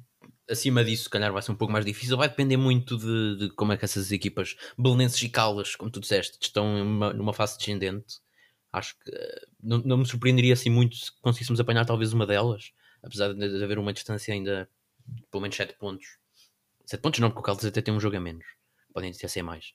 acima 0.49 0.85
disso, 0.85 1.05
se 1.05 1.11
calhar 1.11 1.33
vai 1.33 1.43
ser 1.43 1.53
um 1.53 1.57
pouco 1.57 1.73
mais 1.73 1.85
difícil. 1.85 2.16
Vai 2.16 2.29
depender 2.29 2.57
muito 2.57 2.97
de, 2.97 3.37
de 3.39 3.55
como 3.55 3.73
é 3.73 3.77
que 3.77 3.85
essas 3.85 4.12
equipas, 4.12 4.57
belenenses 4.79 5.20
e 5.23 5.29
Caldas, 5.29 5.75
como 5.75 5.91
tu 5.91 6.01
disseste, 6.01 6.39
estão 6.41 6.85
numa, 6.85 7.12
numa 7.12 7.33
fase 7.33 7.57
descendente. 7.57 8.20
Acho 8.70 8.99
que 8.99 9.11
uh, 9.11 9.47
não, 9.62 9.79
não, 9.79 9.97
me 9.99 10.07
surpreenderia 10.07 10.53
assim 10.53 10.70
muito 10.70 10.97
se 10.97 11.12
conseguíssemos 11.20 11.61
apanhar 11.61 11.85
talvez 11.85 12.12
uma 12.12 12.27
delas 12.27 12.73
apesar 13.03 13.34
de 13.34 13.64
haver 13.64 13.78
uma 13.78 13.92
distância 13.92 14.32
ainda 14.32 14.68
pelo 15.30 15.42
menos 15.42 15.57
7 15.57 15.74
pontos. 15.78 16.18
7 16.86 17.00
pontos 17.00 17.20
não, 17.20 17.30
porque 17.30 17.40
o 17.40 17.42
Caldas 17.42 17.64
até 17.64 17.80
tem 17.80 17.92
um 17.92 18.00
jogo 18.00 18.16
a 18.16 18.20
menos. 18.20 18.44
Podem 18.92 19.11
até 19.11 19.28
ser 19.28 19.42
mais. 19.42 19.72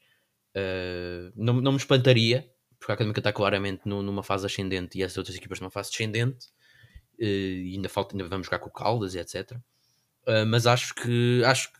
Uh, 0.55 1.31
não, 1.35 1.55
não 1.55 1.71
me 1.71 1.77
espantaria, 1.77 2.49
porque 2.79 2.91
a 2.91 2.95
Académica 2.95 3.19
está 3.19 3.33
claramente 3.33 3.81
no, 3.85 4.01
numa 4.01 4.23
fase 4.23 4.45
ascendente 4.45 4.97
e 4.97 5.03
as 5.03 5.17
outras 5.17 5.35
equipas 5.35 5.59
numa 5.59 5.71
fase 5.71 5.89
descendente. 5.89 6.47
Uh, 7.19 7.23
e 7.23 7.73
ainda 7.75 7.89
falta, 7.89 8.15
ainda 8.15 8.27
vamos 8.27 8.45
jogar 8.47 8.59
com 8.59 8.69
o 8.69 8.73
Caldas 8.73 9.15
e 9.15 9.19
etc. 9.19 9.51
Uh, 9.51 9.61
ah, 10.27 10.45
mas 10.45 10.67
acho 10.67 10.93
que 10.93 11.41
acho 11.45 11.71
que 11.71 11.79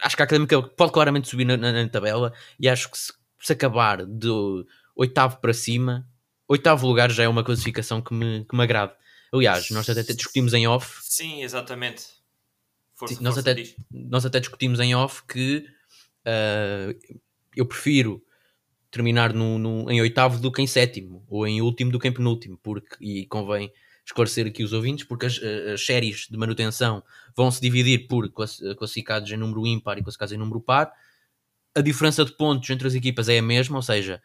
acho 0.00 0.16
que 0.16 0.22
a 0.22 0.24
Académica 0.24 0.62
pode 0.62 0.92
claramente 0.92 1.28
subir 1.28 1.44
na, 1.44 1.56
na, 1.56 1.72
na 1.72 1.88
tabela 1.88 2.32
e 2.58 2.68
acho 2.68 2.90
que 2.90 2.96
se, 2.96 3.12
se 3.40 3.52
acabar 3.52 4.04
do 4.06 4.66
oitavo 4.94 5.38
para 5.38 5.52
cima, 5.52 6.08
oitavo 6.46 6.86
lugar 6.86 7.10
já 7.10 7.24
é 7.24 7.28
uma 7.28 7.42
classificação 7.42 8.00
que 8.00 8.14
me, 8.14 8.44
que 8.44 8.56
me 8.56 8.62
agrada. 8.62 8.96
Aliás, 9.32 9.70
nós 9.70 9.88
até 9.88 10.02
discutimos 10.12 10.54
em 10.54 10.66
off. 10.66 10.98
Sim, 11.02 11.42
exatamente. 11.42 12.04
Força, 12.94 13.22
nós, 13.22 13.34
força 13.34 13.50
até, 13.50 13.74
nós 13.90 14.26
até 14.26 14.40
discutimos 14.40 14.80
em 14.80 14.94
off 14.94 15.22
que 15.26 15.66
uh, 16.26 17.16
eu 17.54 17.66
prefiro 17.66 18.22
terminar 18.90 19.34
no, 19.34 19.58
no, 19.58 19.90
em 19.90 20.00
oitavo 20.00 20.40
do 20.40 20.50
que 20.50 20.62
em 20.62 20.66
sétimo, 20.66 21.24
ou 21.28 21.46
em 21.46 21.60
último 21.60 21.90
do 21.90 21.98
que 21.98 22.08
em 22.08 22.12
penúltimo, 22.12 22.58
porque, 22.62 22.96
e 23.00 23.26
convém 23.26 23.70
esclarecer 24.06 24.46
aqui 24.46 24.62
os 24.62 24.72
ouvintes, 24.72 25.04
porque 25.04 25.26
as, 25.26 25.40
as 25.42 25.84
séries 25.84 26.28
de 26.30 26.36
manutenção 26.38 27.02
vão 27.36 27.50
se 27.50 27.60
dividir 27.60 28.06
por 28.06 28.30
classificados 28.30 29.30
em 29.30 29.36
número 29.36 29.66
ímpar 29.66 29.98
e 29.98 30.02
classificados 30.02 30.32
em 30.32 30.38
número 30.38 30.60
par. 30.60 30.92
A 31.74 31.80
diferença 31.80 32.24
de 32.24 32.32
pontos 32.32 32.70
entre 32.70 32.86
as 32.86 32.94
equipas 32.94 33.28
é 33.28 33.38
a 33.38 33.42
mesma, 33.42 33.76
ou 33.76 33.82
seja, 33.82 34.22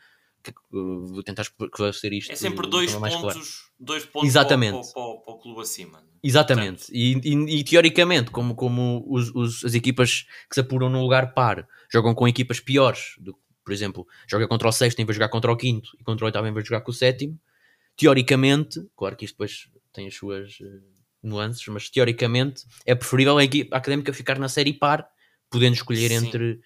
vou 0.70 1.24
tentar 1.24 1.44
esclarecer 1.44 2.14
isto. 2.14 2.32
É 2.32 2.36
sempre 2.36 2.68
dois 2.68 2.94
pontos, 2.94 3.22
claro. 3.22 3.42
dois 3.80 4.06
pontos 4.06 4.30
Exatamente. 4.30 4.94
Para, 4.94 5.02
o 5.02 5.40
clube 5.40 5.62
acima. 5.62 6.04
Exatamente. 6.24 6.86
E, 6.92 7.14
e, 7.24 7.60
e, 7.60 7.64
teoricamente, 7.64 8.32
como, 8.32 8.56
como 8.56 9.04
os, 9.08 9.34
os, 9.34 9.66
as 9.66 9.74
equipas 9.74 10.26
que 10.50 10.56
se 10.56 10.60
apuram 10.62 10.90
no 10.90 11.02
lugar 11.02 11.34
par 11.34 11.68
jogam 11.92 12.14
com 12.14 12.28
equipas 12.28 12.60
piores, 12.60 13.16
do, 13.20 13.38
por 13.64 13.74
exemplo, 13.74 14.08
joga 14.28 14.48
contra 14.48 14.68
o 14.68 14.72
sexto 14.72 15.00
em 15.00 15.06
vez 15.06 15.16
de 15.16 15.20
jogar 15.20 15.30
contra 15.30 15.52
o 15.52 15.58
quinto 15.58 15.90
e 16.00 16.04
contra 16.04 16.26
o 16.26 16.28
oitavo 16.28 16.48
em 16.48 16.54
vez 16.54 16.64
de 16.64 16.70
jogar 16.70 16.82
com 16.82 16.92
o 16.92 16.94
sétimo, 16.94 17.40
teoricamente, 17.96 18.80
claro 18.96 19.16
que 19.16 19.26
isto 19.26 19.36
depois 19.36 19.70
tem 19.94 20.08
as 20.08 20.16
suas 20.16 20.60
uh, 20.60 20.82
nuances, 21.22 21.66
mas 21.68 21.90
teoricamente 21.90 22.66
é 22.86 22.96
preferível 22.96 23.38
a, 23.38 23.44
equipa, 23.44 23.76
académica 23.76 24.14
ficar 24.14 24.40
na 24.40 24.50
série 24.50 24.74
par, 24.74 25.08
podendo 25.50 25.76
escolher 25.76 26.10
Sim. 26.10 26.28
entre 26.28 26.62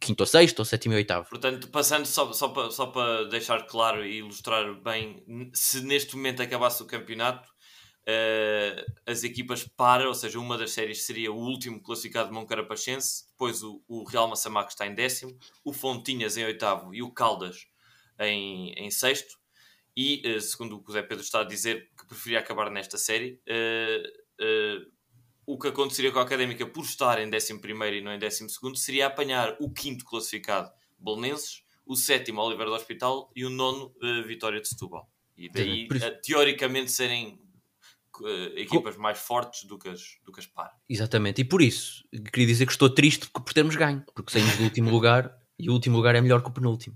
quinto 0.00 0.22
ou 0.22 0.26
sexto, 0.26 0.58
ou 0.60 0.64
sétimo 0.64 0.94
e 0.94 0.96
oitavo. 0.96 1.28
Portanto, 1.28 1.68
passando 1.68 2.06
só, 2.06 2.32
só, 2.32 2.48
para, 2.48 2.70
só 2.70 2.86
para 2.86 3.28
deixar 3.28 3.66
claro 3.66 4.04
e 4.04 4.18
ilustrar 4.18 4.74
bem, 4.82 5.24
se 5.54 5.80
neste 5.82 6.16
momento 6.16 6.42
acabasse 6.42 6.82
o 6.82 6.86
campeonato, 6.86 7.48
uh, 8.08 8.92
as 9.06 9.22
equipas 9.22 9.64
para, 9.64 10.08
ou 10.08 10.14
seja, 10.14 10.38
uma 10.38 10.58
das 10.58 10.72
séries 10.72 11.04
seria 11.04 11.32
o 11.32 11.36
último 11.36 11.82
classificado 11.82 12.28
de 12.28 12.34
Moncarapachense, 12.34 13.28
depois 13.30 13.62
o, 13.62 13.82
o 13.86 14.04
Real 14.04 14.28
Massamá 14.28 14.64
que 14.64 14.72
está 14.72 14.86
em 14.86 14.94
décimo, 14.94 15.36
o 15.64 15.72
Fontinhas 15.72 16.36
em 16.36 16.44
oitavo 16.44 16.94
e 16.94 17.02
o 17.02 17.12
Caldas 17.12 17.66
em, 18.18 18.72
em 18.72 18.90
sexto. 18.90 19.38
E, 19.96 20.22
uh, 20.36 20.40
segundo 20.40 20.82
o 20.86 20.92
Zé 20.92 21.02
Pedro 21.02 21.24
está 21.24 21.40
a 21.40 21.44
dizer, 21.44 21.90
que 21.98 22.06
preferia 22.06 22.38
acabar 22.38 22.70
nesta 22.70 22.96
série, 22.96 23.40
uh, 23.48 24.97
o 25.48 25.58
que 25.58 25.68
aconteceria 25.68 26.12
com 26.12 26.18
a 26.18 26.22
Académica 26.22 26.66
por 26.66 26.84
estar 26.84 27.18
em 27.18 27.26
11 27.26 27.54
e 27.94 28.00
não 28.02 28.12
em 28.12 28.18
12 28.18 28.46
seria 28.74 29.06
apanhar 29.06 29.56
o 29.58 29.70
quinto 29.70 30.04
classificado 30.04 30.70
Bolonenses, 30.98 31.62
o 31.86 31.96
sétimo 31.96 32.42
Oliveira 32.42 32.70
do 32.70 32.76
Hospital 32.76 33.32
e 33.34 33.46
o 33.46 33.50
nono 33.50 33.94
uh, 34.02 34.26
Vitória 34.26 34.60
de 34.60 34.68
Setúbal. 34.68 35.10
E 35.38 35.48
daí, 35.48 35.86
uh, 35.86 36.20
teoricamente, 36.22 36.92
serem 36.92 37.40
uh, 38.20 38.58
equipas 38.58 38.98
mais 38.98 39.18
fortes 39.18 39.64
do 39.64 39.78
que, 39.78 39.88
as, 39.88 40.18
do 40.22 40.32
que 40.32 40.40
as 40.40 40.46
par. 40.46 40.70
Exatamente, 40.86 41.40
e 41.40 41.44
por 41.46 41.62
isso 41.62 42.06
queria 42.30 42.46
dizer 42.46 42.66
que 42.66 42.72
estou 42.72 42.90
triste 42.90 43.30
por 43.30 43.54
termos 43.54 43.74
ganho, 43.74 44.04
porque 44.14 44.30
saímos 44.30 44.54
do 44.58 44.64
último 44.64 44.90
lugar 44.90 45.34
e 45.58 45.70
o 45.70 45.72
último 45.72 45.96
lugar 45.96 46.14
é 46.14 46.20
melhor 46.20 46.42
que 46.42 46.50
o 46.50 46.52
penúltimo. 46.52 46.94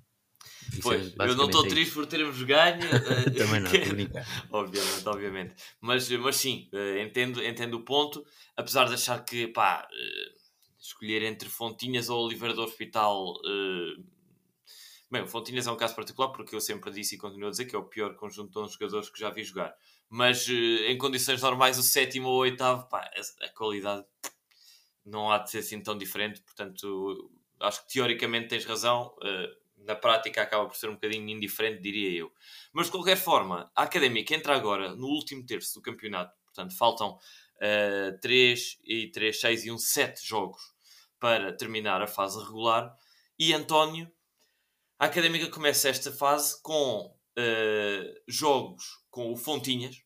Pois, 0.81 1.09
é 1.09 1.29
eu 1.29 1.37
não 1.37 1.47
estou 1.47 1.67
triste 1.67 1.93
por 1.93 2.07
termos 2.07 2.43
ganho. 2.43 2.81
Eh, 2.93 3.31
Também 3.31 3.61
não, 3.61 3.73
estou 3.73 4.23
obviamente, 4.51 5.07
obviamente. 5.07 5.55
Mas, 5.81 6.09
mas 6.11 6.37
sim, 6.37 6.69
eh, 6.73 7.03
entendo, 7.03 7.45
entendo 7.45 7.75
o 7.75 7.85
ponto, 7.85 8.25
apesar 8.57 8.85
de 8.85 8.95
achar 8.95 9.25
que, 9.25 9.49
pá, 9.49 9.89
eh, 9.93 10.33
escolher 10.81 11.23
entre 11.23 11.49
Fontinhas 11.49 12.09
ou 12.09 12.25
Oliveira 12.25 12.55
do 12.55 12.63
Hospital, 12.63 13.35
Bem, 15.11 15.23
o 15.23 15.27
Fontinhas 15.27 15.67
é 15.67 15.71
um 15.71 15.77
caso 15.77 15.95
particular 15.95 16.31
porque 16.31 16.55
eu 16.55 16.61
sempre 16.61 16.91
disse 16.91 17.17
e 17.17 17.19
continuo 17.19 17.49
a 17.49 17.51
dizer 17.51 17.67
que 17.67 17.77
é 17.77 17.79
o 17.79 17.85
pior 17.85 18.15
conjunto 18.15 18.51
de 18.51 18.59
11 18.59 18.73
jogadores 18.73 19.11
que 19.11 19.21
já 19.21 19.29
vi 19.29 19.45
jogar. 19.45 19.77
Mas 20.09 20.49
em 20.49 20.97
condições 20.97 21.43
normais, 21.43 21.77
o 21.77 21.83
sétimo 21.83 22.29
ou 22.29 22.37
o 22.37 22.39
oitavo, 22.39 22.89
pá, 22.89 23.11
a, 23.15 23.45
a 23.45 23.49
qualidade 23.51 24.07
não 25.05 25.31
há 25.31 25.39
de 25.39 25.51
ser 25.51 25.59
assim 25.59 25.83
tão 25.83 25.99
diferente. 25.99 26.41
Portanto, 26.41 27.31
acho 27.61 27.87
que 27.87 27.93
teoricamente 27.93 28.49
tens 28.49 28.65
razão. 28.65 29.15
Uh, 29.19 29.62
na 29.85 29.95
prática 29.95 30.43
acaba 30.43 30.67
por 30.67 30.77
ser 30.77 30.89
um 30.89 30.95
bocadinho 30.95 31.29
indiferente, 31.29 31.83
diria 31.83 32.11
eu. 32.19 32.33
Mas 32.73 32.87
de 32.87 32.93
qualquer 32.93 33.17
forma, 33.17 33.71
a 33.75 33.83
Académica 33.83 34.35
entra 34.35 34.55
agora 34.55 34.95
no 34.95 35.07
último 35.07 35.45
terço 35.45 35.75
do 35.75 35.83
campeonato. 35.83 36.35
Portanto, 36.45 36.77
faltam 36.77 37.19
uh, 37.57 38.21
3 38.21 38.79
e 38.85 39.11
3, 39.11 39.41
6 39.41 39.65
e 39.65 39.71
1, 39.71 39.79
7 39.79 40.27
jogos 40.27 40.63
para 41.19 41.53
terminar 41.53 42.03
a 42.03 42.07
fase 42.07 42.39
regular. 42.43 42.97
E 43.39 43.53
António 43.53 44.11
a 45.03 45.07
Académica 45.07 45.49
começa 45.51 45.89
esta 45.89 46.13
fase 46.13 46.63
com 46.63 47.13
uh, 47.37 48.23
jogos 48.29 48.85
com 49.11 49.33
o 49.33 49.37
Fontinhas. 49.37 50.01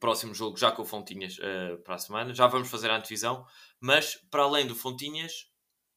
Próximo 0.00 0.34
jogo 0.34 0.56
já 0.56 0.72
com 0.72 0.80
o 0.80 0.86
Fontinhas 0.86 1.36
uh, 1.36 1.76
para 1.84 1.96
a 1.96 1.98
semana. 1.98 2.34
Já 2.34 2.46
vamos 2.46 2.70
fazer 2.70 2.90
a 2.90 2.96
antevisão. 2.96 3.46
Mas, 3.78 4.16
para 4.30 4.44
além 4.44 4.66
do 4.66 4.74
Fontinhas, 4.74 5.46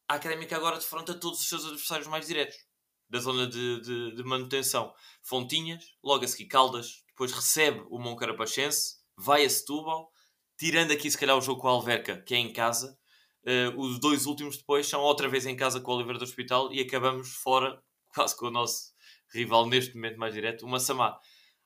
a 0.06 0.16
Académica 0.16 0.54
agora 0.54 0.76
defronta 0.76 1.14
todos 1.14 1.40
os 1.40 1.48
seus 1.48 1.64
adversários 1.64 2.06
mais 2.06 2.26
diretos. 2.26 2.65
Da 3.08 3.18
zona 3.18 3.46
de, 3.46 3.80
de, 3.80 4.16
de 4.16 4.24
manutenção. 4.24 4.92
Fontinhas, 5.22 5.84
logo 6.02 6.24
a 6.24 6.28
seguir 6.28 6.46
Caldas. 6.48 7.04
Depois 7.08 7.32
recebe 7.32 7.84
o 7.88 7.98
Moncarapachense. 7.98 8.96
Vai 9.16 9.44
a 9.44 9.50
Setúbal. 9.50 10.10
Tirando 10.58 10.90
aqui, 10.90 11.10
se 11.10 11.18
calhar, 11.18 11.36
o 11.36 11.40
jogo 11.40 11.60
com 11.60 11.68
a 11.68 11.72
Alverca, 11.72 12.22
que 12.22 12.34
é 12.34 12.38
em 12.38 12.52
casa. 12.52 12.98
Uh, 13.46 13.78
os 13.78 14.00
dois 14.00 14.26
últimos 14.26 14.56
depois 14.56 14.88
são 14.88 15.00
outra 15.02 15.28
vez 15.28 15.46
em 15.46 15.54
casa 15.54 15.80
com 15.80 15.92
o 15.92 15.94
Oliveira 15.94 16.18
do 16.18 16.24
Hospital 16.24 16.72
e 16.72 16.80
acabamos 16.80 17.28
fora 17.28 17.80
quase 18.12 18.36
com 18.36 18.46
o 18.46 18.50
nosso 18.50 18.92
rival 19.32 19.66
neste 19.66 19.94
momento 19.94 20.18
mais 20.18 20.34
direto, 20.34 20.66
uma 20.66 20.80
Samá. 20.80 21.16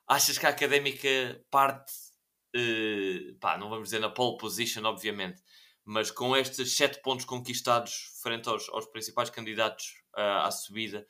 Achas 0.06 0.36
que 0.36 0.44
a 0.44 0.50
académica 0.50 1.08
parte, 1.50 1.92
uh, 2.54 3.38
pá, 3.40 3.56
não 3.56 3.70
vamos 3.70 3.84
dizer 3.84 4.00
na 4.00 4.10
pole 4.10 4.36
position, 4.36 4.84
obviamente, 4.84 5.40
mas 5.84 6.10
com 6.10 6.36
estes 6.36 6.76
sete 6.76 7.00
pontos 7.00 7.24
conquistados 7.24 8.18
frente 8.22 8.48
aos, 8.48 8.68
aos 8.68 8.86
principais 8.86 9.30
candidatos 9.30 9.86
uh, 10.16 10.44
à 10.44 10.50
subida, 10.50 11.06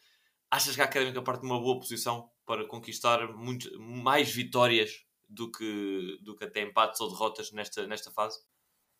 achas 0.50 0.74
que 0.74 0.82
a 0.82 0.84
académica 0.84 1.22
parte 1.22 1.42
de 1.42 1.46
uma 1.46 1.60
boa 1.60 1.78
posição 1.78 2.30
para 2.44 2.66
conquistar 2.66 3.32
muito, 3.34 3.70
mais 3.78 4.32
vitórias 4.32 5.04
do 5.28 5.50
que, 5.50 6.18
do 6.22 6.36
que 6.36 6.44
até 6.44 6.62
empates 6.62 7.00
ou 7.00 7.08
derrotas 7.10 7.52
nesta, 7.52 7.86
nesta 7.86 8.10
fase? 8.10 8.38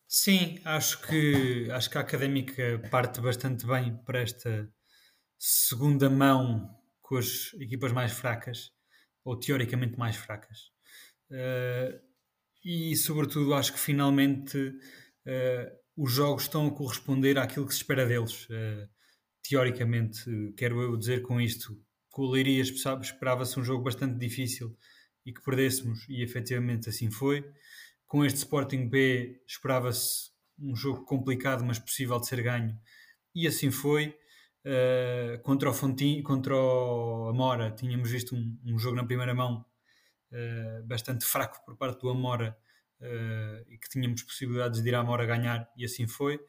Sim, 0.07 0.59
acho 0.65 1.01
que, 1.01 1.69
acho 1.71 1.89
que 1.89 1.97
a 1.97 2.01
académica 2.01 2.81
parte 2.89 3.21
bastante 3.21 3.65
bem 3.65 3.95
para 4.03 4.21
esta 4.21 4.71
segunda 5.37 6.09
mão 6.09 6.69
com 7.01 7.17
as 7.17 7.53
equipas 7.55 7.91
mais 7.91 8.11
fracas, 8.11 8.71
ou 9.23 9.37
teoricamente 9.37 9.97
mais 9.97 10.15
fracas. 10.15 10.71
Uh, 11.29 11.99
e, 12.63 12.95
sobretudo, 12.95 13.53
acho 13.53 13.73
que 13.73 13.79
finalmente 13.79 14.57
uh, 14.57 15.81
os 15.97 16.11
jogos 16.11 16.43
estão 16.43 16.67
a 16.67 16.71
corresponder 16.71 17.37
àquilo 17.37 17.65
que 17.67 17.73
se 17.73 17.79
espera 17.79 18.05
deles. 18.05 18.45
Uh, 18.49 18.87
teoricamente, 19.43 20.23
quero 20.57 20.81
eu 20.81 20.95
dizer 20.97 21.21
com 21.21 21.39
isto, 21.39 21.77
com 22.09 22.23
o 22.23 22.31
Leiria 22.31 22.61
esperava-se 22.61 23.59
um 23.59 23.63
jogo 23.63 23.83
bastante 23.83 24.17
difícil 24.17 24.77
e 25.25 25.33
que 25.33 25.41
perdêssemos, 25.41 26.05
e 26.09 26.21
efetivamente 26.21 26.89
assim 26.89 27.09
foi. 27.09 27.45
Com 28.05 28.25
este 28.25 28.39
Sporting 28.39 28.89
B 28.89 29.41
esperava-se 29.47 30.31
um 30.59 30.75
jogo 30.75 31.05
complicado, 31.05 31.63
mas 31.63 31.79
possível 31.79 32.19
de 32.19 32.27
ser 32.27 32.41
ganho, 32.43 32.77
e 33.33 33.47
assim 33.47 33.71
foi. 33.71 34.15
Uh, 34.63 35.41
contra 35.41 35.69
o 35.69 35.73
Fontinho, 35.73 36.21
contra 36.21 36.55
o 36.55 37.29
Amora, 37.29 37.71
tínhamos 37.71 38.11
visto 38.11 38.35
um, 38.35 38.59
um 38.63 38.77
jogo 38.77 38.95
na 38.95 39.03
primeira 39.03 39.33
mão 39.33 39.65
uh, 40.31 40.83
bastante 40.85 41.25
fraco 41.25 41.65
por 41.65 41.75
parte 41.75 41.99
do 42.01 42.09
Amora 42.09 42.55
uh, 42.99 43.71
e 43.71 43.77
que 43.79 43.89
tínhamos 43.89 44.21
possibilidades 44.21 44.83
de 44.83 44.89
ir 44.89 44.93
à 44.93 44.99
Amora 44.99 45.25
ganhar, 45.25 45.67
e 45.75 45.83
assim 45.83 46.07
foi. 46.07 46.39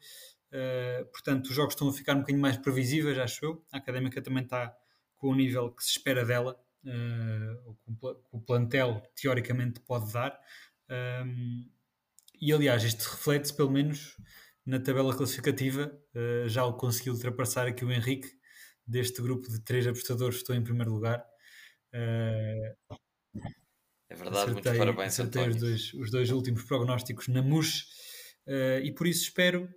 Portanto, 1.11 1.47
os 1.47 1.55
jogos 1.55 1.73
estão 1.73 1.89
a 1.89 1.93
ficar 1.93 2.13
um 2.13 2.19
bocadinho 2.19 2.41
mais 2.41 2.57
previsíveis, 2.57 3.17
acho 3.17 3.45
eu. 3.45 3.65
A 3.71 3.77
académica 3.77 4.21
também 4.21 4.43
está 4.43 4.75
com 5.15 5.29
o 5.29 5.35
nível 5.35 5.71
que 5.71 5.83
se 5.83 5.91
espera 5.91 6.25
dela, 6.25 6.61
uh, 6.85 7.77
o, 7.85 8.17
o 8.33 8.41
plantel 8.41 9.01
teoricamente 9.15 9.79
pode 9.79 10.11
dar. 10.11 10.37
Um, 11.25 11.69
e 12.41 12.51
aliás, 12.51 12.83
isto 12.83 13.03
reflete-se 13.03 13.55
pelo 13.55 13.71
menos 13.71 14.17
na 14.65 14.79
tabela 14.79 15.15
classificativa. 15.15 15.97
Uh, 16.13 16.49
já 16.49 16.65
o 16.65 16.73
conseguiu 16.73 17.13
ultrapassar 17.13 17.67
aqui 17.67 17.85
o 17.85 17.91
Henrique, 17.91 18.29
deste 18.85 19.21
grupo 19.21 19.47
de 19.49 19.63
três 19.63 19.87
apostadores, 19.87 20.37
estou 20.37 20.55
em 20.55 20.63
primeiro 20.63 20.91
lugar. 20.91 21.25
Uh, 21.93 22.97
é 24.09 24.15
verdade, 24.15 24.51
acertei, 24.51 24.53
muitos 24.53 24.77
parabéns. 24.77 25.13
Acertei 25.13 25.47
os 25.47 25.55
dois, 25.55 25.93
os 25.93 26.11
dois 26.11 26.31
últimos 26.31 26.63
prognósticos 26.63 27.29
na 27.29 27.41
MUS 27.41 27.83
uh, 28.45 28.83
e 28.83 28.93
por 28.93 29.07
isso 29.07 29.23
espero 29.23 29.69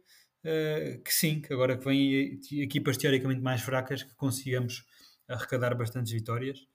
que 1.05 1.12
sim, 1.12 1.40
que 1.40 1.53
agora 1.53 1.76
que 1.76 1.84
vêm 1.84 2.40
equipas 2.53 2.97
teoricamente 2.97 3.40
mais 3.40 3.62
fracas, 3.62 4.03
que 4.03 4.14
consigamos 4.14 4.84
arrecadar 5.28 5.74
bastantes 5.74 6.12
vitórias, 6.12 6.66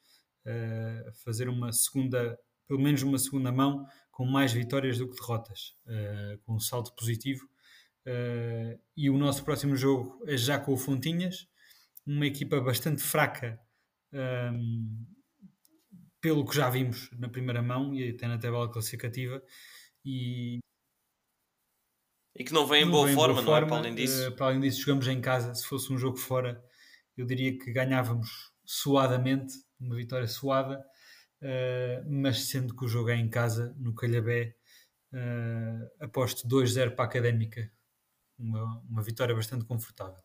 fazer 1.24 1.48
uma 1.48 1.72
segunda, 1.72 2.38
pelo 2.68 2.82
menos 2.82 3.02
uma 3.02 3.18
segunda 3.18 3.52
mão 3.52 3.86
com 4.12 4.26
mais 4.26 4.52
vitórias 4.52 4.98
do 4.98 5.10
que 5.10 5.16
derrotas, 5.16 5.76
com 6.44 6.56
um 6.56 6.60
salto 6.60 6.94
positivo 6.96 7.48
Uh, 8.06 8.80
e 8.98 9.10
o 9.10 9.18
nosso 9.18 9.44
próximo 9.44 9.76
jogo 9.76 10.24
é 10.26 10.36
já 10.36 10.60
com 10.60 10.74
o 10.74 10.78
Fontinhas, 10.78 11.48
uma 12.06 12.26
equipa 12.26 12.60
bastante 12.60 13.02
fraca, 13.02 13.60
um, 14.12 14.18
ehm, 14.18 15.06
pelo 16.20 16.46
que 16.46 16.56
já 16.56 16.70
vimos 16.70 17.10
na 17.18 17.30
primeira 17.30 17.62
mão 17.62 17.94
e 17.94 18.10
até 18.10 18.28
na 18.28 18.38
tabela 18.38 18.72
classificativa. 18.72 19.42
E, 20.04 20.60
e 22.36 22.44
que 22.44 22.54
não 22.54 22.66
vem 22.66 22.84
em 22.84 22.90
boa, 22.90 23.06
vem 23.06 23.16
forma, 23.16 23.36
boa 23.36 23.46
forma, 23.46 23.68
não 23.68 23.78
é? 23.78 23.80
Para 23.80 23.90
além 23.90 23.96
disso. 23.96 24.30
Uh, 24.30 24.32
para 24.36 24.46
além 24.48 24.60
disso, 24.62 24.82
jogamos 24.82 25.08
em 25.08 25.22
casa. 25.22 25.54
Se 25.54 25.66
fosse 25.66 25.92
um 25.92 25.98
jogo 25.98 26.18
fora, 26.18 26.64
eu 27.18 27.26
diria 27.26 27.58
que 27.58 27.72
ganhávamos 27.72 28.52
suadamente, 28.66 29.54
uma 29.80 29.96
vitória 29.96 30.28
suada, 30.28 30.80
uh, 31.42 32.10
mas 32.10 32.46
sendo 32.46 32.76
que 32.76 32.86
o 32.86 32.88
jogo 32.88 33.10
é 33.10 33.16
em 33.16 33.30
casa, 33.30 33.76
no 33.78 33.94
Calhabé, 33.94 34.56
uh, 35.14 36.04
aposto 36.06 36.48
2-0 36.48 36.96
para 36.96 37.06
a 37.06 37.08
Académica 37.08 37.72
uma, 38.42 38.82
uma 38.90 39.04
vitória 39.04 39.36
bastante 39.36 39.66
confortável. 39.66 40.22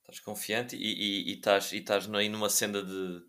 Estás 0.00 0.20
confiante 0.20 0.76
e, 0.76 0.80
e, 0.80 1.30
e, 1.30 1.34
estás, 1.34 1.72
e 1.72 1.76
estás 1.76 2.12
aí 2.12 2.28
numa 2.28 2.50
senda 2.50 2.82
de, 2.82 3.20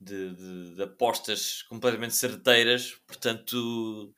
de, 0.00 0.34
de, 0.34 0.74
de 0.76 0.82
apostas 0.82 1.62
completamente 1.62 2.14
certeiras, 2.14 2.92
portanto 3.06 4.14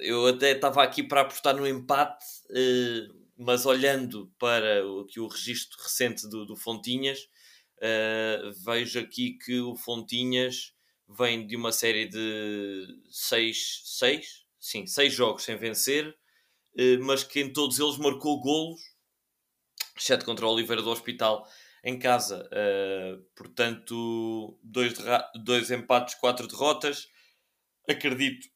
eu 0.00 0.26
até 0.26 0.52
estava 0.52 0.82
aqui 0.82 1.02
para 1.02 1.22
apostar 1.22 1.56
no 1.56 1.66
empate, 1.66 2.24
uh, 2.50 3.24
mas 3.36 3.66
olhando 3.66 4.32
para 4.38 4.86
o, 4.86 5.04
que 5.04 5.20
o 5.20 5.26
registro 5.26 5.82
recente 5.82 6.28
do, 6.28 6.46
do 6.46 6.56
Fontinhas, 6.56 7.20
uh, 7.78 8.52
vejo 8.64 8.98
aqui 8.98 9.36
que 9.38 9.60
o 9.60 9.76
Fontinhas 9.76 10.72
vem 11.08 11.46
de 11.46 11.56
uma 11.56 11.72
série 11.72 12.08
de 12.08 12.86
seis, 13.10 13.82
seis, 13.84 14.46
sim, 14.58 14.86
seis 14.86 15.12
jogos 15.12 15.44
sem 15.44 15.56
vencer, 15.56 16.16
eh, 16.78 16.96
mas 16.96 17.22
que 17.22 17.40
em 17.40 17.52
todos 17.52 17.78
eles 17.78 17.98
marcou 17.98 18.40
golos, 18.40 18.80
exceto 19.94 20.24
contra 20.24 20.46
o 20.46 20.50
Oliveira 20.50 20.80
do 20.80 20.90
Hospital 20.90 21.46
em 21.84 21.98
casa. 21.98 22.48
Portanto, 23.36 24.58
dois, 24.62 24.94
dois 25.44 25.70
empates, 25.70 26.14
quatro 26.14 26.48
derrotas. 26.48 27.06
Acredito 27.86 28.48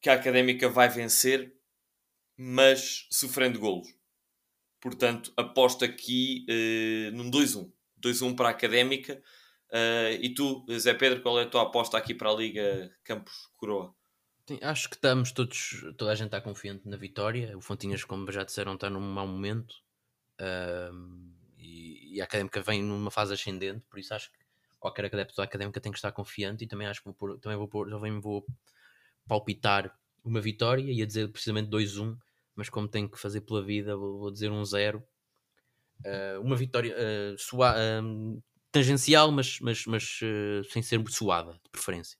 que 0.00 0.08
a 0.08 0.14
Académica 0.14 0.68
vai 0.68 0.88
vencer, 0.88 1.54
mas 2.36 3.06
sofrendo 3.10 3.58
golos. 3.58 3.88
Portanto, 4.80 5.32
aposto 5.36 5.84
aqui 5.84 6.46
uh, 6.48 7.16
num 7.16 7.30
2-1. 7.30 7.70
2-1 8.02 8.34
para 8.34 8.48
a 8.48 8.52
Académica. 8.52 9.22
Uh, 9.70 10.16
e 10.20 10.34
tu, 10.34 10.64
Zé 10.78 10.94
Pedro, 10.94 11.22
qual 11.22 11.38
é 11.38 11.42
a 11.42 11.48
tua 11.48 11.62
aposta 11.62 11.98
aqui 11.98 12.14
para 12.14 12.30
a 12.30 12.34
Liga 12.34 12.90
Campos 13.04 13.50
Coroa? 13.56 13.94
Acho 14.62 14.88
que 14.88 14.96
estamos 14.96 15.30
todos, 15.30 15.84
toda 15.96 16.10
a 16.10 16.14
gente 16.14 16.26
está 16.26 16.40
confiante 16.40 16.88
na 16.88 16.96
vitória. 16.96 17.56
O 17.56 17.60
Fontinhas, 17.60 18.02
como 18.02 18.32
já 18.32 18.42
disseram, 18.42 18.74
está 18.74 18.90
num 18.90 19.00
mau 19.00 19.26
momento 19.26 19.74
e, 21.58 22.16
e, 22.16 22.20
a 22.20 22.24
académica 22.24 22.60
vem 22.60 22.82
numa 22.82 23.10
fase 23.10 23.34
ascendente, 23.34 23.84
por 23.90 23.98
isso 23.98 24.14
acho 24.14 24.30
que 24.32 24.38
qualquer 24.78 25.06
adepto 25.06 25.36
da 25.36 25.44
académica 25.44 25.80
tem 25.80 25.92
que 25.92 25.98
estar 25.98 26.12
confiante 26.12 26.64
e 26.64 26.66
também 26.66 26.86
acho 26.86 27.00
que 27.00 27.06
vou 27.06 27.14
pôr, 27.14 27.38
também 27.38 27.58
vou 27.58 27.68
pôr, 27.68 27.90
também 27.90 28.20
vou 28.20 28.46
palpitar 29.30 29.96
uma 30.24 30.40
vitória, 30.40 30.90
ia 30.90 31.06
dizer 31.06 31.30
precisamente 31.30 31.70
2-1, 31.70 32.18
mas 32.56 32.68
como 32.68 32.88
tenho 32.88 33.08
que 33.08 33.16
fazer 33.16 33.42
pela 33.42 33.62
vida, 33.62 33.96
vou, 33.96 34.18
vou 34.18 34.30
dizer 34.32 34.50
1-0. 34.50 34.96
Um 34.96 34.98
uh, 34.98 36.40
uma 36.42 36.56
vitória 36.56 36.92
uh, 36.92 37.38
sua, 37.38 37.76
uh, 37.76 38.42
tangencial, 38.72 39.30
mas, 39.30 39.60
mas, 39.60 39.86
mas 39.86 40.20
sem 40.68 40.82
ser 40.82 41.00
suada, 41.08 41.52
de 41.52 41.70
preferência. 41.70 42.18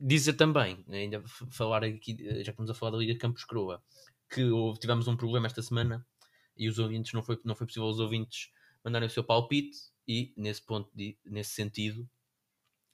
Dizer 0.00 0.34
também, 0.34 0.84
ainda 0.88 1.22
falar 1.50 1.84
aqui, 1.84 2.16
já 2.42 2.52
estamos 2.52 2.70
a 2.70 2.74
falar 2.74 2.92
da 2.92 2.98
Liga 2.98 3.18
Campos 3.18 3.44
Croa, 3.44 3.82
que 4.30 4.44
houve, 4.44 4.78
tivemos 4.80 5.08
um 5.08 5.16
problema 5.16 5.46
esta 5.46 5.60
semana 5.60 6.06
e 6.56 6.68
os 6.68 6.78
ouvintes 6.78 7.12
não 7.12 7.22
foi, 7.22 7.38
não 7.44 7.54
foi 7.54 7.66
possível 7.66 7.88
os 7.88 7.98
ouvintes 7.98 8.50
mandarem 8.84 9.08
o 9.08 9.10
seu 9.10 9.24
palpite 9.24 9.76
e 10.06 10.32
nesse 10.36 10.64
ponto, 10.64 10.90
nesse 11.24 11.50
sentido, 11.50 12.08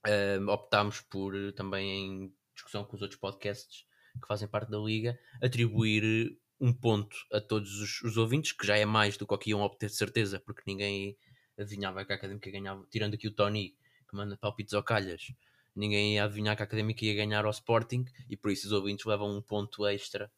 uh, 0.07 0.51
optámos 0.51 1.01
por 1.01 1.35
também 1.53 1.91
em 1.91 2.35
discussão 2.55 2.85
com 2.85 2.97
os 2.97 3.03
outros 3.03 3.19
podcasts 3.19 3.85
que 4.21 4.29
fazem 4.29 4.49
parte 4.49 4.71
da 4.71 4.79
liga, 4.79 5.19
atribuir 5.43 6.39
um 6.61 6.73
ponto 6.73 7.17
a 7.33 7.41
todos 7.41 7.81
os, 7.81 8.03
os 8.03 8.17
ouvintes, 8.17 8.53
que 8.53 8.67
já 8.67 8.77
é 8.77 8.85
mais 8.85 9.17
do 9.17 9.27
que 9.27 9.35
o 9.35 9.39
que 9.39 9.51
iam 9.51 9.61
obter 9.61 9.89
de 9.89 9.97
certeza, 9.97 10.39
porque 10.39 10.63
ninguém 10.67 11.17
adivinhava 11.59 12.05
que 12.05 12.13
a 12.13 12.17
Académica 12.17 12.51
ganhava, 12.51 12.87
tirando 12.91 13.15
aqui 13.15 13.29
o 13.29 13.35
Tony, 13.35 13.77
que 14.09 14.17
manda 14.17 14.37
palpites 14.37 14.75
ao 14.75 14.83
calhas, 14.83 15.33
ninguém 15.75 16.15
ia 16.15 16.25
adivinhar 16.25 16.57
que 16.57 16.63
a 16.63 16.65
Académica 16.65 17.05
ia 17.05 17.15
ganhar 17.15 17.45
ao 17.45 17.51
Sporting, 17.51 18.05
e 18.29 18.37
por 18.37 18.51
isso 18.51 18.67
os 18.67 18.73
ouvintes 18.73 19.05
levam 19.05 19.37
um 19.37 19.43
ponto 19.43 19.87
extra. 19.87 20.31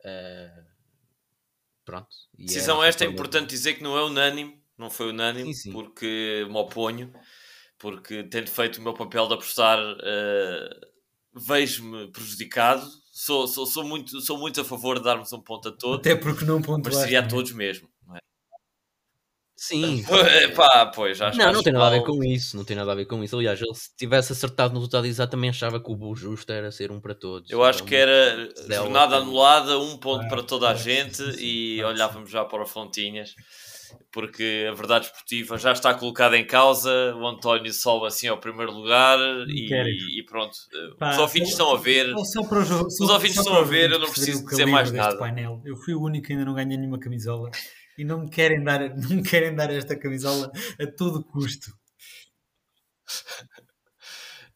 Uh, 0.00 0.64
pronto. 1.84 2.08
Decisão 2.36 2.82
é 2.82 2.88
esta 2.88 3.04
é 3.04 3.08
importante 3.08 3.50
dizer 3.50 3.74
que 3.74 3.82
não 3.82 3.96
é 3.96 4.02
unânime, 4.02 4.62
não 4.76 4.90
foi 4.90 5.10
unânime, 5.10 5.54
sim, 5.54 5.64
sim. 5.64 5.72
porque 5.72 6.46
me 6.48 6.56
oponho, 6.56 7.12
porque 7.78 8.24
tendo 8.24 8.50
feito 8.50 8.78
o 8.78 8.82
meu 8.82 8.94
papel 8.94 9.28
de 9.28 9.34
apostar, 9.34 9.78
uh, 9.78 10.86
vejo-me 11.34 12.10
prejudicado. 12.10 12.86
Sou, 13.12 13.48
sou, 13.48 13.66
sou, 13.66 13.84
muito, 13.84 14.20
sou 14.20 14.38
muito 14.38 14.60
a 14.60 14.64
favor 14.64 14.98
de 14.98 15.04
darmos 15.04 15.32
um 15.32 15.40
ponto 15.40 15.68
a 15.68 15.72
todos. 15.72 16.00
Até 16.00 16.14
porque 16.14 16.44
não 16.44 16.62
pontuaste. 16.62 16.94
Mas 16.94 16.96
seria 16.96 17.20
a 17.20 17.26
todos 17.26 17.52
mesmo. 17.52 17.88
Sim. 19.58 20.04
Pá, 20.54 20.86
pois, 20.86 21.20
acho 21.20 21.36
não, 21.36 21.52
não 21.52 21.62
tem 21.64 21.72
nada 21.72 21.86
a 21.88 21.90
ver 21.90 22.04
com 22.04 22.22
isso. 22.22 22.56
Não 22.56 22.64
tem 22.64 22.76
nada 22.76 22.92
a 22.92 22.94
ver 22.94 23.06
com 23.06 23.22
isso. 23.24 23.36
Aliás, 23.36 23.60
ele 23.60 23.74
se 23.74 23.94
tivesse 23.96 24.32
acertado 24.32 24.72
no 24.72 24.78
resultado 24.78 25.04
exato, 25.04 25.32
também 25.32 25.50
achava 25.50 25.82
que 25.82 25.90
o 25.90 25.96
bom 25.96 26.14
justo 26.14 26.52
era 26.52 26.70
ser 26.70 26.92
um 26.92 27.00
para 27.00 27.12
todos. 27.12 27.50
Eu 27.50 27.64
acho 27.64 27.80
então, 27.80 27.88
que 27.88 27.96
era 27.96 28.48
jornada 28.68 29.16
anulada, 29.16 29.76
um 29.80 29.96
ponto 29.96 30.24
ah, 30.26 30.28
para 30.28 30.44
toda 30.44 30.70
a 30.70 30.74
gente 30.74 31.20
e 31.40 31.82
olhávamos 31.82 32.30
já 32.30 32.44
para 32.44 32.62
o 32.62 32.66
Fontinhas. 32.66 33.34
Porque 34.12 34.66
a 34.70 34.74
verdade 34.74 35.06
esportiva 35.06 35.58
já 35.58 35.72
está 35.72 35.94
colocada 35.94 36.36
em 36.36 36.46
causa. 36.46 37.14
O 37.16 37.26
António 37.26 37.72
sobe 37.72 38.06
assim 38.06 38.26
ao 38.28 38.38
primeiro 38.38 38.72
lugar 38.72 39.18
e, 39.48 40.18
e, 40.18 40.22
pronto. 40.24 40.56
Pá, 40.98 41.10
os 41.10 41.18
ouvintes 41.18 41.50
estão 41.50 41.74
a 41.74 41.78
ver. 41.78 42.12
Só 42.24 42.42
para 42.46 42.60
os, 42.60 42.70
os 42.70 43.10
ouvintes 43.10 43.38
estão 43.38 43.56
a 43.56 43.62
ver, 43.62 43.90
eu 43.90 43.98
não 43.98 44.10
preciso 44.10 44.44
dizer 44.44 44.66
mais 44.66 44.90
nada. 44.92 45.18
Painel. 45.18 45.60
Eu 45.64 45.76
fui 45.76 45.94
o 45.94 46.02
único 46.02 46.26
que 46.26 46.32
ainda 46.32 46.44
não 46.44 46.54
ganhei 46.54 46.76
nenhuma 46.76 46.98
camisola 46.98 47.50
e 47.98 48.04
não 48.04 48.20
me 48.20 48.30
querem 48.30 48.62
dar, 48.62 48.80
não 48.96 49.16
me 49.16 49.22
querem 49.22 49.54
dar 49.54 49.70
esta 49.70 49.96
camisola 49.96 50.50
a 50.80 50.86
todo 50.86 51.24
custo. 51.24 51.72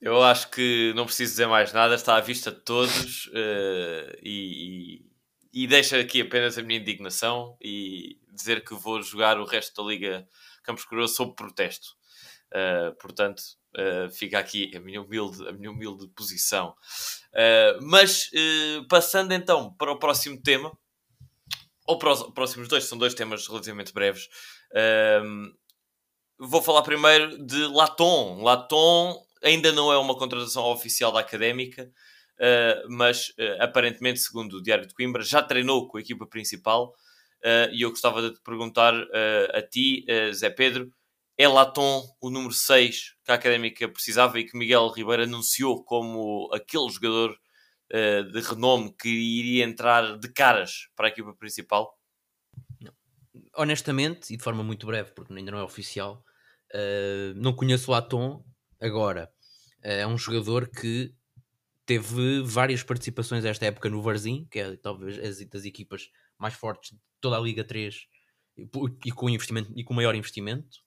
Eu 0.00 0.22
acho 0.22 0.50
que 0.50 0.92
não 0.96 1.04
preciso 1.04 1.32
dizer 1.32 1.46
mais 1.46 1.72
nada, 1.72 1.94
está 1.94 2.16
à 2.16 2.20
vista 2.20 2.50
de 2.50 2.60
todos 2.60 3.26
uh, 3.26 4.18
e, 4.20 4.98
e, 5.00 5.11
e 5.52 5.66
deixo 5.66 5.96
aqui 5.96 6.22
apenas 6.22 6.56
a 6.56 6.62
minha 6.62 6.80
indignação 6.80 7.56
e 7.60 8.18
dizer 8.32 8.64
que 8.64 8.74
vou 8.74 9.02
jogar 9.02 9.38
o 9.38 9.44
resto 9.44 9.82
da 9.82 9.88
Liga 9.88 10.28
Campos 10.62 10.84
Coroa 10.84 11.08
sob 11.08 11.34
protesto. 11.34 11.88
Uh, 12.48 12.94
portanto, 13.00 13.42
uh, 13.76 14.10
fica 14.10 14.38
aqui 14.38 14.70
a 14.74 14.80
minha 14.80 15.02
humilde, 15.02 15.46
a 15.46 15.52
minha 15.52 15.70
humilde 15.70 16.08
posição. 16.08 16.74
mas 17.82 18.30
passando 18.88 19.32
então 19.32 19.74
para 19.74 19.92
o 19.92 19.98
próximo 19.98 20.40
tema, 20.40 20.72
ou 21.86 21.98
para 21.98 22.12
os 22.12 22.22
próximos 22.32 22.68
dois, 22.68 22.84
são 22.84 22.96
dois 22.96 23.14
temas 23.14 23.46
relativamente 23.46 23.92
breves. 23.92 24.28
Vou 26.38 26.62
falar 26.62 26.82
primeiro 26.82 27.44
de 27.44 27.66
Laton. 27.66 28.42
Laton 28.42 29.22
ainda 29.42 29.72
não 29.72 29.92
é 29.92 29.98
uma 29.98 30.16
contratação 30.16 30.64
oficial 30.64 31.12
da 31.12 31.20
Académica, 31.20 31.84
uh, 31.84 32.11
mas 32.88 33.28
uh, 33.30 33.60
aparentemente, 33.60 34.20
segundo 34.20 34.54
o 34.54 34.62
Diário 34.62 34.86
de 34.86 34.94
Coimbra, 34.94 35.22
já 35.22 35.42
treinou 35.42 35.88
com 35.88 35.98
a 35.98 36.00
equipa 36.00 36.26
principal. 36.26 36.94
Uh, 37.44 37.72
e 37.72 37.82
eu 37.82 37.90
gostava 37.90 38.22
de 38.22 38.34
te 38.34 38.40
perguntar 38.42 38.94
a 39.54 39.62
ti, 39.62 40.04
Zé 40.32 40.50
Pedro, 40.50 40.92
é 41.36 41.48
Laton 41.48 42.04
o 42.20 42.30
número 42.30 42.52
6 42.52 43.14
que 43.24 43.32
a 43.32 43.34
Académica 43.34 43.88
precisava 43.88 44.38
e 44.38 44.44
que 44.44 44.56
Miguel 44.56 44.88
Ribeiro 44.88 45.24
anunciou 45.24 45.82
como 45.82 46.48
aquele 46.52 46.88
jogador 46.88 47.36
de 47.90 48.40
renome 48.40 48.94
que 48.98 49.08
iria 49.08 49.64
entrar 49.64 50.18
de 50.18 50.28
caras 50.32 50.88
para 50.96 51.08
a 51.08 51.10
equipa 51.10 51.34
principal? 51.34 51.98
Honestamente, 53.54 54.32
e 54.32 54.36
de 54.36 54.42
forma 54.42 54.62
muito 54.62 54.86
breve, 54.86 55.10
porque 55.12 55.32
ainda 55.32 55.52
não 55.52 55.58
é 55.58 55.62
oficial, 55.62 56.24
uh, 56.74 57.34
não 57.36 57.54
conheço 57.54 57.90
o 57.90 57.94
Atom 57.94 58.42
agora. 58.80 59.30
Uh, 59.84 59.88
é 59.88 60.06
um 60.06 60.16
jogador 60.16 60.70
que 60.70 61.14
teve 61.92 62.42
várias 62.42 62.82
participações 62.82 63.44
esta 63.44 63.66
época 63.66 63.90
no 63.90 64.00
Varzim, 64.00 64.46
que 64.50 64.58
é 64.58 64.76
talvez 64.76 65.18
as 65.18 65.46
das 65.46 65.64
equipas 65.66 66.08
mais 66.38 66.54
fortes 66.54 66.92
de 66.92 66.98
toda 67.20 67.36
a 67.36 67.40
Liga 67.40 67.62
3 67.62 68.06
e 68.56 69.12
com, 69.12 69.28
investimento, 69.28 69.72
e 69.76 69.84
com 69.84 69.92
maior 69.92 70.14
investimento. 70.14 70.78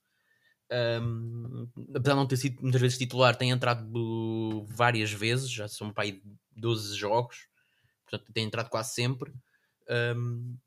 Um, 0.72 1.70
apesar 1.90 2.14
de 2.14 2.20
não 2.20 2.26
ter 2.26 2.38
sido 2.38 2.60
muitas 2.60 2.82
vezes 2.82 2.98
titular, 2.98 3.36
tem 3.36 3.52
entrado 3.52 4.66
várias 4.68 5.12
vezes, 5.12 5.52
já 5.52 5.68
são 5.68 5.92
para 5.92 6.06
aí 6.06 6.22
12 6.56 6.96
jogos, 6.96 7.48
portanto 8.04 8.34
tem 8.34 8.46
entrado 8.46 8.70
quase 8.70 8.94
sempre. 8.94 9.32
Um, 10.18 10.58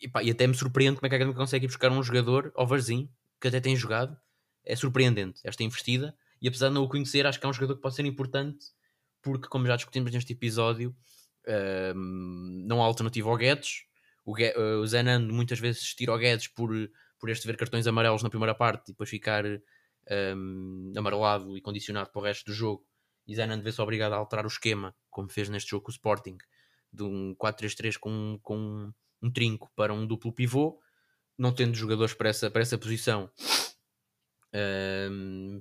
e, 0.00 0.08
pá, 0.08 0.22
e, 0.22 0.30
até 0.30 0.48
me 0.48 0.54
surpreende 0.54 0.96
como 0.96 1.06
é 1.06 1.08
que 1.08 1.14
a 1.14 1.18
Académica 1.18 1.38
consegue 1.38 1.68
buscar 1.68 1.92
um 1.92 2.02
jogador 2.02 2.52
ao 2.56 2.66
Varzim, 2.66 3.08
que 3.40 3.46
até 3.46 3.60
tem 3.60 3.76
jogado. 3.76 4.18
É 4.64 4.74
surpreendente 4.74 5.40
esta 5.44 5.62
investida. 5.62 6.14
E 6.42 6.48
apesar 6.48 6.68
de 6.68 6.74
não 6.74 6.82
o 6.82 6.88
conhecer, 6.88 7.24
acho 7.24 7.38
que 7.38 7.46
é 7.46 7.48
um 7.48 7.52
jogador 7.52 7.76
que 7.76 7.82
pode 7.82 7.94
ser 7.94 8.04
importante, 8.04 8.66
porque, 9.22 9.48
como 9.48 9.66
já 9.66 9.76
discutimos 9.76 10.12
neste 10.12 10.32
episódio, 10.32 10.94
um, 11.94 12.64
não 12.66 12.82
há 12.82 12.86
alternativa 12.86 13.28
ao 13.28 13.36
Guedes. 13.36 13.84
O, 14.24 14.34
Guedes, 14.34 14.56
o 14.56 14.86
Zenando 14.86 15.32
muitas 15.32 15.58
vezes 15.58 15.94
tira 15.94 16.12
o 16.12 16.18
Guedes 16.18 16.48
por, 16.48 16.70
por 17.18 17.30
este 17.30 17.46
ver 17.46 17.56
cartões 17.56 17.86
amarelos 17.86 18.22
na 18.22 18.30
primeira 18.30 18.54
parte 18.54 18.88
e 18.88 18.92
depois 18.92 19.08
ficar 19.08 19.44
um, 20.36 20.92
amarelado 20.96 21.56
e 21.56 21.60
condicionado 21.60 22.10
para 22.10 22.20
o 22.20 22.24
resto 22.24 22.46
do 22.46 22.52
jogo 22.52 22.84
e 23.30 23.34
Zanan 23.36 23.62
vê-se 23.62 23.80
obrigado 23.80 24.12
a 24.12 24.16
alterar 24.16 24.44
o 24.44 24.48
esquema, 24.48 24.92
como 25.08 25.28
fez 25.28 25.48
neste 25.48 25.70
jogo 25.70 25.84
com 25.84 25.90
o 25.90 25.94
Sporting, 25.94 26.36
de 26.92 27.04
um 27.04 27.32
4-3-3 27.36 27.96
com, 27.96 28.40
com 28.42 28.92
um 29.22 29.30
trinco 29.30 29.70
para 29.76 29.94
um 29.94 30.04
duplo 30.04 30.32
pivô, 30.32 30.80
não 31.38 31.54
tendo 31.54 31.76
jogadores 31.76 32.12
para 32.12 32.28
essa, 32.28 32.50
para 32.50 32.62
essa 32.62 32.76
posição. 32.76 33.30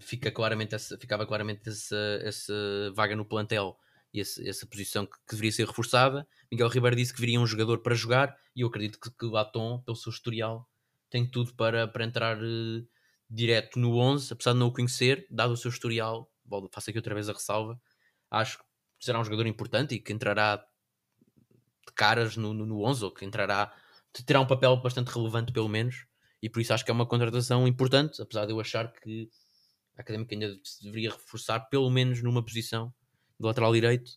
Fica 0.01 0.31
claramente 0.31 0.75
essa, 0.75 0.97
ficava 0.97 1.25
claramente 1.25 1.69
essa, 1.69 2.19
essa 2.23 2.53
vaga 2.95 3.15
no 3.15 3.25
plantel 3.25 3.77
e 4.13 4.21
essa, 4.21 4.47
essa 4.47 4.65
posição 4.65 5.05
que, 5.05 5.11
que, 5.11 5.31
deveria 5.31 5.51
ser 5.51 5.67
reforçada. 5.67 6.27
Miguel 6.51 6.69
Ribeiro 6.69 6.95
disse 6.95 7.13
que 7.13 7.21
viria 7.21 7.39
um 7.39 7.45
jogador 7.45 7.79
para 7.79 7.93
jogar 7.95 8.35
e 8.55 8.61
eu 8.61 8.67
acredito 8.67 8.99
que, 8.99 9.11
que 9.11 9.25
Latom, 9.25 9.81
pelo 9.83 9.95
seu 9.95 10.11
historial, 10.11 10.67
tem 11.09 11.29
tudo 11.29 11.53
para, 11.53 11.87
para 11.87 12.03
entrar 12.03 12.37
uh, 12.37 12.87
direto 13.29 13.79
no 13.79 13.97
11, 13.97 14.33
apesar 14.33 14.53
de 14.53 14.59
não 14.59 14.67
o 14.67 14.73
conhecer, 14.73 15.27
dado 15.29 15.53
o 15.53 15.57
seu 15.57 15.69
historial, 15.69 16.31
faço 16.71 16.89
aqui 16.89 16.97
outra 16.97 17.13
vez 17.13 17.29
a 17.29 17.33
ressalva, 17.33 17.79
acho 18.31 18.57
que 18.57 18.63
será 18.99 19.19
um 19.19 19.23
jogador 19.23 19.45
importante 19.45 19.95
e 19.95 19.99
que 19.99 20.11
entrará 20.11 20.57
de 20.57 21.93
caras 21.93 22.35
no, 22.35 22.53
no, 22.53 22.65
no 22.65 22.83
11, 22.83 23.05
ou 23.05 23.11
que 23.11 23.25
entrará, 23.25 23.73
terá 24.25 24.39
um 24.39 24.47
papel 24.47 24.75
bastante 24.77 25.09
relevante 25.09 25.51
pelo 25.51 25.69
menos, 25.69 26.05
e 26.41 26.49
por 26.49 26.61
isso 26.61 26.73
acho 26.73 26.85
que 26.85 26.91
é 26.91 26.93
uma 26.93 27.05
contratação 27.05 27.67
importante, 27.67 28.21
apesar 28.21 28.45
de 28.45 28.51
eu 28.51 28.59
achar 28.59 28.91
que 28.91 29.29
a 29.97 30.01
Académica 30.01 30.33
ainda 30.33 30.57
se 30.63 30.83
deveria 30.83 31.11
reforçar 31.11 31.59
pelo 31.61 31.89
menos 31.89 32.21
numa 32.23 32.43
posição 32.43 32.93
do 33.39 33.47
lateral 33.47 33.73
direito, 33.73 34.09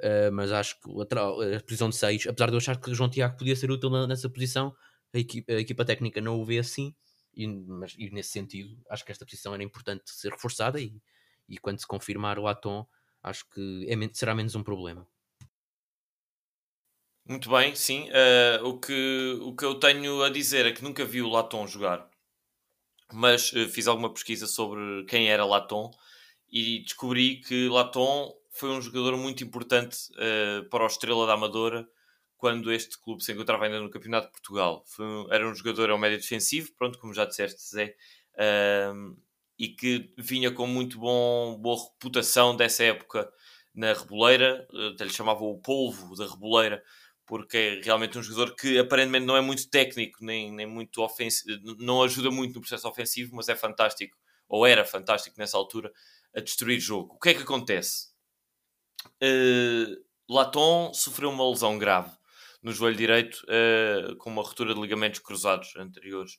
uh, 0.00 0.32
mas 0.32 0.52
acho 0.52 0.78
que 0.80 0.90
lateral, 0.92 1.40
a 1.40 1.60
posição 1.60 1.88
de 1.88 1.96
6, 1.96 2.26
apesar 2.26 2.46
de 2.46 2.52
eu 2.52 2.58
achar 2.58 2.80
que 2.80 2.94
João 2.94 3.08
Tiago 3.08 3.36
podia 3.36 3.56
ser 3.56 3.70
útil 3.70 3.90
nessa 4.06 4.28
posição, 4.28 4.74
a 5.12 5.18
equipa, 5.18 5.52
a 5.52 5.60
equipa 5.60 5.84
técnica 5.84 6.20
não 6.20 6.40
o 6.40 6.44
vê 6.44 6.58
assim, 6.58 6.94
e, 7.34 7.46
mas, 7.46 7.94
e 7.98 8.10
nesse 8.10 8.30
sentido 8.30 8.76
acho 8.90 9.04
que 9.04 9.12
esta 9.12 9.24
posição 9.24 9.54
era 9.54 9.62
importante 9.62 10.02
ser 10.06 10.30
reforçada 10.30 10.80
e, 10.80 11.00
e 11.48 11.58
quando 11.58 11.80
se 11.80 11.86
confirmar 11.86 12.38
o 12.38 12.46
Atom, 12.46 12.86
acho 13.22 13.48
que 13.48 13.86
é, 13.88 13.94
será 14.12 14.34
menos 14.34 14.54
um 14.54 14.62
problema. 14.62 15.06
Muito 17.26 17.48
bem, 17.48 17.74
sim. 17.74 18.08
Uh, 18.10 18.66
o, 18.66 18.78
que, 18.78 19.38
o 19.40 19.56
que 19.56 19.64
eu 19.64 19.76
tenho 19.76 20.22
a 20.22 20.28
dizer 20.28 20.66
é 20.66 20.72
que 20.72 20.84
nunca 20.84 21.06
vi 21.06 21.22
o 21.22 21.28
Laton 21.30 21.66
jogar, 21.66 22.06
mas 23.10 23.50
uh, 23.54 23.66
fiz 23.66 23.86
alguma 23.86 24.12
pesquisa 24.12 24.46
sobre 24.46 25.04
quem 25.06 25.30
era 25.30 25.46
Laton 25.46 25.90
e 26.52 26.80
descobri 26.80 27.40
que 27.40 27.66
Laton 27.68 28.30
foi 28.50 28.68
um 28.70 28.80
jogador 28.80 29.16
muito 29.16 29.42
importante 29.42 29.96
uh, 30.12 30.68
para 30.68 30.84
o 30.84 30.86
Estrela 30.86 31.26
da 31.26 31.32
Amadora 31.32 31.88
quando 32.36 32.70
este 32.70 33.00
clube 33.00 33.24
se 33.24 33.32
encontrava 33.32 33.64
ainda 33.64 33.80
no 33.80 33.88
Campeonato 33.88 34.26
de 34.26 34.32
Portugal. 34.32 34.84
Era 35.30 35.48
um 35.48 35.54
jogador 35.54 35.88
ao 35.88 35.96
médio 35.96 36.18
defensivo, 36.18 36.74
pronto, 36.76 36.98
como 36.98 37.14
já 37.14 37.24
disseste, 37.24 37.58
Zé, 37.70 37.94
e 39.58 39.68
que 39.68 40.12
vinha 40.18 40.50
com 40.50 40.66
muito 40.66 40.98
bom, 40.98 41.56
boa 41.56 41.82
reputação 41.82 42.54
dessa 42.54 42.84
época 42.84 43.32
na 43.74 43.94
Reboleira, 43.94 44.68
até 44.92 45.04
lhe 45.04 45.10
chamavam 45.10 45.48
o 45.48 45.58
polvo 45.58 46.14
da 46.16 46.26
Reboleira, 46.26 46.84
porque 47.26 47.56
é 47.56 47.80
realmente 47.82 48.18
um 48.18 48.22
jogador 48.22 48.54
que 48.54 48.78
aparentemente 48.78 49.26
não 49.26 49.36
é 49.36 49.40
muito 49.40 49.68
técnico, 49.68 50.24
nem, 50.24 50.52
nem 50.52 50.66
muito 50.66 51.02
ofensivo, 51.02 51.76
não 51.78 52.02
ajuda 52.02 52.30
muito 52.30 52.54
no 52.54 52.60
processo 52.60 52.88
ofensivo, 52.88 53.34
mas 53.34 53.48
é 53.48 53.56
fantástico, 53.56 54.16
ou 54.48 54.66
era 54.66 54.84
fantástico 54.84 55.36
nessa 55.38 55.56
altura, 55.56 55.92
a 56.34 56.40
destruir 56.40 56.80
jogo. 56.80 57.14
O 57.14 57.18
que 57.18 57.30
é 57.30 57.34
que 57.34 57.42
acontece? 57.42 58.08
Uh, 59.22 60.04
Laton 60.28 60.92
sofreu 60.94 61.30
uma 61.30 61.48
lesão 61.48 61.78
grave 61.78 62.10
no 62.62 62.72
joelho 62.72 62.96
direito 62.96 63.44
uh, 63.44 64.16
com 64.16 64.30
uma 64.30 64.42
ruptura 64.42 64.74
de 64.74 64.80
ligamentos 64.80 65.20
cruzados 65.20 65.74
anteriores. 65.76 66.38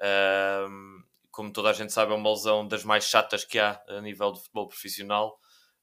Uh, 0.00 1.04
como 1.30 1.52
toda 1.52 1.70
a 1.70 1.72
gente 1.72 1.92
sabe, 1.92 2.12
é 2.12 2.16
uma 2.16 2.30
lesão 2.30 2.66
das 2.66 2.84
mais 2.84 3.04
chatas 3.04 3.44
que 3.44 3.58
há 3.58 3.80
a 3.88 4.00
nível 4.00 4.32
de 4.32 4.40
futebol 4.40 4.66
profissional. 4.66 5.38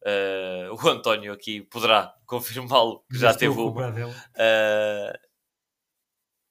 Uh, 0.06 0.70
o 0.72 0.88
António 0.88 1.34
aqui 1.34 1.62
poderá 1.62 2.16
confirmá-lo 2.28 3.04
que 3.10 3.18
já, 3.18 3.32
já 3.32 3.38
teve 3.38 3.60
uma. 3.60 3.90
Uh, 3.90 5.18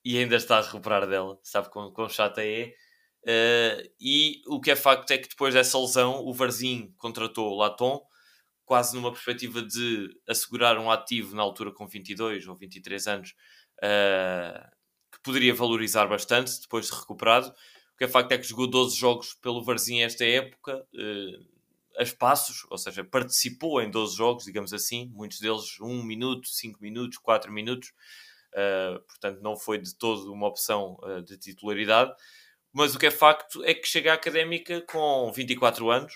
e 0.05 0.19
ainda 0.19 0.35
está 0.35 0.59
a 0.59 0.61
recuperar 0.61 1.07
dela, 1.07 1.39
sabe 1.43 1.71
quão, 1.71 1.93
quão 1.93 2.09
chata 2.09 2.45
é. 2.45 2.75
Uh, 3.23 3.89
e 4.01 4.43
o 4.49 4.61
que 4.61 4.73
é 4.73 4.77
facto 4.77 5.11
é 5.13 5.19
que 5.19 5.29
depois 5.29 5.55
dessa 5.55 5.79
lesão, 5.79 6.25
o 6.27 6.35
Varzim 6.35 6.93
contratou 6.99 7.53
o 7.53 7.57
Laton, 7.57 8.05
quase 8.65 8.97
numa 8.97 9.13
perspectiva 9.13 9.63
de 9.63 10.09
assegurar 10.29 10.77
um 10.77 10.91
ativo 10.91 11.37
na 11.37 11.43
altura 11.43 11.71
com 11.73 11.87
22 11.87 12.49
ou 12.49 12.57
23 12.57 13.07
anos, 13.07 13.35
que 15.13 15.23
poderia 15.23 15.55
valorizar 15.55 16.07
bastante 16.07 16.61
depois 16.61 16.87
de 16.87 16.93
recuperado. 16.93 17.49
O 17.49 17.97
que 17.97 18.05
é 18.05 18.09
facto 18.09 18.33
é 18.33 18.39
que 18.39 18.47
jogou 18.49 18.67
12 18.67 18.97
jogos 18.97 19.35
pelo 19.35 19.63
Varzim 19.63 20.01
esta 20.01 20.25
época, 20.25 20.87
a 21.99 22.03
espaços, 22.03 22.67
ou 22.71 22.79
seja, 22.79 23.05
participou 23.05 23.81
em 23.81 23.91
12 23.91 24.17
jogos, 24.17 24.45
digamos 24.45 24.73
assim, 24.73 25.11
muitos 25.15 25.41
deles 25.41 25.81
1 25.81 26.03
minuto, 26.03 26.49
5 26.49 26.83
minutos, 26.83 27.19
4 27.19 27.53
minutos, 27.53 27.93
uh, 28.55 29.01
portanto 29.07 29.41
não 29.41 29.57
foi 29.57 29.79
de 29.79 29.95
todo 29.97 30.33
uma 30.33 30.49
opção 30.49 30.99
de 31.25 31.39
titularidade. 31.39 32.13
Mas 32.73 32.95
o 32.95 32.99
que 32.99 33.07
é 33.07 33.11
facto 33.11 33.63
é 33.65 33.73
que 33.73 33.87
chega 33.87 34.11
à 34.11 34.15
académica 34.15 34.81
com 34.83 35.31
24 35.33 35.91
anos, 35.91 36.13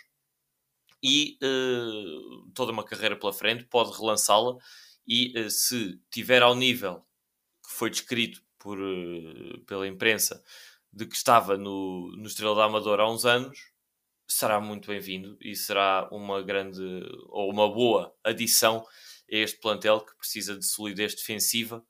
e 1.02 1.38
uh, 1.42 2.50
toda 2.54 2.72
uma 2.72 2.84
carreira 2.84 3.16
pela 3.16 3.32
frente, 3.32 3.64
pode 3.64 3.96
relançá-la 3.96 4.56
e 5.06 5.38
uh, 5.38 5.50
se 5.50 6.00
tiver 6.10 6.42
ao 6.42 6.54
nível 6.54 7.04
que 7.64 7.72
foi 7.72 7.90
descrito 7.90 8.42
por, 8.58 8.78
uh, 8.78 9.60
pela 9.66 9.86
imprensa 9.86 10.42
de 10.92 11.06
que 11.06 11.14
estava 11.14 11.56
no, 11.56 12.10
no 12.16 12.26
Estrela 12.26 12.56
da 12.56 12.64
Amadora 12.64 13.02
há 13.02 13.10
uns 13.10 13.24
anos, 13.24 13.67
será 14.28 14.60
muito 14.60 14.88
bem-vindo 14.88 15.36
e 15.40 15.56
será 15.56 16.08
uma 16.12 16.42
grande 16.42 16.82
ou 17.28 17.50
uma 17.50 17.72
boa 17.72 18.14
adição 18.22 18.84
a 19.30 19.36
este 19.36 19.58
plantel 19.58 20.00
que 20.00 20.16
precisa 20.16 20.56
de 20.56 20.64
solidez 20.64 21.14
defensiva 21.14 21.84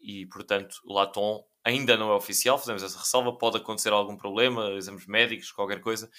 e 0.00 0.26
portanto 0.26 0.76
o 0.84 0.92
Laton 0.92 1.44
ainda 1.64 1.96
não 1.96 2.10
é 2.10 2.14
oficial, 2.14 2.58
fazemos 2.58 2.82
essa 2.82 2.98
ressalva, 2.98 3.36
pode 3.36 3.56
acontecer 3.56 3.92
algum 3.92 4.16
problema, 4.16 4.70
exames 4.70 5.06
médicos, 5.06 5.52
qualquer 5.52 5.80
coisa, 5.80 6.10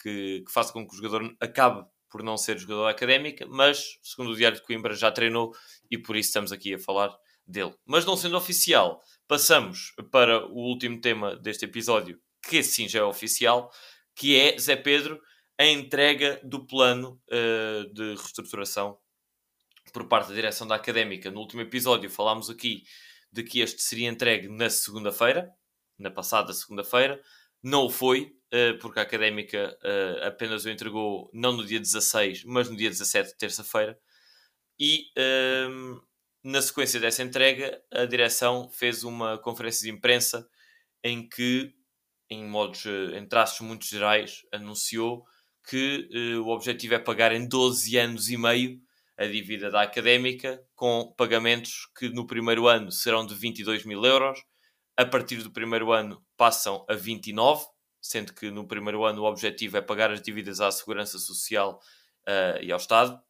que, 0.00 0.42
que 0.46 0.52
faça 0.52 0.72
com 0.72 0.86
que 0.86 0.94
o 0.94 0.96
jogador 0.96 1.34
acabe 1.40 1.84
por 2.10 2.22
não 2.22 2.36
ser 2.36 2.58
jogador 2.58 2.86
académica, 2.86 3.44
mas, 3.46 3.98
segundo 4.02 4.30
o 4.30 4.36
Diário 4.36 4.56
de 4.56 4.64
Coimbra, 4.64 4.94
já 4.94 5.10
treinou 5.10 5.52
e 5.90 5.98
por 5.98 6.16
isso 6.16 6.28
estamos 6.28 6.52
aqui 6.52 6.74
a 6.74 6.78
falar 6.78 7.14
dele. 7.46 7.74
Mas 7.84 8.06
não 8.06 8.16
sendo 8.16 8.36
oficial, 8.36 9.02
passamos 9.26 9.92
para 10.10 10.46
o 10.46 10.54
último 10.54 11.00
tema 11.00 11.36
deste 11.36 11.64
episódio, 11.64 12.20
que 12.40 12.62
sim 12.62 12.88
já 12.88 13.00
é 13.00 13.02
oficial, 13.02 13.70
que 14.14 14.36
é 14.38 14.58
Zé 14.58 14.76
Pedro, 14.76 15.20
a 15.58 15.64
entrega 15.66 16.40
do 16.42 16.66
plano 16.66 17.20
uh, 17.30 17.92
de 17.92 18.14
reestruturação 18.14 18.98
por 19.92 20.08
parte 20.08 20.28
da 20.28 20.34
direção 20.34 20.66
da 20.66 20.74
académica. 20.74 21.30
No 21.30 21.40
último 21.40 21.62
episódio 21.62 22.10
falámos 22.10 22.50
aqui 22.50 22.84
de 23.30 23.42
que 23.42 23.60
este 23.60 23.82
seria 23.82 24.08
entregue 24.08 24.48
na 24.48 24.70
segunda-feira, 24.70 25.50
na 25.98 26.10
passada 26.10 26.52
segunda-feira. 26.52 27.20
Não 27.62 27.86
o 27.86 27.90
foi, 27.90 28.32
eh, 28.50 28.74
porque 28.74 29.00
a 29.00 29.02
académica 29.02 29.76
eh, 29.82 30.20
apenas 30.26 30.64
o 30.64 30.70
entregou 30.70 31.30
não 31.32 31.52
no 31.52 31.64
dia 31.64 31.80
16, 31.80 32.44
mas 32.44 32.68
no 32.68 32.76
dia 32.76 32.88
17, 32.88 33.36
terça-feira. 33.36 33.98
E 34.78 35.06
ehm, 35.16 35.98
na 36.44 36.60
sequência 36.62 37.00
dessa 37.00 37.22
entrega, 37.22 37.82
a 37.90 38.04
direção 38.04 38.68
fez 38.70 39.02
uma 39.02 39.38
conferência 39.38 39.82
de 39.82 39.90
imprensa 39.90 40.48
em 41.02 41.28
que, 41.28 41.74
em 42.30 42.44
modos, 42.44 42.86
eh, 42.86 43.18
em 43.18 43.26
traços 43.26 43.60
muito 43.60 43.86
gerais, 43.86 44.42
anunciou 44.52 45.24
que 45.68 46.08
o 46.44 46.48
objetivo 46.48 46.92
é 46.92 46.98
pagar 46.98 47.32
em 47.32 47.48
12 47.48 47.96
anos 47.96 48.28
e 48.28 48.36
meio 48.36 48.78
a 49.16 49.26
dívida 49.26 49.70
da 49.70 49.82
académica, 49.82 50.62
com 50.74 51.14
pagamentos 51.16 51.88
que 51.96 52.08
no 52.08 52.26
primeiro 52.26 52.66
ano 52.66 52.90
serão 52.90 53.26
de 53.26 53.34
22 53.34 53.84
mil 53.84 54.04
euros, 54.04 54.42
a 54.96 55.04
partir 55.04 55.36
do 55.42 55.50
primeiro 55.50 55.92
ano 55.92 56.24
passam 56.36 56.84
a 56.88 56.94
29, 56.94 57.66
sendo 58.00 58.32
que 58.32 58.50
no 58.50 58.66
primeiro 58.66 59.04
ano 59.04 59.22
o 59.22 59.24
objetivo 59.24 59.76
é 59.76 59.80
pagar 59.80 60.10
as 60.10 60.20
dívidas 60.20 60.60
à 60.60 60.70
Segurança 60.70 61.18
Social 61.18 61.80
uh, 62.28 62.62
e 62.62 62.70
ao 62.70 62.78
Estado. 62.78 63.20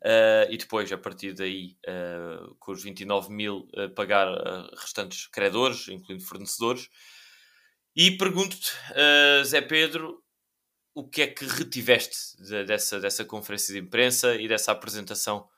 Uh, 0.00 0.46
e 0.50 0.56
depois, 0.56 0.92
a 0.92 0.98
partir 0.98 1.32
daí, 1.34 1.76
uh, 1.88 2.54
com 2.56 2.72
os 2.72 2.82
29 2.82 3.32
mil, 3.32 3.68
pagar 3.96 4.28
restantes 4.76 5.26
credores, 5.26 5.88
incluindo 5.88 6.24
fornecedores. 6.24 6.88
E 7.94 8.16
pergunto-te, 8.16 8.72
Zé 9.44 9.60
Pedro, 9.60 10.22
o 10.94 11.08
que 11.08 11.22
é 11.22 11.26
que 11.26 11.44
retiveste 11.44 12.36
de, 12.42 12.64
dessa, 12.64 13.00
dessa 13.00 13.24
conferência 13.24 13.72
de 13.72 13.80
imprensa 13.80 14.34
e 14.36 14.46
dessa 14.48 14.72
apresentação 14.72 15.48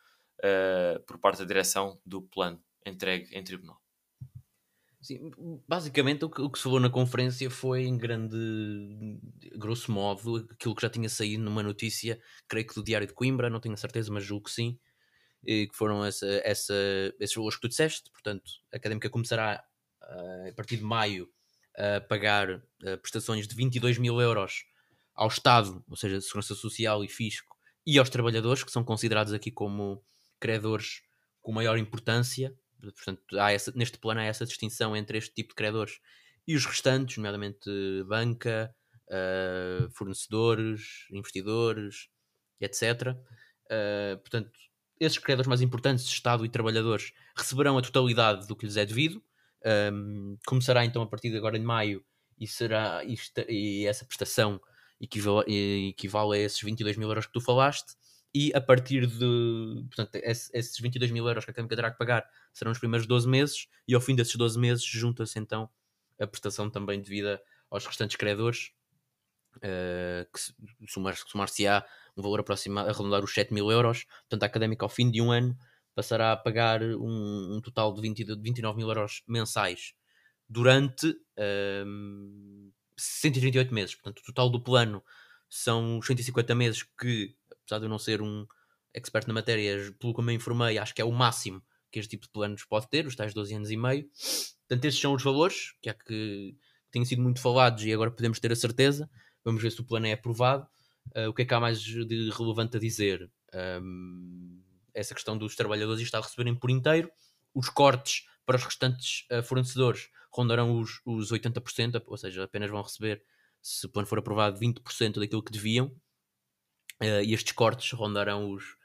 por 1.06 1.18
parte 1.18 1.40
da 1.40 1.44
direção 1.44 2.00
do 2.04 2.22
plano 2.22 2.62
entregue 2.86 3.28
em 3.36 3.42
tribunal? 3.42 3.80
Sim, 5.00 5.30
basicamente 5.66 6.26
o 6.26 6.30
que, 6.30 6.42
o 6.42 6.50
que, 6.50 6.58
se 6.58 6.64
falou 6.64 6.78
na 6.78 6.90
conferência 6.90 7.48
foi 7.48 7.84
em 7.84 7.96
grande, 7.96 8.36
grosso 9.56 9.90
modo, 9.90 10.46
aquilo 10.50 10.74
que 10.74 10.82
já 10.82 10.90
tinha 10.90 11.08
saído 11.08 11.42
numa 11.42 11.62
notícia, 11.62 12.20
creio 12.46 12.66
que 12.66 12.74
do 12.74 12.84
Diário 12.84 13.06
de 13.06 13.14
Coimbra, 13.14 13.48
não 13.48 13.60
tenho 13.60 13.74
a 13.74 13.78
certeza, 13.78 14.12
mas 14.12 14.24
julgo 14.24 14.44
que 14.44 14.50
sim, 14.50 14.78
que 15.42 15.70
foram 15.72 16.04
essa, 16.04 16.26
essa, 16.44 16.74
esses 17.18 17.34
valores 17.34 17.56
que 17.56 17.62
tu 17.62 17.68
disseste, 17.68 18.10
portanto, 18.10 18.44
a 18.70 18.76
Académica 18.76 19.08
começará 19.08 19.64
a 20.02 20.52
partir 20.54 20.76
de 20.76 20.82
maio 20.82 21.30
a 21.80 22.00
pagar 22.00 22.62
prestações 23.00 23.48
de 23.48 23.54
22 23.54 23.98
mil 23.98 24.20
euros 24.20 24.64
ao 25.14 25.28
Estado, 25.28 25.82
ou 25.88 25.96
seja, 25.96 26.20
Segurança 26.20 26.54
Social 26.54 27.02
e 27.02 27.08
Fisco, 27.08 27.56
e 27.86 27.98
aos 27.98 28.10
trabalhadores, 28.10 28.62
que 28.62 28.70
são 28.70 28.84
considerados 28.84 29.32
aqui 29.32 29.50
como 29.50 30.04
credores 30.38 31.02
com 31.40 31.52
maior 31.52 31.78
importância, 31.78 32.54
Portanto, 32.80 33.22
há 33.38 33.52
essa, 33.52 33.72
neste 33.74 33.98
plano 33.98 34.20
há 34.20 34.24
essa 34.24 34.46
distinção 34.46 34.96
entre 34.96 35.18
este 35.18 35.32
tipo 35.34 35.50
de 35.50 35.54
credores 35.54 36.00
e 36.46 36.56
os 36.56 36.64
restantes, 36.64 37.16
nomeadamente 37.18 37.70
banca, 38.06 38.74
uh, 39.08 39.90
fornecedores, 39.90 41.06
investidores, 41.10 42.08
etc. 42.60 43.08
Uh, 43.08 43.16
eh, 43.70 44.16
portanto, 44.16 44.50
esses 44.98 45.18
credores 45.18 45.46
mais 45.46 45.60
importantes, 45.60 46.04
Estado 46.04 46.44
e 46.44 46.48
trabalhadores, 46.48 47.12
receberão 47.36 47.78
a 47.78 47.82
totalidade 47.82 48.46
do 48.46 48.56
que 48.56 48.66
lhes 48.66 48.76
é 48.76 48.84
devido. 48.84 49.22
Um, 49.92 50.38
começará 50.46 50.84
então 50.84 51.02
a 51.02 51.06
partir 51.06 51.30
de 51.30 51.36
agora 51.36 51.56
em 51.56 51.62
maio 51.62 52.02
e, 52.38 52.46
será, 52.46 53.04
isto, 53.04 53.40
e 53.48 53.86
essa 53.86 54.04
prestação 54.04 54.60
equivale, 55.00 55.88
equivale 55.88 56.38
a 56.38 56.40
esses 56.40 56.60
22 56.60 56.96
mil 56.96 57.08
euros 57.08 57.26
que 57.26 57.32
tu 57.32 57.40
falaste. 57.40 57.94
E 58.32 58.52
a 58.54 58.60
partir 58.60 59.06
de 59.06 59.84
portanto, 59.88 60.14
esses 60.14 60.78
22 60.78 61.10
mil 61.10 61.26
euros 61.26 61.44
que 61.44 61.50
a 61.50 61.52
Académica 61.52 61.74
terá 61.74 61.90
que 61.90 61.98
pagar 61.98 62.24
serão 62.52 62.70
os 62.70 62.78
primeiros 62.78 63.06
12 63.06 63.28
meses 63.28 63.66
e 63.88 63.94
ao 63.94 64.00
fim 64.00 64.14
desses 64.14 64.36
12 64.36 64.58
meses 64.58 64.84
junta-se 64.84 65.38
então 65.38 65.68
a 66.18 66.26
prestação 66.26 66.70
também 66.70 67.00
devida 67.00 67.42
aos 67.68 67.84
restantes 67.84 68.16
credores 68.16 68.70
uh, 69.56 70.30
que 70.32 70.88
somar-se-á 71.26 71.84
um 72.16 72.22
valor 72.22 72.38
aproximado 72.38 72.88
arredondar 72.88 73.24
os 73.24 73.34
7 73.34 73.52
mil 73.52 73.68
euros 73.68 74.04
portanto 74.04 74.44
a 74.44 74.46
Académica 74.46 74.84
ao 74.84 74.88
fim 74.88 75.10
de 75.10 75.20
um 75.20 75.32
ano 75.32 75.58
passará 76.02 76.32
a 76.32 76.36
pagar 76.36 76.82
um, 76.82 77.56
um 77.56 77.60
total 77.60 77.92
de, 77.92 78.00
20, 78.00 78.24
de 78.24 78.40
29 78.40 78.76
mil 78.76 78.88
euros 78.88 79.22
mensais 79.26 79.94
durante 80.48 81.08
uh, 81.08 82.72
138 82.96 83.72
meses 83.74 83.94
portanto 83.94 84.20
o 84.20 84.24
total 84.24 84.50
do 84.50 84.62
plano 84.62 85.02
são 85.48 85.98
os 85.98 86.06
150 86.06 86.54
meses 86.54 86.82
que 86.82 87.34
apesar 87.70 87.78
de 87.78 87.84
eu 87.86 87.88
não 87.88 87.98
ser 87.98 88.20
um 88.20 88.46
expert 88.92 89.26
na 89.26 89.34
matéria, 89.34 89.94
pelo 89.98 90.14
que 90.14 90.22
me 90.22 90.34
informei, 90.34 90.78
acho 90.78 90.94
que 90.94 91.02
é 91.02 91.04
o 91.04 91.12
máximo 91.12 91.62
que 91.90 91.98
este 91.98 92.10
tipo 92.10 92.26
de 92.26 92.32
planos 92.32 92.64
pode 92.64 92.88
ter, 92.88 93.06
os 93.06 93.16
tais 93.16 93.34
12 93.34 93.54
anos 93.54 93.70
e 93.70 93.76
meio. 93.76 94.08
Portanto, 94.68 94.84
esses 94.84 95.00
são 95.00 95.12
os 95.14 95.22
valores, 95.22 95.74
que 95.82 95.90
é 95.90 95.94
que 95.94 96.56
têm 96.90 97.04
sido 97.04 97.22
muito 97.22 97.40
falados 97.40 97.84
e 97.84 97.92
agora 97.92 98.10
podemos 98.10 98.38
ter 98.38 98.52
a 98.52 98.56
certeza. 98.56 99.10
Vamos 99.44 99.62
ver 99.62 99.72
se 99.72 99.80
o 99.80 99.84
plano 99.84 100.06
é 100.06 100.12
aprovado. 100.12 100.66
Uh, 101.16 101.28
o 101.28 101.34
que 101.34 101.42
é 101.42 101.44
que 101.44 101.54
há 101.54 101.58
mais 101.58 101.80
de 101.80 102.30
relevante 102.30 102.76
a 102.76 102.80
dizer? 102.80 103.30
Um, 103.82 104.62
essa 105.00 105.14
questão 105.14 105.36
dos 105.36 105.56
trabalhadores 105.56 106.02
está 106.02 106.18
a 106.18 106.20
receberem 106.20 106.54
por 106.54 106.70
inteiro. 106.70 107.10
Os 107.54 107.68
cortes 107.68 108.26
para 108.44 108.56
os 108.56 108.64
restantes 108.64 109.26
uh, 109.32 109.42
fornecedores 109.42 110.08
rondarão 110.32 110.78
os, 110.78 111.00
os 111.04 111.32
80%, 111.32 112.02
ou 112.06 112.16
seja, 112.16 112.44
apenas 112.44 112.70
vão 112.70 112.82
receber, 112.82 113.22
se 113.62 113.86
o 113.86 113.88
plano 113.88 114.06
for 114.06 114.18
aprovado, 114.18 114.58
20% 114.58 115.18
daquilo 115.18 115.42
que 115.42 115.52
deviam. 115.52 115.86
Uh, 117.02 117.24
e 117.24 117.32
estes 117.32 117.52
cortes 117.52 117.90
rondarão 117.92 118.50
os, 118.50 118.76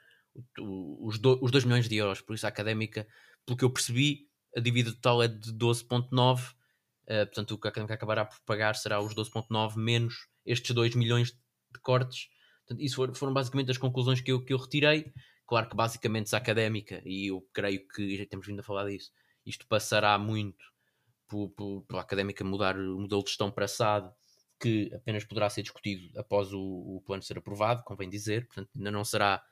os, 0.58 1.18
do, 1.18 1.38
os 1.42 1.50
2 1.50 1.64
milhões 1.64 1.88
de 1.88 1.96
euros. 1.96 2.20
Por 2.20 2.34
isso, 2.34 2.46
a 2.46 2.48
académica, 2.48 3.06
pelo 3.44 3.56
que 3.56 3.64
eu 3.64 3.70
percebi, 3.70 4.28
a 4.56 4.60
dívida 4.60 4.92
total 4.92 5.22
é 5.22 5.28
de 5.28 5.52
12,9. 5.52 6.50
Uh, 6.50 6.54
eh, 7.08 7.26
portanto, 7.26 7.52
o 7.52 7.58
que 7.58 7.68
a 7.68 7.70
académica 7.70 7.94
acabará 7.94 8.24
por 8.24 8.40
pagar 8.40 8.74
será 8.74 9.00
os 9.00 9.14
12,9 9.14 9.76
menos 9.76 10.28
estes 10.44 10.74
2 10.74 10.94
milhões 10.94 11.32
de 11.32 11.80
cortes. 11.80 12.28
Portanto, 12.66 12.82
isso 12.82 12.96
foram, 13.14 13.32
basicamente 13.32 13.70
as 13.70 13.78
conclusões 13.78 14.20
que 14.20 14.32
eu, 14.32 14.44
que 14.44 14.52
eu 14.52 14.58
retirei. 14.58 15.12
Claro 15.46 15.68
que 15.68 15.76
basicamente 15.76 16.28
se 16.28 16.36
académica, 16.36 17.00
e 17.04 17.28
eu 17.30 17.40
creio 17.52 17.86
que 17.88 18.16
já 18.16 18.26
temos 18.26 18.46
vindo 18.46 18.60
a 18.60 18.64
falar 18.64 18.88
disso, 18.88 19.12
isto 19.44 19.66
passará 19.66 20.18
muito 20.18 20.64
pela 21.88 22.02
académica 22.02 22.44
mudar 22.44 22.76
o 22.76 23.00
modelo 23.00 23.22
de 23.22 23.30
gestão 23.30 23.50
para 23.50 23.68
SAD, 23.68 24.10
que 24.60 24.90
apenas 24.94 25.24
poderá 25.24 25.48
ser 25.50 25.62
discutido 25.62 26.18
após 26.18 26.52
o, 26.52 26.60
o 26.60 27.02
plano 27.04 27.22
ser 27.22 27.38
aprovado, 27.38 27.82
convém 27.84 28.08
dizer, 28.08 28.46
portanto 28.46 28.70
ainda 28.76 28.90
não 28.90 29.04
será, 29.04 29.44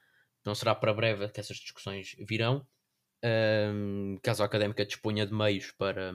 não 0.45 0.55
será 0.55 0.75
para 0.75 0.95
breve 0.95 1.29
que 1.29 1.41
essas 1.41 1.57
discussões 1.59 2.17
virão. 2.21 2.67
Um, 3.23 4.19
caso 4.23 4.43
a 4.43 4.47
académica 4.47 4.85
disponha 4.85 5.27
de 5.27 5.33
meios 5.33 5.71
para, 5.73 6.13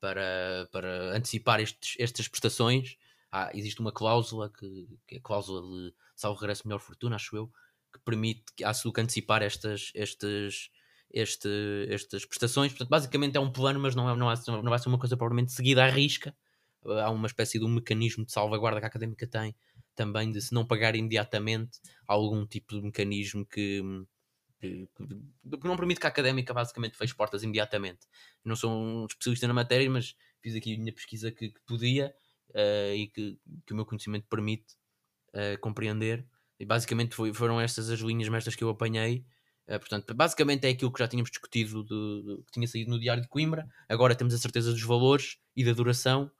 para, 0.00 0.68
para 0.72 1.16
antecipar 1.16 1.60
estes, 1.60 1.96
estas 1.98 2.28
prestações, 2.28 2.96
há, 3.30 3.50
existe 3.54 3.80
uma 3.80 3.92
cláusula, 3.92 4.50
que, 4.50 4.98
que 5.06 5.16
é 5.16 5.18
a 5.18 5.22
cláusula 5.22 5.62
de 5.62 5.94
salvo 6.16 6.40
regresso 6.40 6.66
melhor 6.66 6.80
fortuna, 6.80 7.16
acho 7.16 7.36
eu, 7.36 7.52
que 7.92 7.98
permite 8.04 8.44
que 8.56 8.64
a 8.64 8.72
SUC 8.72 9.00
antecipar 9.00 9.42
estas, 9.42 9.90
estas, 9.94 10.70
este, 11.12 11.48
estas 11.88 12.24
prestações. 12.24 12.72
Portanto, 12.72 12.90
basicamente 12.90 13.36
é 13.36 13.40
um 13.40 13.50
plano, 13.52 13.80
mas 13.80 13.94
não, 13.94 14.08
é, 14.08 14.16
não, 14.16 14.30
é, 14.30 14.36
não 14.46 14.70
vai 14.70 14.78
ser 14.78 14.88
uma 14.88 14.98
coisa 14.98 15.16
provavelmente 15.16 15.52
seguida 15.52 15.84
à 15.84 15.88
risca. 15.88 16.34
Há 16.84 17.10
uma 17.10 17.26
espécie 17.26 17.58
de 17.58 17.64
um 17.64 17.68
mecanismo 17.68 18.24
de 18.24 18.32
salvaguarda 18.32 18.80
que 18.80 18.86
a 18.86 18.88
académica 18.88 19.26
tem 19.26 19.54
também 19.98 20.30
de 20.30 20.40
se 20.40 20.54
não 20.54 20.64
pagar 20.64 20.94
imediatamente 20.94 21.80
algum 22.06 22.46
tipo 22.46 22.76
de 22.76 22.82
mecanismo 22.82 23.44
que, 23.44 23.82
que, 24.60 24.88
que 24.94 25.66
não 25.66 25.76
permite 25.76 25.98
que 25.98 26.06
a 26.06 26.08
académica 26.08 26.54
basicamente 26.54 26.96
feche 26.96 27.16
portas 27.16 27.42
imediatamente. 27.42 28.06
Não 28.44 28.54
sou 28.54 28.70
um 28.70 29.06
especialista 29.06 29.48
na 29.48 29.54
matéria, 29.54 29.90
mas 29.90 30.14
fiz 30.40 30.54
aqui 30.54 30.76
a 30.76 30.78
minha 30.78 30.92
pesquisa 30.92 31.32
que, 31.32 31.48
que 31.50 31.60
podia 31.66 32.14
uh, 32.50 32.94
e 32.94 33.08
que, 33.08 33.40
que 33.66 33.72
o 33.72 33.76
meu 33.76 33.84
conhecimento 33.84 34.28
permite 34.28 34.74
uh, 35.30 35.58
compreender. 35.60 36.24
E 36.58 36.66
basicamente 36.66 37.14
foi, 37.14 37.32
foram 37.32 37.60
estas 37.60 37.90
as 37.90 38.00
linhas 38.00 38.28
mestras 38.28 38.54
que 38.54 38.64
eu 38.64 38.68
apanhei. 38.68 39.24
Uh, 39.66 39.78
portanto, 39.78 40.14
basicamente 40.14 40.66
é 40.66 40.70
aquilo 40.70 40.92
que 40.92 40.98
já 40.98 41.08
tínhamos 41.08 41.30
discutido, 41.30 41.84
de, 41.84 42.22
de, 42.22 42.42
que 42.44 42.52
tinha 42.52 42.66
saído 42.66 42.90
no 42.90 42.98
Diário 42.98 43.22
de 43.22 43.28
Coimbra. 43.28 43.68
Agora 43.88 44.14
temos 44.14 44.34
a 44.34 44.38
certeza 44.38 44.72
dos 44.72 44.82
valores 44.82 45.38
e 45.54 45.64
da 45.64 45.72
duração. 45.72 46.30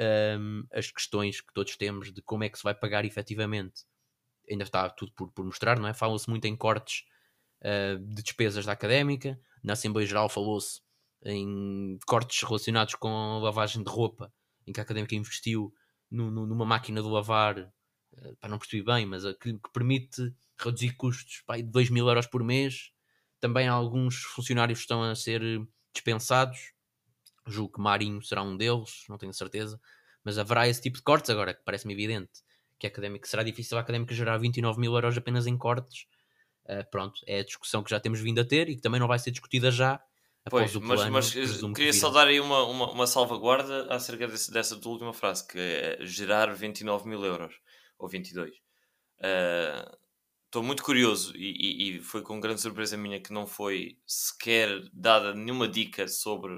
Um, 0.00 0.64
as 0.72 0.90
questões 0.90 1.40
que 1.40 1.52
todos 1.52 1.76
temos 1.76 2.12
de 2.12 2.22
como 2.22 2.44
é 2.44 2.48
que 2.48 2.56
se 2.56 2.64
vai 2.64 2.74
pagar 2.74 3.04
efetivamente 3.04 3.82
ainda 4.50 4.64
está 4.64 4.88
tudo 4.90 5.12
por, 5.12 5.30
por 5.32 5.44
mostrar, 5.44 5.78
não 5.78 5.88
é? 5.88 5.94
Fala-se 5.94 6.28
muito 6.28 6.46
em 6.46 6.56
cortes 6.56 7.04
uh, 7.60 7.98
de 7.98 8.22
despesas 8.22 8.64
da 8.66 8.72
académica, 8.72 9.38
na 9.62 9.74
Assembleia 9.74 10.06
Geral 10.06 10.28
falou-se 10.28 10.80
em 11.24 11.98
cortes 12.06 12.42
relacionados 12.42 12.94
com 12.96 13.08
a 13.08 13.38
lavagem 13.38 13.82
de 13.82 13.90
roupa 13.90 14.32
em 14.66 14.72
que 14.72 14.80
a 14.80 14.82
académica 14.82 15.14
investiu 15.14 15.72
no, 16.10 16.30
no, 16.30 16.46
numa 16.46 16.64
máquina 16.64 17.00
de 17.00 17.08
lavar, 17.08 17.72
pá, 18.40 18.48
não 18.48 18.58
percebi 18.58 18.82
bem, 18.82 19.06
mas 19.06 19.24
que, 19.36 19.54
que, 19.54 19.72
permite 19.72 20.34
reduzir 20.58 20.92
custos 20.92 21.42
pá, 21.46 21.56
de 21.56 21.62
2 21.64 21.90
mil 21.90 22.06
euros 22.08 22.26
por 22.26 22.42
mês. 22.42 22.92
Também 23.40 23.68
alguns 23.68 24.22
funcionários 24.22 24.80
estão 24.80 25.02
a 25.02 25.14
ser 25.14 25.42
dispensados. 25.92 26.72
Julgo 27.46 27.74
que 27.74 27.80
Marinho 27.80 28.22
será 28.22 28.42
um 28.42 28.56
deles, 28.56 29.04
não 29.08 29.18
tenho 29.18 29.34
certeza. 29.34 29.80
Mas 30.24 30.38
haverá 30.38 30.68
esse 30.68 30.80
tipo 30.80 30.98
de 30.98 31.02
cortes 31.02 31.30
agora, 31.30 31.52
que 31.52 31.62
parece-me 31.64 31.92
evidente 31.92 32.42
que 32.78 32.86
a 32.86 32.88
académica 32.88 33.28
será 33.28 33.42
difícil 33.42 33.78
a 33.78 33.80
académica 33.80 34.14
gerar 34.14 34.38
29 34.38 34.80
mil 34.80 34.92
euros 34.94 35.16
apenas 35.16 35.46
em 35.46 35.56
cortes. 35.56 36.06
Uh, 36.64 36.88
pronto, 36.90 37.20
é 37.26 37.40
a 37.40 37.44
discussão 37.44 37.82
que 37.82 37.90
já 37.90 38.00
temos 38.00 38.20
vindo 38.20 38.40
a 38.40 38.44
ter 38.44 38.68
e 38.68 38.76
que 38.76 38.82
também 38.82 39.00
não 39.00 39.08
vai 39.08 39.18
ser 39.18 39.30
discutida 39.30 39.70
já 39.70 40.00
Pois, 40.50 40.74
mas, 40.74 41.08
mas 41.08 41.30
queria 41.74 41.92
só 41.92 42.10
dar 42.10 42.26
aí 42.26 42.40
uma, 42.40 42.64
uma, 42.64 42.90
uma 42.90 43.06
salvaguarda 43.06 43.86
acerca 43.94 44.26
desse, 44.26 44.50
dessa 44.50 44.74
última 44.88 45.12
frase, 45.12 45.46
que 45.46 45.56
é 45.56 45.98
gerar 46.00 46.52
29 46.52 47.08
mil 47.08 47.24
euros, 47.24 47.54
ou 48.02 48.08
22. 48.08 48.52
Estou 50.44 50.62
uh, 50.62 50.64
muito 50.64 50.82
curioso 50.82 51.36
e, 51.36 51.50
e, 51.50 51.96
e, 51.96 52.00
foi 52.00 52.22
com 52.22 52.40
grande 52.40 52.60
surpresa 52.60 52.96
minha 52.96 53.20
que 53.20 53.32
não 53.32 53.46
foi 53.46 53.98
sequer 54.06 54.68
dada 54.92 55.34
nenhuma 55.34 55.68
dica 55.68 56.08
sobre 56.08 56.52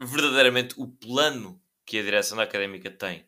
verdadeiramente 0.00 0.74
o 0.78 0.88
plano 0.88 1.62
que 1.84 1.98
a 1.98 2.02
direção 2.02 2.38
da 2.38 2.44
académica 2.44 2.90
tem 2.90 3.26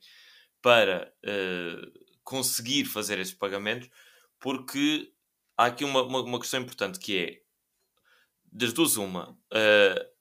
para 0.62 1.12
uh, 1.24 1.92
conseguir 2.24 2.84
fazer 2.86 3.18
esses 3.18 3.34
pagamentos, 3.34 3.90
porque 4.40 5.12
há 5.56 5.66
aqui 5.66 5.84
uma, 5.84 6.02
uma, 6.02 6.22
uma 6.22 6.40
questão 6.40 6.60
importante 6.60 6.98
que 6.98 7.18
é 7.18 7.42
das 8.50 8.72
duas, 8.72 8.96
uma. 8.96 9.32
Uh, 9.52 10.12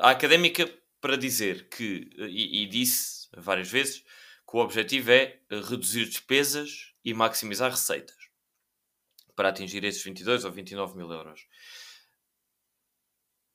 a 0.00 0.10
académica, 0.10 0.68
para 1.00 1.16
dizer 1.16 1.68
que, 1.68 2.10
e, 2.18 2.62
e, 2.62 2.66
disse 2.66 3.28
várias 3.36 3.70
vezes, 3.70 4.04
que 4.52 4.56
o 4.58 4.60
objetivo 4.60 5.10
é 5.10 5.40
reduzir 5.50 6.04
despesas 6.04 6.92
e 7.02 7.14
maximizar 7.14 7.70
receitas 7.70 8.28
para 9.34 9.48
atingir 9.48 9.82
esses 9.82 10.04
22 10.04 10.44
ou 10.44 10.52
29 10.52 10.94
mil 10.94 11.10
euros. 11.10 11.46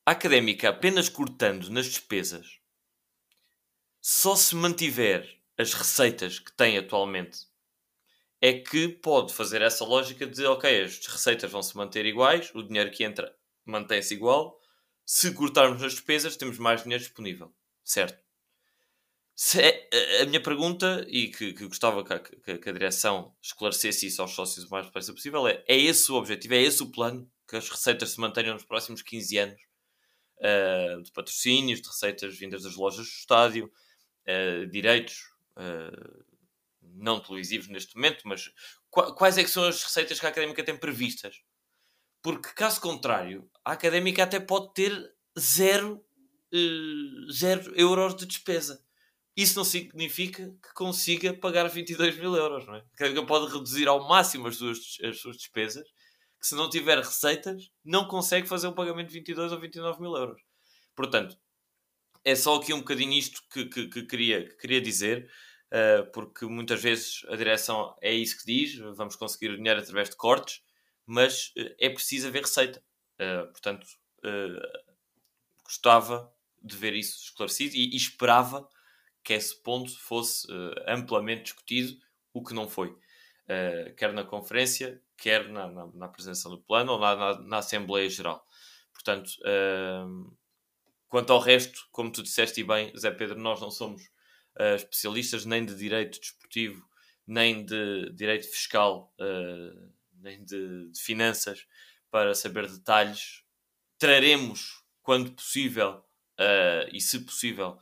A 0.04 0.10
académica, 0.10 0.70
apenas 0.70 1.08
cortando 1.08 1.68
nas 1.70 1.86
despesas, 1.86 2.58
só 4.00 4.34
se 4.34 4.56
mantiver 4.56 5.40
as 5.56 5.72
receitas 5.72 6.40
que 6.40 6.50
tem 6.50 6.76
atualmente 6.76 7.46
é 8.40 8.54
que 8.54 8.88
pode 8.88 9.32
fazer 9.32 9.62
essa 9.62 9.84
lógica 9.84 10.26
de 10.26 10.44
ok, 10.46 10.82
as 10.82 11.06
receitas 11.06 11.48
vão 11.48 11.62
se 11.62 11.76
manter 11.76 12.06
iguais, 12.06 12.50
o 12.56 12.62
dinheiro 12.64 12.90
que 12.90 13.04
entra 13.04 13.32
mantém-se 13.64 14.14
igual. 14.14 14.60
Se 15.06 15.32
cortarmos 15.32 15.80
as 15.80 15.92
despesas, 15.92 16.36
temos 16.36 16.58
mais 16.58 16.82
dinheiro 16.82 17.04
disponível, 17.04 17.54
certo? 17.84 18.27
É, 19.54 20.22
a 20.22 20.26
minha 20.26 20.42
pergunta, 20.42 21.06
e 21.08 21.28
que, 21.28 21.52
que 21.52 21.68
gostava 21.68 22.02
que 22.02 22.12
a, 22.12 22.18
que, 22.18 22.68
a, 22.68 22.72
direção 22.72 23.32
esclarecesse 23.40 24.06
isso 24.06 24.20
aos 24.20 24.32
sócios 24.32 24.66
o 24.66 24.70
mais 24.70 24.86
depressa 24.86 25.12
possível, 25.12 25.46
é: 25.46 25.62
é 25.68 25.76
esse 25.76 26.10
o 26.10 26.16
objetivo, 26.16 26.54
é 26.54 26.62
esse 26.62 26.82
o 26.82 26.90
plano 26.90 27.30
que 27.46 27.54
as 27.54 27.68
receitas 27.68 28.10
se 28.10 28.20
mantenham 28.20 28.54
nos 28.54 28.64
próximos 28.64 29.00
15 29.00 29.38
anos 29.38 29.60
uh, 30.38 31.02
de 31.02 31.12
patrocínios, 31.12 31.80
de 31.80 31.88
receitas 31.88 32.36
vindas 32.36 32.64
das 32.64 32.74
lojas 32.74 33.06
do 33.06 33.12
estádio, 33.12 33.72
uh, 34.26 34.66
direitos. 34.66 35.20
Uh, 35.56 36.24
não 36.80 37.20
televisivos 37.20 37.68
neste 37.68 37.94
momento, 37.94 38.26
mas 38.26 38.50
quais 38.90 39.38
é 39.38 39.44
que 39.44 39.50
são 39.50 39.62
as 39.62 39.84
receitas 39.84 40.18
que 40.18 40.26
a 40.26 40.30
Académica 40.30 40.64
tem 40.64 40.76
previstas? 40.76 41.42
Porque, 42.20 42.48
caso 42.54 42.80
contrário, 42.80 43.48
a 43.64 43.72
Académica 43.72 44.24
até 44.24 44.40
pode 44.40 44.74
ter 44.74 45.14
zero, 45.38 46.04
zero 47.30 47.72
euros 47.76 48.16
de 48.16 48.26
despesa. 48.26 48.84
Isso 49.38 49.56
não 49.56 49.64
significa 49.64 50.48
que 50.60 50.74
consiga 50.74 51.32
pagar 51.32 51.68
22 51.68 52.18
mil 52.18 52.34
euros, 52.34 52.66
não 52.66 52.74
é? 52.74 52.78
Académica 52.92 53.24
pode 53.24 53.52
reduzir 53.52 53.86
ao 53.86 54.08
máximo 54.08 54.48
as 54.48 54.56
suas, 54.56 54.78
as 55.04 55.20
suas 55.20 55.36
despesas, 55.36 55.88
que 56.40 56.44
se 56.48 56.56
não 56.56 56.68
tiver 56.68 56.98
receitas, 56.98 57.70
não 57.84 58.08
consegue 58.08 58.48
fazer 58.48 58.66
um 58.66 58.72
pagamento 58.72 59.06
de 59.06 59.14
22 59.14 59.52
ou 59.52 59.60
29 59.60 60.00
mil 60.00 60.16
euros. 60.16 60.42
Portanto, 60.96 61.38
é 62.24 62.34
só 62.34 62.56
aqui 62.56 62.74
um 62.74 62.80
bocadinho 62.80 63.12
isto 63.12 63.40
que, 63.52 63.66
que, 63.66 63.86
que 63.86 64.02
queria, 64.06 64.44
que 64.44 64.56
queria 64.56 64.80
dizer. 64.80 65.30
Uh, 65.68 66.10
porque 66.12 66.44
muitas 66.44 66.82
vezes 66.82 67.24
a 67.28 67.36
direção 67.36 67.94
é 68.02 68.12
isso 68.12 68.38
que 68.38 68.44
diz, 68.44 68.76
vamos 68.96 69.14
conseguir 69.14 69.54
dinheiro 69.54 69.78
através 69.78 70.10
de 70.10 70.16
cortes, 70.16 70.62
mas 71.06 71.52
uh, 71.56 71.76
é 71.78 71.88
preciso 71.88 72.26
haver 72.26 72.42
receita. 72.42 72.82
Uh, 73.20 73.46
portanto, 73.52 73.86
gostava 75.62 76.28
de 76.60 76.76
ver 76.76 76.94
isso 76.94 77.22
esclarecido 77.22 77.76
e, 77.76 77.92
e 77.92 77.96
esperava 77.96 78.68
que 79.28 79.34
esse 79.34 79.62
ponto 79.62 79.90
fosse 80.00 80.48
amplamente 80.86 81.42
discutido, 81.42 82.00
o 82.32 82.42
que 82.42 82.54
não 82.54 82.66
foi. 82.66 82.96
quer 83.94 84.10
na 84.14 84.24
conferência, 84.24 85.02
quer 85.18 85.50
na, 85.50 85.68
na, 85.68 85.86
na, 85.92 86.06
apresentação 86.06 86.50
do 86.50 86.62
plano 86.62 86.92
ou 86.92 86.98
na, 86.98 87.14
na, 87.14 87.38
na 87.42 87.58
Assembleia 87.58 88.08
Geral. 88.08 88.42
Portanto, 88.94 89.30
quanto 91.08 91.30
ao 91.30 91.40
resto, 91.40 91.86
como 91.90 92.10
tu 92.10 92.22
disseste 92.22 92.62
e 92.62 92.64
bem, 92.64 92.90
Zé 92.96 93.10
Pedro, 93.10 93.38
nós 93.38 93.60
não 93.60 93.70
somos 93.70 94.02
uh, 94.58 94.76
especialistas 94.76 95.44
nem 95.44 95.64
de 95.64 95.74
direito 95.74 96.20
desportivo, 96.20 96.86
nem 97.26 97.64
de 97.64 98.10
direito 98.14 98.48
fiscal, 98.48 99.14
uh, 99.20 99.92
nem 100.20 100.44
de, 100.44 100.90
de, 100.90 101.00
finanças, 101.00 101.66
para 102.10 102.34
saber 102.34 102.66
detalhes. 102.68 103.42
Traremos, 103.98 104.82
quando 105.02 105.32
possível, 105.32 106.04
uh, 106.38 106.88
e 106.92 107.00
se 107.00 107.20
possível, 107.20 107.78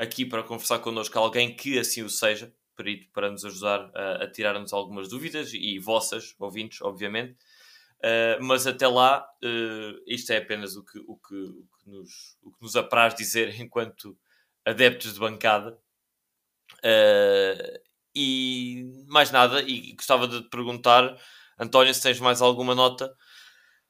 aqui 0.00 0.24
para 0.24 0.42
conversar 0.42 0.78
connosco 0.78 1.18
alguém 1.18 1.54
que 1.54 1.78
assim 1.78 2.02
o 2.02 2.08
seja, 2.08 2.52
perito, 2.74 3.06
para 3.12 3.30
nos 3.30 3.44
ajudar 3.44 3.90
a, 3.94 4.24
a 4.24 4.30
tirar-nos 4.30 4.72
algumas 4.72 5.08
dúvidas, 5.08 5.52
e 5.52 5.78
vossas, 5.78 6.34
ouvintes, 6.38 6.80
obviamente. 6.80 7.36
Uh, 7.98 8.42
mas 8.42 8.66
até 8.66 8.88
lá, 8.88 9.22
uh, 9.44 10.02
isto 10.06 10.32
é 10.32 10.38
apenas 10.38 10.74
o 10.74 10.82
que, 10.82 10.98
o, 11.00 11.16
que, 11.18 11.34
o, 11.34 11.68
que 11.78 11.90
nos, 11.90 12.38
o 12.42 12.50
que 12.50 12.62
nos 12.62 12.74
apraz 12.74 13.14
dizer 13.14 13.54
enquanto 13.60 14.18
adeptos 14.64 15.12
de 15.12 15.20
bancada. 15.20 15.78
Uh, 16.78 17.78
e 18.16 18.86
mais 19.06 19.30
nada, 19.30 19.60
e 19.62 19.92
gostava 19.92 20.26
de 20.26 20.42
te 20.42 20.48
perguntar, 20.48 21.14
António, 21.58 21.92
se 21.92 22.02
tens 22.02 22.18
mais 22.18 22.40
alguma 22.40 22.74
nota 22.74 23.14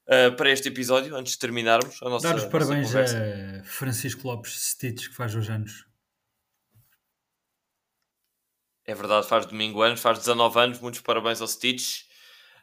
uh, 0.07 0.35
para 0.35 0.51
este 0.51 0.67
episódio, 0.67 1.15
antes 1.15 1.33
de 1.33 1.39
terminarmos 1.39 2.03
a 2.03 2.09
nossa 2.09 2.27
Dar 2.27 2.35
os 2.35 2.45
parabéns 2.45 2.93
a 2.93 3.63
Francisco 3.63 4.27
Lopes 4.27 4.51
Stitch, 4.61 5.07
que 5.07 5.15
faz 5.15 5.33
hoje 5.33 5.53
anos. 5.53 5.90
É 8.91 8.93
verdade, 8.93 9.25
faz 9.25 9.45
domingo 9.45 9.81
anos, 9.81 10.01
faz 10.01 10.19
19 10.19 10.59
anos, 10.59 10.79
muitos 10.81 10.99
parabéns 10.99 11.39
ao 11.39 11.47
Stitch. 11.47 12.01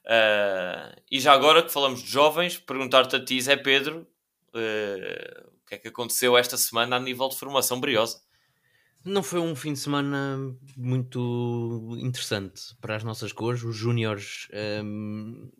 Uh, 0.04 0.94
e 1.10 1.18
já 1.18 1.32
agora 1.32 1.62
que 1.62 1.72
falamos 1.72 2.02
de 2.02 2.10
jovens, 2.10 2.58
perguntar-te 2.58 3.16
a 3.16 3.24
ti, 3.24 3.40
Zé 3.40 3.56
Pedro, 3.56 4.06
uh, 4.50 5.48
o 5.56 5.66
que 5.66 5.76
é 5.76 5.78
que 5.78 5.88
aconteceu 5.88 6.36
esta 6.36 6.58
semana 6.58 6.96
a 6.96 7.00
nível 7.00 7.30
de 7.30 7.38
formação 7.38 7.80
briosa? 7.80 8.20
Não 9.02 9.22
foi 9.22 9.40
um 9.40 9.56
fim 9.56 9.72
de 9.72 9.78
semana 9.78 10.54
muito 10.76 11.96
interessante 11.98 12.76
para 12.78 12.94
as 12.94 13.02
nossas 13.02 13.32
cores. 13.32 13.62
Os 13.62 13.74
júniores 13.74 14.48
um, 14.84 15.50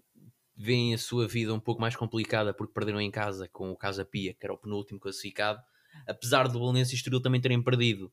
veem 0.54 0.92
a 0.92 0.98
sua 0.98 1.26
vida 1.26 1.54
um 1.54 1.60
pouco 1.60 1.80
mais 1.80 1.96
complicada 1.96 2.52
porque 2.52 2.74
perderam 2.74 3.00
em 3.00 3.10
casa 3.10 3.48
com 3.48 3.70
o 3.70 3.76
Casa 3.76 4.04
Pia, 4.04 4.34
que 4.34 4.44
era 4.44 4.52
o 4.52 4.58
penúltimo 4.58 5.00
classificado. 5.00 5.62
Apesar 6.06 6.46
do 6.46 6.58
Bolonense 6.58 6.92
e 6.92 6.96
Estoril 6.96 7.22
também 7.22 7.40
terem 7.40 7.62
perdido 7.62 8.12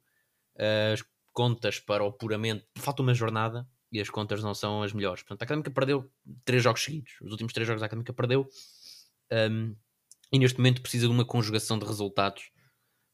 as 0.57 1.01
contas 1.35 1.79
para 1.79 2.01
o 2.03 2.07
apuramento, 2.07 2.65
falta 2.77 3.03
uma 3.03 3.13
jornada 3.13 3.67
e 3.91 3.99
as 3.99 4.09
contas 4.09 4.41
não 4.41 4.55
são 4.55 4.81
as 4.81 4.93
melhores. 4.93 5.21
Portanto, 5.21 5.41
a 5.41 5.45
Académica 5.45 5.69
perdeu 5.69 6.09
três 6.45 6.63
jogos 6.63 6.81
seguidos. 6.81 7.11
Os 7.21 7.31
últimos 7.31 7.51
três 7.51 7.67
jogos 7.67 7.83
a 7.83 7.85
Académica 7.85 8.13
perdeu. 8.13 8.47
Um, 9.31 9.75
e 10.31 10.39
neste 10.39 10.57
momento 10.57 10.81
precisa 10.81 11.07
de 11.07 11.13
uma 11.13 11.25
conjugação 11.25 11.77
de 11.77 11.85
resultados 11.85 12.49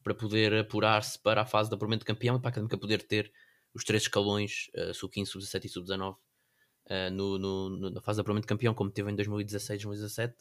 para 0.03 0.13
poder 0.13 0.53
apurar-se 0.53 1.19
para 1.19 1.41
a 1.41 1.45
fase 1.45 1.69
de 1.69 1.75
apuramento 1.75 2.01
de 2.01 2.05
campeão 2.05 2.35
e 2.35 2.39
para 2.39 2.49
a 2.49 2.51
Académica 2.51 2.77
poder 2.77 3.01
ter 3.01 3.31
os 3.73 3.83
três 3.83 4.03
escalões, 4.03 4.69
uh, 4.75 4.93
sub-15, 4.93 5.25
sub-17 5.25 5.65
e 5.65 5.69
sub-19, 5.69 6.13
uh, 6.13 7.11
no, 7.11 7.39
no, 7.39 7.89
na 7.89 8.01
fase 8.01 8.17
de 8.17 8.21
apuramento 8.21 8.45
de 8.45 8.49
campeão, 8.49 8.73
como 8.73 8.91
teve 8.91 9.11
em 9.11 9.15
2016 9.15 9.81
2017. 9.81 10.35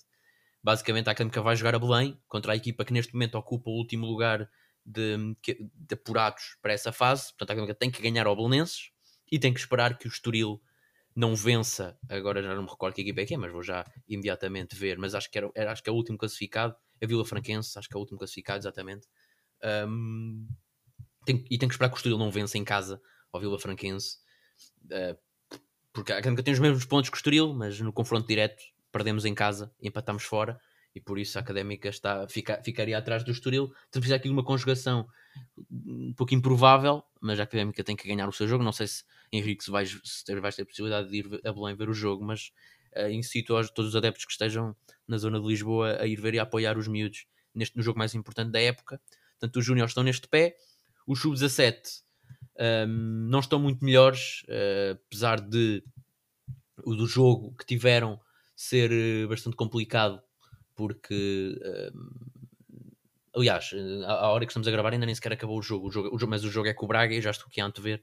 Basicamente, 0.62 1.09
a 1.09 1.12
Académica 1.12 1.41
vai 1.41 1.57
jogar 1.57 1.74
a 1.74 1.78
Belém 1.78 2.20
contra 2.28 2.53
a 2.53 2.57
equipa 2.57 2.85
que 2.85 2.93
neste 2.93 3.14
momento 3.14 3.37
ocupa 3.37 3.70
o 3.70 3.74
último 3.74 4.07
lugar 4.07 4.49
de, 4.85 5.37
de 5.43 5.95
apurados 5.95 6.57
para 6.62 6.72
essa 6.72 6.93
fase. 6.93 7.28
Portanto, 7.31 7.51
a 7.51 7.53
Académica 7.53 7.74
tem 7.74 7.91
que 7.91 8.03
ganhar 8.03 8.26
ao 8.26 8.37
Belenenses 8.37 8.91
e 9.31 9.39
tem 9.39 9.53
que 9.53 9.61
esperar 9.61 9.97
que 9.99 10.07
o 10.07 10.11
Estoril 10.11 10.61
não 11.14 11.35
vença. 11.35 11.99
Agora 12.09 12.43
já 12.43 12.55
não 12.55 12.62
me 12.62 12.68
recordo 12.68 12.95
que 12.95 13.03
equipa 13.03 13.20
é 13.20 13.26
que 13.26 13.35
é, 13.35 13.37
mas 13.37 13.53
vou 13.53 13.62
já 13.62 13.85
imediatamente 14.09 14.76
ver. 14.76 14.99
Mas 14.99 15.14
acho 15.14 15.31
que, 15.31 15.39
era, 15.39 15.51
era 15.55 15.72
acho 15.72 15.83
que 15.83 15.91
é 15.91 15.93
o 15.93 15.97
último 15.97 16.18
classificado. 16.18 16.74
A 17.03 17.07
Vila 17.07 17.24
Franquense, 17.24 17.78
acho 17.78 17.89
que 17.89 17.95
é 17.95 17.99
o 17.99 18.01
último 18.01 18.18
classificado, 18.18 18.61
exatamente. 18.61 19.07
Um, 19.89 20.47
tem, 21.24 21.45
e 21.51 21.59
tem 21.59 21.68
que 21.68 21.74
esperar 21.74 21.89
que 21.89 21.97
o 21.97 21.99
Estoril 21.99 22.18
não 22.18 22.31
vença 22.31 22.59
em 22.59 22.64
casa 22.64 23.01
ao 23.33 23.41
Vila 23.41 23.59
Franquense. 23.59 24.18
Uh, 24.85 25.18
porque 25.93 26.12
a 26.12 26.16
Académica 26.16 26.43
tem 26.43 26.55
os 26.55 26.61
mesmos 26.61 26.85
pontos 26.85 27.11
que 27.11 27.16
o 27.16 27.18
Estoril, 27.18 27.53
mas 27.55 27.81
no 27.81 27.93
confronto 27.93 28.26
direto 28.26 28.62
perdemos 28.93 29.24
em 29.24 29.35
casa 29.35 29.72
empatamos 29.81 30.24
fora 30.24 30.61
e 30.95 31.01
por 31.01 31.18
isso 31.18 31.38
a 31.38 31.41
Académica 31.41 31.88
está, 31.88 32.26
fica, 32.28 32.61
ficaria 32.62 32.99
atrás 32.99 33.22
do 33.22 33.30
Estoril. 33.30 33.72
Então 33.88 34.01
precisa 34.01 34.16
aqui 34.16 34.28
uma 34.28 34.45
conjugação 34.45 35.07
um 35.70 36.12
pouco 36.14 36.34
improvável, 36.34 37.03
mas 37.20 37.38
a 37.38 37.45
Académica 37.45 37.84
tem 37.84 37.95
que 37.95 38.09
ganhar 38.09 38.28
o 38.28 38.32
seu 38.32 38.49
jogo. 38.49 38.64
Não 38.64 38.72
sei 38.72 38.88
se 38.88 39.05
Henrique 39.32 39.64
se 39.64 39.70
vais, 39.70 40.01
se 40.03 40.41
vais 40.41 40.57
ter 40.57 40.64
possibilidade 40.64 41.09
de 41.09 41.18
ir 41.18 41.41
a 41.45 41.53
Belém 41.53 41.76
ver 41.76 41.88
o 41.88 41.95
jogo, 41.95 42.24
mas 42.24 42.53
uh, 42.97 43.09
incito 43.09 43.55
todos 43.72 43.91
os 43.91 43.97
adeptos 43.97 44.24
que 44.24 44.32
estejam 44.32 44.74
na 45.07 45.18
zona 45.18 45.41
de 45.41 45.47
Lisboa 45.47 45.99
a 46.01 46.07
ir 46.07 46.20
ver 46.20 46.34
e 46.34 46.38
a 46.38 46.43
apoiar 46.43 46.76
os 46.76 46.88
miúdos 46.88 47.26
neste, 47.55 47.76
no 47.76 47.82
jogo 47.82 47.99
mais 47.99 48.14
importante 48.14 48.51
da 48.51 48.61
época. 48.61 49.01
Portanto, 49.38 49.57
os 49.57 49.64
júniores 49.64 49.91
estão 49.91 50.03
neste 50.03 50.28
pé, 50.28 50.57
os 51.07 51.20
sub-17 51.20 52.03
um, 52.59 53.28
não 53.28 53.41
estão 53.41 53.59
muito 53.59 53.84
melhores, 53.84 54.43
uh, 54.43 54.99
apesar 55.07 55.41
de 55.41 55.82
o 56.84 56.95
do 56.95 57.07
jogo 57.07 57.55
que 57.57 57.64
tiveram 57.64 58.20
ser 58.55 58.91
uh, 58.91 59.28
bastante 59.28 59.57
complicado 59.57 60.22
porque 60.81 61.61
uh, 61.61 62.41
aliás, 63.37 63.70
à 64.07 64.28
hora 64.28 64.47
que 64.47 64.51
estamos 64.53 64.66
a 64.66 64.70
gravar 64.70 64.95
ainda 64.95 65.05
nem 65.05 65.14
sequer 65.14 65.33
acabou 65.33 65.59
o 65.59 65.62
jogo, 65.62 65.89
o 65.89 65.91
jogo, 65.91 66.09
o 66.14 66.18
jogo 66.18 66.31
mas 66.31 66.43
o 66.43 66.51
jogo 66.51 66.68
é 66.68 66.74
com 66.74 66.87
o 66.87 66.89
Braga 66.89 67.14
e 67.14 67.20
já 67.20 67.31
estou 67.31 67.49
aqui 67.49 67.61
a 67.61 67.66
antever 67.66 68.03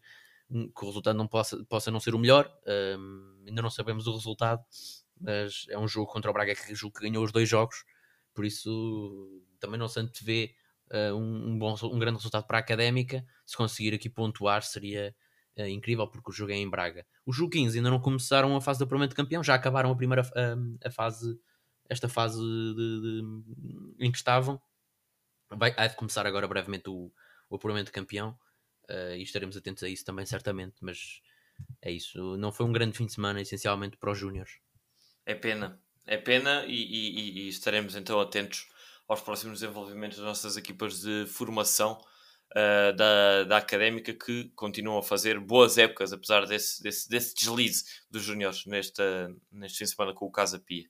que 0.50 0.84
o 0.84 0.86
resultado 0.86 1.18
não 1.18 1.28
possa, 1.28 1.58
possa 1.66 1.90
não 1.90 2.00
ser 2.00 2.14
o 2.14 2.20
melhor, 2.20 2.46
uh, 2.46 3.46
ainda 3.48 3.62
não 3.62 3.70
sabemos 3.70 4.06
o 4.06 4.14
resultado, 4.14 4.64
mas 5.20 5.66
é 5.70 5.78
um 5.78 5.88
jogo 5.88 6.12
contra 6.12 6.30
o 6.30 6.34
Braga 6.34 6.54
que 6.56 6.76
julgo 6.76 6.98
que 6.98 7.08
ganhou 7.08 7.24
os 7.24 7.32
dois 7.32 7.50
jogos, 7.50 7.84
por 8.32 8.46
isso 8.46 9.44
também 9.60 9.80
não 9.80 9.88
se 9.88 10.00
antevê 10.00 10.54
uh, 10.92 11.16
um, 11.16 11.58
bom, 11.58 11.76
um 11.84 12.00
grande 12.00 12.18
resultado 12.18 12.46
para 12.46 12.60
a 12.60 12.62
Académica, 12.62 13.26
se 13.44 13.58
conseguir 13.58 13.96
aqui 13.96 14.08
pontuar 14.08 14.62
seria 14.62 15.16
uh, 15.58 15.66
incrível, 15.66 16.08
porque 16.08 16.30
o 16.30 16.34
jogo 16.34 16.52
é 16.52 16.56
em 16.56 16.70
Braga. 16.70 17.06
Os 17.26 17.36
jogo 17.36 17.50
15 17.50 17.80
ainda 17.80 17.90
não 17.90 18.00
começaram 18.00 18.56
a 18.56 18.62
fase 18.62 18.80
do 18.80 18.86
apuramento 18.86 19.10
de 19.10 19.16
campeão, 19.16 19.44
já 19.44 19.56
acabaram 19.56 19.92
a 19.92 19.96
primeira 19.96 20.22
a 20.86 20.92
fase 20.92 21.38
esta 21.90 22.10
fase 22.10 22.40
de, 22.40 22.76
de, 22.76 23.24
em 24.00 24.12
que 24.12 24.18
estavam. 24.18 24.62
Vai, 25.50 25.74
há 25.78 25.88
de 25.88 25.96
começar 25.96 26.26
agora 26.26 26.48
brevemente 26.48 26.90
o, 26.90 27.12
o 27.50 27.56
apuramento 27.56 27.86
de 27.86 27.92
campeão 27.92 28.38
uh, 28.90 29.16
e 29.16 29.24
estaremos 29.24 29.56
atentos 29.56 29.84
a 29.84 29.90
isso 29.90 30.04
também, 30.04 30.26
certamente. 30.26 30.76
Mas 30.82 31.22
é 31.82 31.92
isso. 31.92 32.38
Não 32.38 32.52
foi 32.52 32.66
um 32.66 32.72
grande 32.72 32.98
fim 32.98 33.06
de 33.06 33.14
semana, 33.14 33.42
essencialmente 33.42 33.98
para 33.98 34.12
os 34.12 34.18
Júniores. 34.18 34.60
É 35.26 35.36
pena, 35.36 35.82
é 36.06 36.18
pena 36.18 36.66
e, 36.66 36.74
e, 36.74 37.40
e, 37.40 37.50
estaremos 37.50 37.96
então 37.96 38.20
atentos 38.20 38.68
aos 39.08 39.22
próximos 39.22 39.60
desenvolvimentos 39.60 40.18
das 40.18 40.26
nossas 40.26 40.58
equipas 40.58 41.02
de 41.02 41.26
formação 41.28 42.00
uh, 42.52 42.96
da, 42.96 43.44
da 43.44 43.58
académica 43.58 44.14
que 44.14 44.50
continuam 44.56 45.00
a 45.00 45.04
fazer 45.04 45.40
boas 45.40 45.78
épocas, 45.78 46.14
apesar 46.14 46.46
desse, 46.46 46.82
desse, 46.82 47.10
desse 47.10 47.36
deslize 47.36 47.84
dos 48.10 48.24
Júniores 48.24 48.66
neste, 48.66 49.02
neste 49.52 49.80
fim 49.80 49.86
de 49.86 49.92
semana 49.92 50.14
com 50.14 50.26
o 50.26 50.32
Casa 50.32 50.60
Pia. 50.60 50.86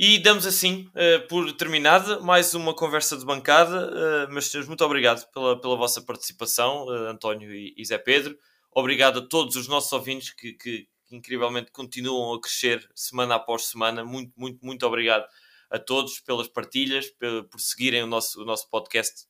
E 0.00 0.16
damos 0.20 0.46
assim 0.46 0.88
uh, 0.94 1.26
por 1.26 1.52
terminada 1.54 2.20
mais 2.20 2.54
uma 2.54 2.72
conversa 2.72 3.18
de 3.18 3.24
bancada. 3.24 4.28
Uh, 4.28 4.32
meus 4.32 4.46
senhores, 4.46 4.68
muito 4.68 4.84
obrigado 4.84 5.28
pela, 5.32 5.60
pela 5.60 5.74
vossa 5.74 6.00
participação, 6.00 6.86
uh, 6.86 7.08
António 7.08 7.52
e, 7.52 7.74
e, 7.76 7.84
Zé 7.84 7.98
Pedro. 7.98 8.38
Obrigado 8.70 9.18
a 9.18 9.26
todos 9.26 9.56
os 9.56 9.66
nossos 9.66 9.92
ouvintes 9.92 10.30
que, 10.30 10.52
que, 10.52 10.86
que, 11.08 11.16
incrivelmente 11.16 11.72
continuam 11.72 12.32
a 12.32 12.40
crescer 12.40 12.88
semana 12.94 13.34
após 13.34 13.64
semana. 13.66 14.04
Muito, 14.04 14.32
muito, 14.36 14.64
muito 14.64 14.86
obrigado 14.86 15.26
a 15.68 15.80
todos 15.80 16.20
pelas 16.20 16.46
partilhas, 16.46 17.10
por, 17.10 17.48
por 17.48 17.60
seguirem 17.60 18.04
o 18.04 18.06
nosso, 18.06 18.40
o 18.40 18.44
nosso 18.44 18.70
podcast 18.70 19.26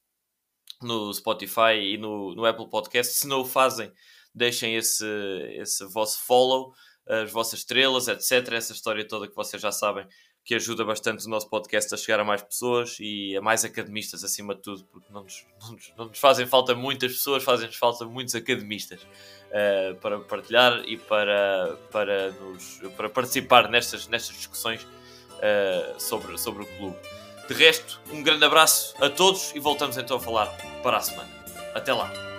no 0.82 1.10
Spotify 1.14 1.80
e 1.80 1.96
no, 1.96 2.34
no 2.34 2.44
Apple 2.44 2.68
Podcast. 2.68 3.14
Se 3.14 3.26
não 3.26 3.40
o 3.40 3.46
fazem, 3.46 3.90
deixem 4.34 4.76
esse, 4.76 5.06
esse 5.54 5.82
vosso 5.86 6.20
follow, 6.26 6.74
as 7.06 7.32
vossas 7.32 7.60
estrelas, 7.60 8.06
etc. 8.06 8.52
Essa 8.52 8.74
história 8.74 9.08
toda 9.08 9.26
que 9.26 9.34
vocês 9.34 9.62
já 9.62 9.72
sabem 9.72 10.06
que 10.48 10.54
ajuda 10.54 10.82
bastante 10.82 11.26
o 11.26 11.28
nosso 11.28 11.46
podcast 11.50 11.92
a 11.92 11.96
chegar 11.98 12.20
a 12.20 12.24
mais 12.24 12.40
pessoas 12.40 12.96
e 13.00 13.36
a 13.36 13.40
mais 13.42 13.66
academistas 13.66 14.24
acima 14.24 14.54
de 14.54 14.62
tudo, 14.62 14.82
porque 14.90 15.12
não 15.12 15.22
nos, 15.22 15.44
não 15.60 15.72
nos, 15.72 15.92
não 15.94 16.04
nos 16.06 16.18
fazem 16.18 16.46
falta 16.46 16.74
muitas 16.74 17.12
pessoas, 17.12 17.44
fazem-nos 17.44 17.76
falta 17.76 18.06
muitos 18.06 18.34
academistas 18.34 19.02
uh, 19.02 19.94
para 19.96 20.18
partilhar 20.20 20.82
e 20.86 20.96
para, 20.96 21.76
para, 21.92 22.30
nos, 22.30 22.80
para 22.96 23.10
participar 23.10 23.68
nestas, 23.68 24.08
nestas 24.08 24.36
discussões 24.36 24.84
uh, 24.84 26.00
sobre, 26.00 26.38
sobre 26.38 26.62
o 26.62 26.66
clube. 26.78 26.96
De 27.46 27.52
resto, 27.52 28.00
um 28.10 28.22
grande 28.22 28.46
abraço 28.46 28.94
a 29.04 29.10
todos 29.10 29.54
e 29.54 29.60
voltamos 29.60 29.98
então 29.98 30.16
a 30.16 30.20
falar 30.20 30.46
para 30.82 30.96
a 30.96 31.00
semana. 31.02 31.28
Até 31.74 31.92
lá! 31.92 32.37